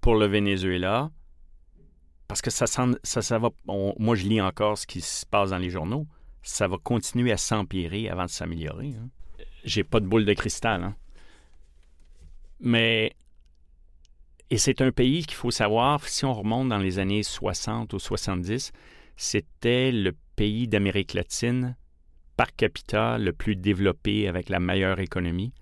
pour 0.00 0.16
le 0.16 0.26
Venezuela 0.26 1.10
parce 2.28 2.42
que 2.42 2.50
ça, 2.50 2.66
ça, 2.66 3.22
ça 3.22 3.38
va. 3.38 3.50
moi, 3.66 4.16
je 4.16 4.26
lis 4.26 4.40
encore 4.40 4.78
ce 4.78 4.86
qui 4.86 5.00
se 5.00 5.24
passe 5.24 5.50
dans 5.50 5.58
les 5.58 5.70
journaux. 5.70 6.06
Ça 6.42 6.68
va 6.68 6.76
continuer 6.76 7.32
à 7.32 7.36
s'empirer 7.36 8.08
avant 8.08 8.24
de 8.24 8.30
s'améliorer. 8.30 8.88
Hein. 8.88 9.08
J'ai 9.64 9.84
pas 9.84 10.00
de 10.00 10.06
boule 10.06 10.24
de 10.24 10.32
cristal. 10.32 10.82
Hein. 10.82 10.96
Mais 12.60 13.12
et 14.50 14.58
c'est 14.58 14.80
un 14.80 14.92
pays 14.92 15.24
qu'il 15.24 15.36
faut 15.36 15.50
savoir, 15.50 16.06
si 16.08 16.24
on 16.24 16.32
remonte 16.32 16.68
dans 16.68 16.78
les 16.78 16.98
années 17.00 17.24
60 17.24 17.92
ou 17.92 17.98
70, 17.98 18.70
c'était 19.16 19.90
le 19.90 20.12
pays 20.36 20.68
d'Amérique 20.68 21.14
latine 21.14 21.76
par 22.36 22.54
capita 22.54 23.18
le 23.18 23.32
plus 23.32 23.56
développé 23.56 24.28
avec 24.28 24.48
la 24.48 24.60
meilleure 24.60 25.00
économie. 25.00 25.52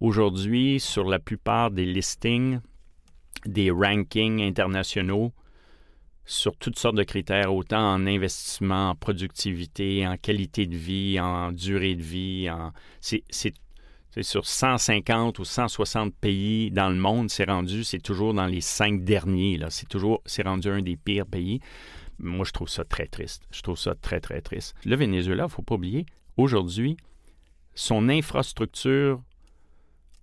Aujourd'hui, 0.00 0.80
sur 0.80 1.04
la 1.04 1.18
plupart 1.20 1.70
des 1.70 1.86
listings, 1.86 2.58
des 3.44 3.70
rankings 3.70 4.42
internationaux, 4.42 5.32
sur 6.24 6.56
toutes 6.56 6.78
sortes 6.78 6.96
de 6.96 7.04
critères, 7.04 7.54
autant 7.54 7.94
en 7.94 8.06
investissement, 8.06 8.90
en 8.90 8.94
productivité, 8.96 10.04
en 10.04 10.16
qualité 10.16 10.66
de 10.66 10.76
vie, 10.76 11.20
en 11.20 11.52
durée 11.52 11.94
de 11.94 12.02
vie. 12.02 12.50
En... 12.50 12.72
C'est, 13.00 13.22
sur 14.22 14.46
150 14.46 15.38
ou 15.38 15.44
160 15.44 16.14
pays 16.14 16.70
dans 16.70 16.88
le 16.88 16.96
monde, 16.96 17.30
c'est 17.30 17.44
rendu, 17.44 17.84
c'est 17.84 18.00
toujours 18.00 18.34
dans 18.34 18.46
les 18.46 18.60
cinq 18.60 19.04
derniers. 19.04 19.58
C'est 19.70 19.88
toujours, 19.88 20.22
c'est 20.24 20.42
rendu 20.42 20.68
un 20.68 20.82
des 20.82 20.96
pires 20.96 21.26
pays. 21.26 21.60
Moi, 22.18 22.44
je 22.46 22.52
trouve 22.52 22.68
ça 22.68 22.84
très 22.84 23.06
triste. 23.06 23.42
Je 23.50 23.60
trouve 23.60 23.78
ça 23.78 23.94
très, 23.94 24.20
très 24.20 24.40
triste. 24.40 24.74
Le 24.84 24.96
Venezuela, 24.96 25.44
il 25.44 25.46
ne 25.46 25.50
faut 25.50 25.62
pas 25.62 25.74
oublier, 25.74 26.06
aujourd'hui, 26.36 26.96
son 27.74 28.08
infrastructure, 28.08 29.22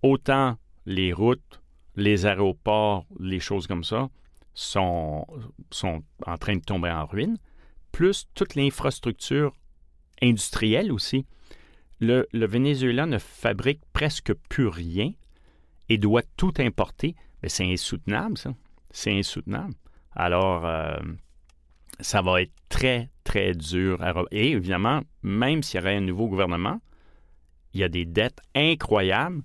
autant 0.02 0.58
les 0.86 1.12
routes, 1.12 1.62
les 1.96 2.26
aéroports, 2.26 3.06
les 3.20 3.40
choses 3.40 3.66
comme 3.68 3.84
ça, 3.84 4.08
sont, 4.54 5.24
sont 5.70 6.02
en 6.26 6.36
train 6.36 6.56
de 6.56 6.62
tomber 6.62 6.90
en 6.90 7.06
ruine, 7.06 7.38
plus 7.92 8.26
toute 8.34 8.56
l'infrastructure 8.56 9.52
industrielle 10.20 10.90
aussi. 10.92 11.26
Le, 12.00 12.26
Venezuela 12.32 13.06
ne 13.06 13.18
fabrique 13.18 13.80
presque 13.92 14.32
plus 14.48 14.66
rien 14.66 15.12
et 15.88 15.98
doit 15.98 16.22
tout 16.36 16.52
importer. 16.58 17.14
Mais 17.42 17.48
c'est 17.48 17.70
insoutenable, 17.70 18.38
ça. 18.38 18.54
C'est 18.90 19.16
insoutenable. 19.16 19.74
Alors, 20.12 20.66
euh, 20.66 20.96
ça 22.00 22.22
va 22.22 22.42
être 22.42 22.52
très, 22.68 23.10
très 23.24 23.54
dur. 23.54 23.98
Et 24.30 24.52
évidemment, 24.52 25.02
même 25.22 25.62
s'il 25.62 25.80
y 25.80 25.82
aurait 25.82 25.96
un 25.96 26.00
nouveau 26.00 26.28
gouvernement, 26.28 26.80
il 27.72 27.80
y 27.80 27.84
a 27.84 27.88
des 27.88 28.04
dettes 28.04 28.40
incroyables 28.54 29.42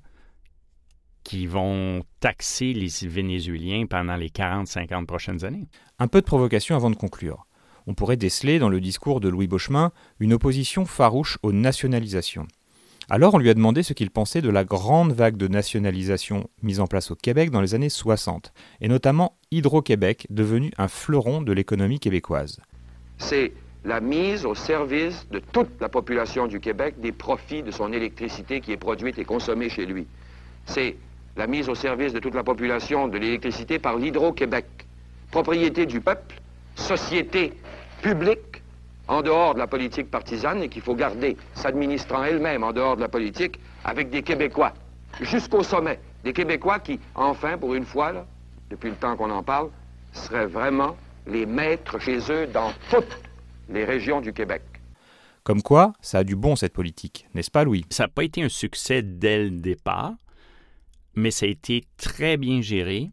qui 1.24 1.45
vont 1.45 2.04
taxer 2.20 2.74
les 2.74 2.89
Vénézuéliens 3.08 3.86
pendant 3.88 4.16
les 4.16 4.30
40-50 4.30 5.06
prochaines 5.06 5.43
années. 5.45 5.68
Un 6.00 6.08
peu 6.08 6.22
de 6.22 6.26
provocation 6.26 6.76
avant 6.76 6.89
de 6.89 6.95
conclure. 6.95 7.45
On 7.89 7.95
pourrait 7.95 8.17
déceler 8.17 8.59
dans 8.59 8.69
le 8.69 8.79
discours 8.79 9.19
de 9.19 9.29
Louis 9.29 9.47
Beauchemin 9.47 9.91
une 10.19 10.33
opposition 10.33 10.85
farouche 10.85 11.39
aux 11.41 11.51
nationalisations. 11.51 12.47
Alors 13.09 13.33
on 13.33 13.39
lui 13.39 13.49
a 13.49 13.55
demandé 13.55 13.81
ce 13.81 13.93
qu'il 13.93 14.11
pensait 14.11 14.43
de 14.43 14.49
la 14.51 14.63
grande 14.63 15.11
vague 15.11 15.37
de 15.37 15.47
nationalisation 15.47 16.51
mise 16.61 16.79
en 16.81 16.85
place 16.85 17.09
au 17.09 17.15
Québec 17.15 17.49
dans 17.49 17.61
les 17.61 17.73
années 17.73 17.89
60, 17.89 18.53
et 18.81 18.87
notamment 18.89 19.39
Hydro-Québec, 19.49 20.27
devenu 20.29 20.71
un 20.77 20.87
fleuron 20.87 21.41
de 21.41 21.51
l'économie 21.51 21.99
québécoise. 21.99 22.59
C'est 23.17 23.53
la 23.83 24.01
mise 24.01 24.45
au 24.45 24.53
service 24.53 25.27
de 25.31 25.39
toute 25.39 25.81
la 25.81 25.89
population 25.89 26.45
du 26.45 26.59
Québec 26.59 26.93
des 27.01 27.11
profits 27.11 27.63
de 27.63 27.71
son 27.71 27.91
électricité 27.91 28.61
qui 28.61 28.71
est 28.71 28.77
produite 28.77 29.17
et 29.17 29.25
consommée 29.25 29.69
chez 29.69 29.87
lui. 29.87 30.05
C'est 30.67 30.95
la 31.35 31.47
mise 31.47 31.67
au 31.69 31.75
service 31.75 32.13
de 32.13 32.19
toute 32.19 32.35
la 32.35 32.43
population 32.43 33.07
de 33.07 33.17
l'électricité 33.17 33.79
par 33.79 33.97
l'Hydro-Québec, 33.97 34.67
propriété 35.31 35.87
du 35.87 36.01
peuple, 36.01 36.39
société 36.75 37.53
publique 38.02 38.62
en 39.08 39.22
dehors 39.22 39.54
de 39.54 39.60
la 39.60 39.68
politique 39.68 40.12
partisane 40.12 40.62
et 40.62 40.70
qu'il 40.70 40.82
faut 40.82 40.95
garder, 40.95 41.36
s'administrant 41.54 42.24
elle-même 42.24 42.64
en 42.64 42.72
dehors 42.72 42.95
de 42.95 43.02
la 43.02 43.10
politique, 43.10 43.60
avec 43.84 44.10
des 44.10 44.22
Québécois, 44.22 44.74
jusqu'au 45.22 45.64
sommet. 45.64 46.00
Des 46.24 46.34
Québécois 46.34 46.80
qui, 46.80 47.00
enfin, 47.16 47.58
pour 47.58 47.74
une 47.74 47.86
fois, 47.86 48.12
là, 48.12 48.26
depuis 48.70 48.89
le 48.89 48.95
temps 48.95 49.16
qu'on 49.16 49.32
en 49.32 49.41
parle, 49.41 49.70
seraient 50.14 50.45
vraiment 50.45 50.95
les 51.26 51.45
maîtres 51.45 52.00
chez 52.00 52.20
eux 52.30 52.47
dans 52.47 52.72
toutes 52.89 53.18
les 53.70 53.86
régions 53.86 54.22
du 54.22 54.34
Québec. 54.34 54.62
Comme 55.43 55.62
quoi, 55.62 55.93
ça 56.02 56.20
a 56.20 56.24
du 56.24 56.36
bon 56.36 56.56
cette 56.56 56.74
politique, 56.74 57.28
n'est-ce 57.34 57.50
pas 57.50 57.64
Louis? 57.64 57.86
Ça 57.89 58.04
n'a 58.04 58.10
pas 58.10 58.24
été 58.24 58.43
un 58.43 58.50
succès 58.50 59.02
dès 59.02 59.43
le 59.45 59.52
départ, 59.52 60.14
mais 61.16 61.32
ça 61.32 61.45
a 61.45 61.50
été 61.50 61.86
très 61.97 62.38
bien 62.38 62.62
géré. 62.62 63.10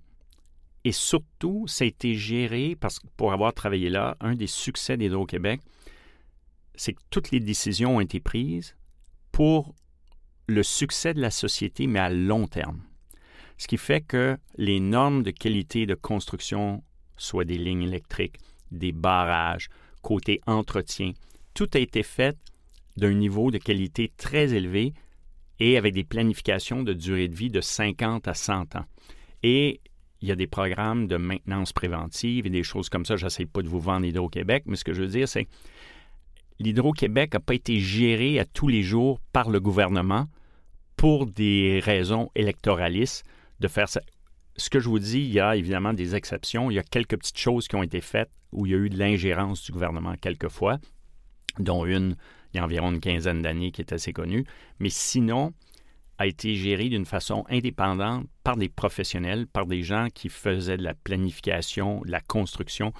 Et 0.86 0.92
surtout, 0.92 1.64
ça 1.66 1.82
a 1.82 1.88
été 1.88 2.14
géré 2.14 2.76
parce 2.78 3.00
que 3.00 3.08
pour 3.16 3.32
avoir 3.32 3.52
travaillé 3.52 3.90
là, 3.90 4.16
un 4.20 4.36
des 4.36 4.46
succès 4.46 4.96
d'Hydro-Québec, 4.96 5.60
c'est 6.76 6.92
que 6.92 7.02
toutes 7.10 7.32
les 7.32 7.40
décisions 7.40 7.96
ont 7.96 8.00
été 8.00 8.20
prises 8.20 8.76
pour 9.32 9.74
le 10.46 10.62
succès 10.62 11.12
de 11.12 11.20
la 11.20 11.32
société, 11.32 11.88
mais 11.88 11.98
à 11.98 12.08
long 12.08 12.46
terme. 12.46 12.84
Ce 13.58 13.66
qui 13.66 13.78
fait 13.78 14.00
que 14.00 14.38
les 14.58 14.78
normes 14.78 15.24
de 15.24 15.32
qualité 15.32 15.86
de 15.86 15.96
construction, 15.96 16.84
soit 17.16 17.44
des 17.44 17.58
lignes 17.58 17.82
électriques, 17.82 18.38
des 18.70 18.92
barrages, 18.92 19.70
côté 20.02 20.40
entretien, 20.46 21.14
tout 21.52 21.68
a 21.74 21.80
été 21.80 22.04
fait 22.04 22.38
d'un 22.96 23.14
niveau 23.14 23.50
de 23.50 23.58
qualité 23.58 24.12
très 24.16 24.54
élevé 24.54 24.94
et 25.58 25.78
avec 25.78 25.94
des 25.94 26.04
planifications 26.04 26.84
de 26.84 26.92
durée 26.92 27.26
de 27.26 27.34
vie 27.34 27.50
de 27.50 27.60
50 27.60 28.28
à 28.28 28.34
100 28.34 28.76
ans. 28.76 28.84
Et 29.42 29.80
il 30.20 30.28
y 30.28 30.32
a 30.32 30.36
des 30.36 30.46
programmes 30.46 31.06
de 31.06 31.16
maintenance 31.16 31.72
préventive 31.72 32.46
et 32.46 32.50
des 32.50 32.62
choses 32.62 32.88
comme 32.88 33.04
ça. 33.04 33.16
Je 33.16 33.24
n'essaie 33.24 33.46
pas 33.46 33.62
de 33.62 33.68
vous 33.68 33.80
vendre 33.80 34.06
Hydro-Québec, 34.06 34.64
mais 34.66 34.76
ce 34.76 34.84
que 34.84 34.92
je 34.92 35.02
veux 35.02 35.08
dire, 35.08 35.28
c'est 35.28 35.46
l'Hydro-Québec 36.58 37.34
n'a 37.34 37.40
pas 37.40 37.54
été 37.54 37.78
géré 37.78 38.38
à 38.38 38.44
tous 38.44 38.68
les 38.68 38.82
jours 38.82 39.20
par 39.32 39.50
le 39.50 39.60
gouvernement 39.60 40.26
pour 40.96 41.26
des 41.26 41.80
raisons 41.82 42.30
électoralistes 42.34 43.24
de 43.60 43.68
faire 43.68 43.88
ça. 43.88 44.00
Ce 44.56 44.70
que 44.70 44.80
je 44.80 44.88
vous 44.88 44.98
dis, 44.98 45.20
il 45.20 45.32
y 45.32 45.40
a 45.40 45.54
évidemment 45.54 45.92
des 45.92 46.14
exceptions. 46.14 46.70
Il 46.70 46.74
y 46.74 46.78
a 46.78 46.82
quelques 46.82 47.18
petites 47.18 47.38
choses 47.38 47.68
qui 47.68 47.76
ont 47.76 47.82
été 47.82 48.00
faites 48.00 48.30
où 48.52 48.64
il 48.64 48.72
y 48.72 48.74
a 48.74 48.78
eu 48.78 48.88
de 48.88 48.98
l'ingérence 48.98 49.62
du 49.62 49.72
gouvernement 49.72 50.14
quelquefois, 50.18 50.78
dont 51.58 51.84
une 51.84 52.16
il 52.56 52.58
y 52.58 52.60
a 52.60 52.64
environ 52.64 52.90
une 52.90 53.00
quinzaine 53.00 53.42
d'années 53.42 53.70
qui 53.70 53.82
est 53.82 53.92
assez 53.92 54.14
connue. 54.14 54.46
Mais 54.78 54.88
sinon, 54.88 55.52
a 56.18 56.26
été 56.26 56.54
géré 56.54 56.88
d'une 56.88 57.04
façon 57.04 57.44
indépendante 57.48 58.26
par 58.42 58.56
des 58.56 58.68
professionnels, 58.68 59.46
par 59.46 59.66
des 59.66 59.82
gens 59.82 60.08
qui 60.12 60.28
faisaient 60.28 60.76
de 60.76 60.82
la 60.82 60.94
planification, 60.94 62.00
de 62.02 62.10
la 62.10 62.20
construction. 62.20 62.92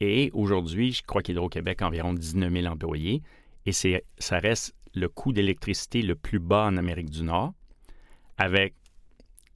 Et 0.00 0.30
aujourd'hui, 0.34 0.92
je 0.92 1.02
crois 1.02 1.22
qu'Hydro-Québec 1.22 1.82
a 1.82 1.86
environ 1.86 2.12
19 2.14 2.52
000 2.52 2.66
employés 2.66 3.22
et 3.66 3.72
ça 3.72 4.38
reste 4.38 4.74
le 4.94 5.08
coût 5.08 5.32
d'électricité 5.32 6.02
le 6.02 6.14
plus 6.14 6.38
bas 6.38 6.66
en 6.66 6.76
Amérique 6.76 7.10
du 7.10 7.22
Nord, 7.22 7.52
avec 8.38 8.74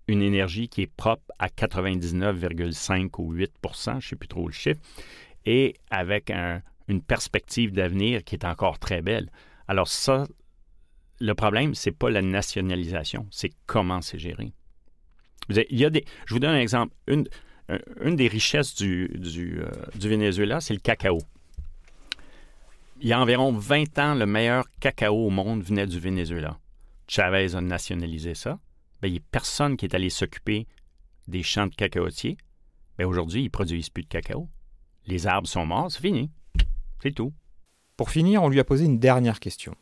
une 0.06 0.22
énergie 0.22 0.68
qui 0.68 0.82
est 0.82 0.94
propre 0.94 1.24
à 1.38 1.48
99,5 1.48 3.10
ou 3.18 3.34
8% 3.34 3.46
je 3.74 3.90
ne 3.96 4.00
sais 4.00 4.16
plus 4.16 4.28
trop 4.28 4.46
le 4.46 4.52
chiffre, 4.52 4.80
et 5.46 5.74
avec 5.90 6.30
une 6.88 7.02
perspective 7.02 7.72
d'avenir 7.72 8.22
qui 8.22 8.34
est 8.34 8.44
encore 8.44 8.78
très 8.78 9.00
belle. 9.00 9.30
Alors 9.66 9.88
ça, 9.88 10.26
le 11.20 11.34
problème, 11.34 11.74
c'est 11.74 11.92
pas 11.92 12.10
la 12.10 12.22
nationalisation, 12.22 13.26
c'est 13.30 13.52
comment 13.66 14.00
c'est 14.00 14.18
géré. 14.18 14.52
Il 15.48 15.78
y 15.78 15.84
a 15.84 15.90
des, 15.90 16.04
je 16.26 16.34
vous 16.34 16.40
donne 16.40 16.54
un 16.54 16.60
exemple. 16.60 16.94
Une, 17.06 17.26
des 18.16 18.28
richesses 18.28 18.74
euh, 18.82 19.08
du 19.08 20.08
Venezuela, 20.08 20.60
c'est 20.60 20.74
le 20.74 20.80
cacao. 20.80 21.18
Il 23.00 23.08
y 23.08 23.12
a 23.12 23.20
environ 23.20 23.52
20 23.52 23.98
ans, 23.98 24.14
le 24.14 24.26
meilleur 24.26 24.64
cacao 24.80 25.26
au 25.26 25.30
monde 25.30 25.62
venait 25.62 25.86
du 25.86 25.98
Venezuela. 25.98 26.58
Chavez 27.08 27.54
a 27.54 27.60
nationalisé 27.60 28.34
ça. 28.34 28.58
Bien, 29.02 29.08
il 29.08 29.12
n'y 29.12 29.18
a 29.18 29.22
personne 29.30 29.76
qui 29.76 29.84
est 29.84 29.94
allé 29.94 30.10
s'occuper 30.10 30.66
des 31.28 31.42
champs 31.42 31.66
de 31.66 31.74
cacaotiers. 31.74 32.36
Bien, 32.98 33.06
aujourd'hui, 33.06 33.42
ils 33.42 33.46
ne 33.46 33.50
produisent 33.50 33.90
plus 33.90 34.04
de 34.04 34.08
cacao. 34.08 34.48
Les 35.06 35.26
arbres 35.26 35.48
sont 35.48 35.66
morts, 35.66 35.90
c'est 35.90 36.00
fini. 36.00 36.30
C'est 37.02 37.12
tout. 37.12 37.34
Pour 37.96 38.10
finir, 38.10 38.42
on 38.42 38.48
lui 38.48 38.60
a 38.60 38.64
posé 38.64 38.86
une 38.86 38.98
dernière 38.98 39.40
question. 39.40 39.74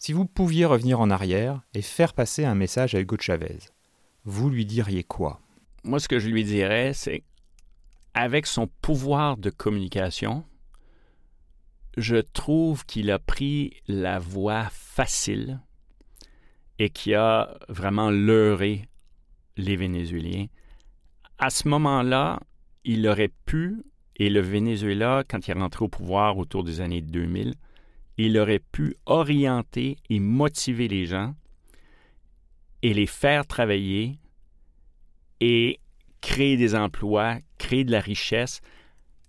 Si 0.00 0.12
vous 0.12 0.26
pouviez 0.26 0.64
revenir 0.64 1.00
en 1.00 1.10
arrière 1.10 1.60
et 1.74 1.82
faire 1.82 2.14
passer 2.14 2.44
un 2.44 2.54
message 2.54 2.94
à 2.94 3.00
Hugo 3.00 3.16
Chavez, 3.18 3.58
vous 4.24 4.48
lui 4.48 4.64
diriez 4.64 5.02
quoi? 5.02 5.40
Moi, 5.82 5.98
ce 5.98 6.06
que 6.06 6.20
je 6.20 6.28
lui 6.28 6.44
dirais, 6.44 6.92
c'est 6.94 7.24
avec 8.14 8.46
son 8.46 8.68
pouvoir 8.80 9.36
de 9.36 9.50
communication, 9.50 10.44
je 11.96 12.16
trouve 12.16 12.86
qu'il 12.86 13.10
a 13.10 13.18
pris 13.18 13.74
la 13.88 14.20
voie 14.20 14.68
facile 14.70 15.60
et 16.78 16.90
qui 16.90 17.14
a 17.14 17.58
vraiment 17.68 18.10
leurré 18.10 18.88
les 19.56 19.74
Vénézuéliens. 19.74 20.46
À 21.38 21.50
ce 21.50 21.66
moment-là, 21.66 22.38
il 22.84 23.04
aurait 23.08 23.32
pu, 23.46 23.82
et 24.14 24.30
le 24.30 24.40
Venezuela, 24.40 25.24
quand 25.28 25.48
il 25.48 25.50
est 25.50 25.60
rentré 25.60 25.84
au 25.84 25.88
pouvoir 25.88 26.38
autour 26.38 26.62
des 26.62 26.80
années 26.80 27.02
2000, 27.02 27.54
il 28.18 28.36
aurait 28.36 28.58
pu 28.58 28.96
orienter 29.06 29.96
et 30.10 30.20
motiver 30.20 30.88
les 30.88 31.06
gens 31.06 31.34
et 32.82 32.92
les 32.92 33.06
faire 33.06 33.46
travailler 33.46 34.18
et 35.40 35.80
créer 36.20 36.56
des 36.56 36.74
emplois, 36.74 37.38
créer 37.58 37.84
de 37.84 37.92
la 37.92 38.00
richesse 38.00 38.60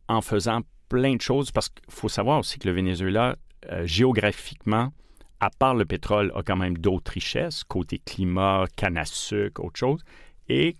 en 0.07 0.21
faisant 0.21 0.61
plein 0.89 1.15
de 1.15 1.21
choses 1.21 1.51
parce 1.51 1.69
qu'il 1.69 1.83
faut 1.89 2.09
savoir 2.09 2.39
aussi 2.39 2.57
que 2.57 2.67
le 2.67 2.73
Venezuela, 2.73 3.35
euh, 3.71 3.85
géographiquement, 3.85 4.91
à 5.39 5.51
part 5.51 5.75
le 5.75 5.85
pétrole, 5.85 6.31
a 6.35 6.41
quand 6.41 6.57
même 6.57 6.77
d'autres 6.77 7.11
richesses, 7.11 7.63
côté 7.63 7.99
climat, 7.99 8.65
canne 8.75 8.97
à 8.97 9.05
sucre, 9.05 9.63
autre 9.63 9.77
chose, 9.77 10.03
et 10.47 10.75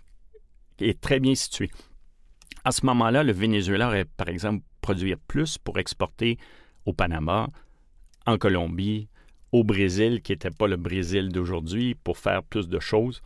est 0.80 1.00
très 1.00 1.20
bien 1.20 1.34
situé. 1.34 1.70
À 2.64 2.72
ce 2.72 2.84
moment-là, 2.86 3.22
le 3.22 3.32
Venezuela 3.32 3.86
aurait, 3.86 4.04
par 4.04 4.28
exemple, 4.28 4.64
produire 4.80 5.16
plus 5.28 5.58
pour 5.58 5.78
exporter 5.78 6.38
au 6.84 6.92
Panama, 6.92 7.48
en 8.30 8.38
Colombie, 8.38 9.08
au 9.52 9.64
Brésil, 9.64 10.22
qui 10.22 10.32
n'était 10.32 10.50
pas 10.50 10.66
le 10.66 10.76
Brésil 10.76 11.30
d'aujourd'hui, 11.30 11.94
pour 11.94 12.18
faire 12.18 12.42
plus 12.42 12.68
de 12.68 12.78
choses. 12.78 13.22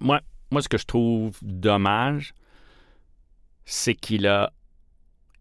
Moi, 0.00 0.20
moi, 0.50 0.62
ce 0.62 0.68
que 0.68 0.78
je 0.78 0.86
trouve 0.86 1.36
dommage, 1.42 2.32
c'est 3.64 3.94
qu'il 3.94 4.26
a, 4.26 4.52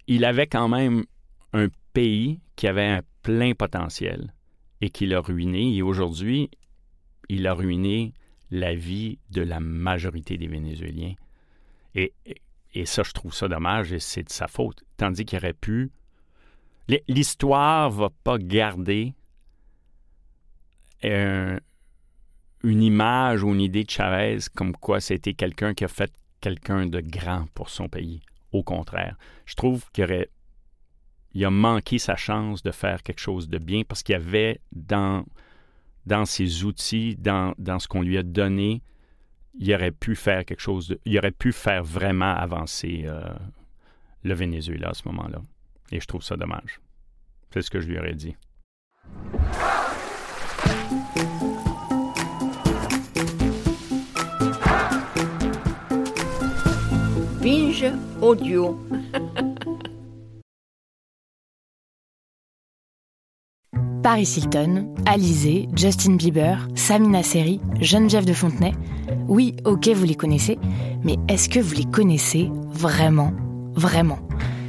il 0.08 0.26
avait 0.26 0.48
quand 0.48 0.68
même 0.68 1.06
un 1.54 1.68
pays 1.94 2.42
qui 2.58 2.68
avait 2.68 2.88
un 2.88 3.02
plein 3.24 3.54
potentiel 3.54 4.34
et 4.82 4.90
qu'il 4.90 5.14
a 5.14 5.22
ruiné. 5.22 5.76
Et 5.76 5.82
aujourd'hui, 5.82 6.50
il 7.30 7.48
a 7.48 7.54
ruiné 7.54 8.14
la 8.52 8.76
vie 8.76 9.20
de 9.30 9.42
la 9.42 9.60
majorité 9.60 10.38
des 10.38 10.48
Vénézuéliens. 10.48 11.16
Et, 11.96 12.14
et 12.74 12.86
ça, 12.86 13.04
je 13.04 13.12
trouve 13.12 13.34
ça 13.34 13.48
dommage 13.48 13.94
et 13.94 14.00
c'est 14.00 14.24
de 14.24 14.30
sa 14.30 14.48
faute. 14.48 14.84
Tandis 14.98 15.26
qu'il 15.26 15.38
aurait 15.38 15.54
pu 15.54 15.92
L'histoire 17.08 17.90
va 17.90 18.10
pas 18.24 18.38
garder 18.38 19.14
une 21.04 21.62
image 22.64 23.44
ou 23.44 23.50
une 23.54 23.62
idée 23.62 23.84
de 23.84 23.90
Chavez 23.90 24.40
comme 24.56 24.76
quoi 24.76 25.00
c'était 25.00 25.34
quelqu'un 25.34 25.74
qui 25.74 25.84
a 25.84 25.88
fait 25.88 26.12
quelqu'un 26.42 26.86
de 26.86 27.02
grand 27.02 27.48
pour 27.54 27.70
son 27.70 27.90
pays. 27.90 28.22
Au 28.52 28.64
contraire, 28.64 29.18
je 29.46 29.56
trouve 29.56 29.86
qu'il 29.92 30.04
aurait 30.06 30.30
a 31.44 31.50
manqué 31.50 32.00
sa 32.00 32.16
chance 32.16 32.64
de 32.64 32.72
faire 32.72 33.04
quelque 33.04 33.20
chose 33.20 33.48
de 33.48 33.58
bien 33.58 33.84
parce 33.88 34.02
qu'il 34.02 34.14
y 34.14 34.16
avait 34.16 34.60
dans, 34.72 35.24
ses 36.26 36.64
outils, 36.64 37.16
dans, 37.18 37.54
dans 37.58 37.80
ce 37.80 37.88
qu'on 37.88 38.02
lui 38.02 38.18
a 38.18 38.24
donné, 38.24 38.82
il 39.60 39.74
aurait 39.74 39.92
pu 39.92 40.16
faire 40.16 40.46
quelque 40.46 40.62
chose 40.62 40.88
de, 40.88 41.00
il 41.06 41.18
aurait 41.18 41.32
pu 41.32 41.52
faire 41.52 41.84
vraiment 41.84 42.34
avancer 42.34 43.04
euh, 43.06 43.22
le 44.24 44.34
Venezuela 44.34 44.90
à 44.90 44.94
ce 44.94 45.08
moment-là. 45.08 45.42
Et 45.92 46.00
je 46.00 46.08
trouve 46.08 46.24
ça 46.24 46.38
dommage. 46.38 46.80
C'est 47.54 47.62
ce 47.62 47.70
que 47.70 47.80
je 47.80 47.88
lui 47.88 47.98
aurais 47.98 48.16
dit. 48.16 48.36
Binge 57.42 57.86
audio. 58.22 58.78
Paris 64.08 64.36
Hilton, 64.38 64.96
Alizé, 65.06 65.68
Justin 65.76 66.16
Bieber, 66.16 66.66
Samina 66.76 67.24
Seri, 67.24 67.60
Geneviève 67.82 68.24
de 68.24 68.32
Fontenay. 68.32 68.72
Oui, 69.28 69.54
ok, 69.66 69.90
vous 69.90 70.06
les 70.06 70.16
connaissez, 70.16 70.58
mais 71.04 71.18
est-ce 71.28 71.50
que 71.50 71.60
vous 71.60 71.76
les 71.76 71.84
connaissez 71.84 72.50
vraiment 72.70 73.34
Vraiment? 73.76 74.20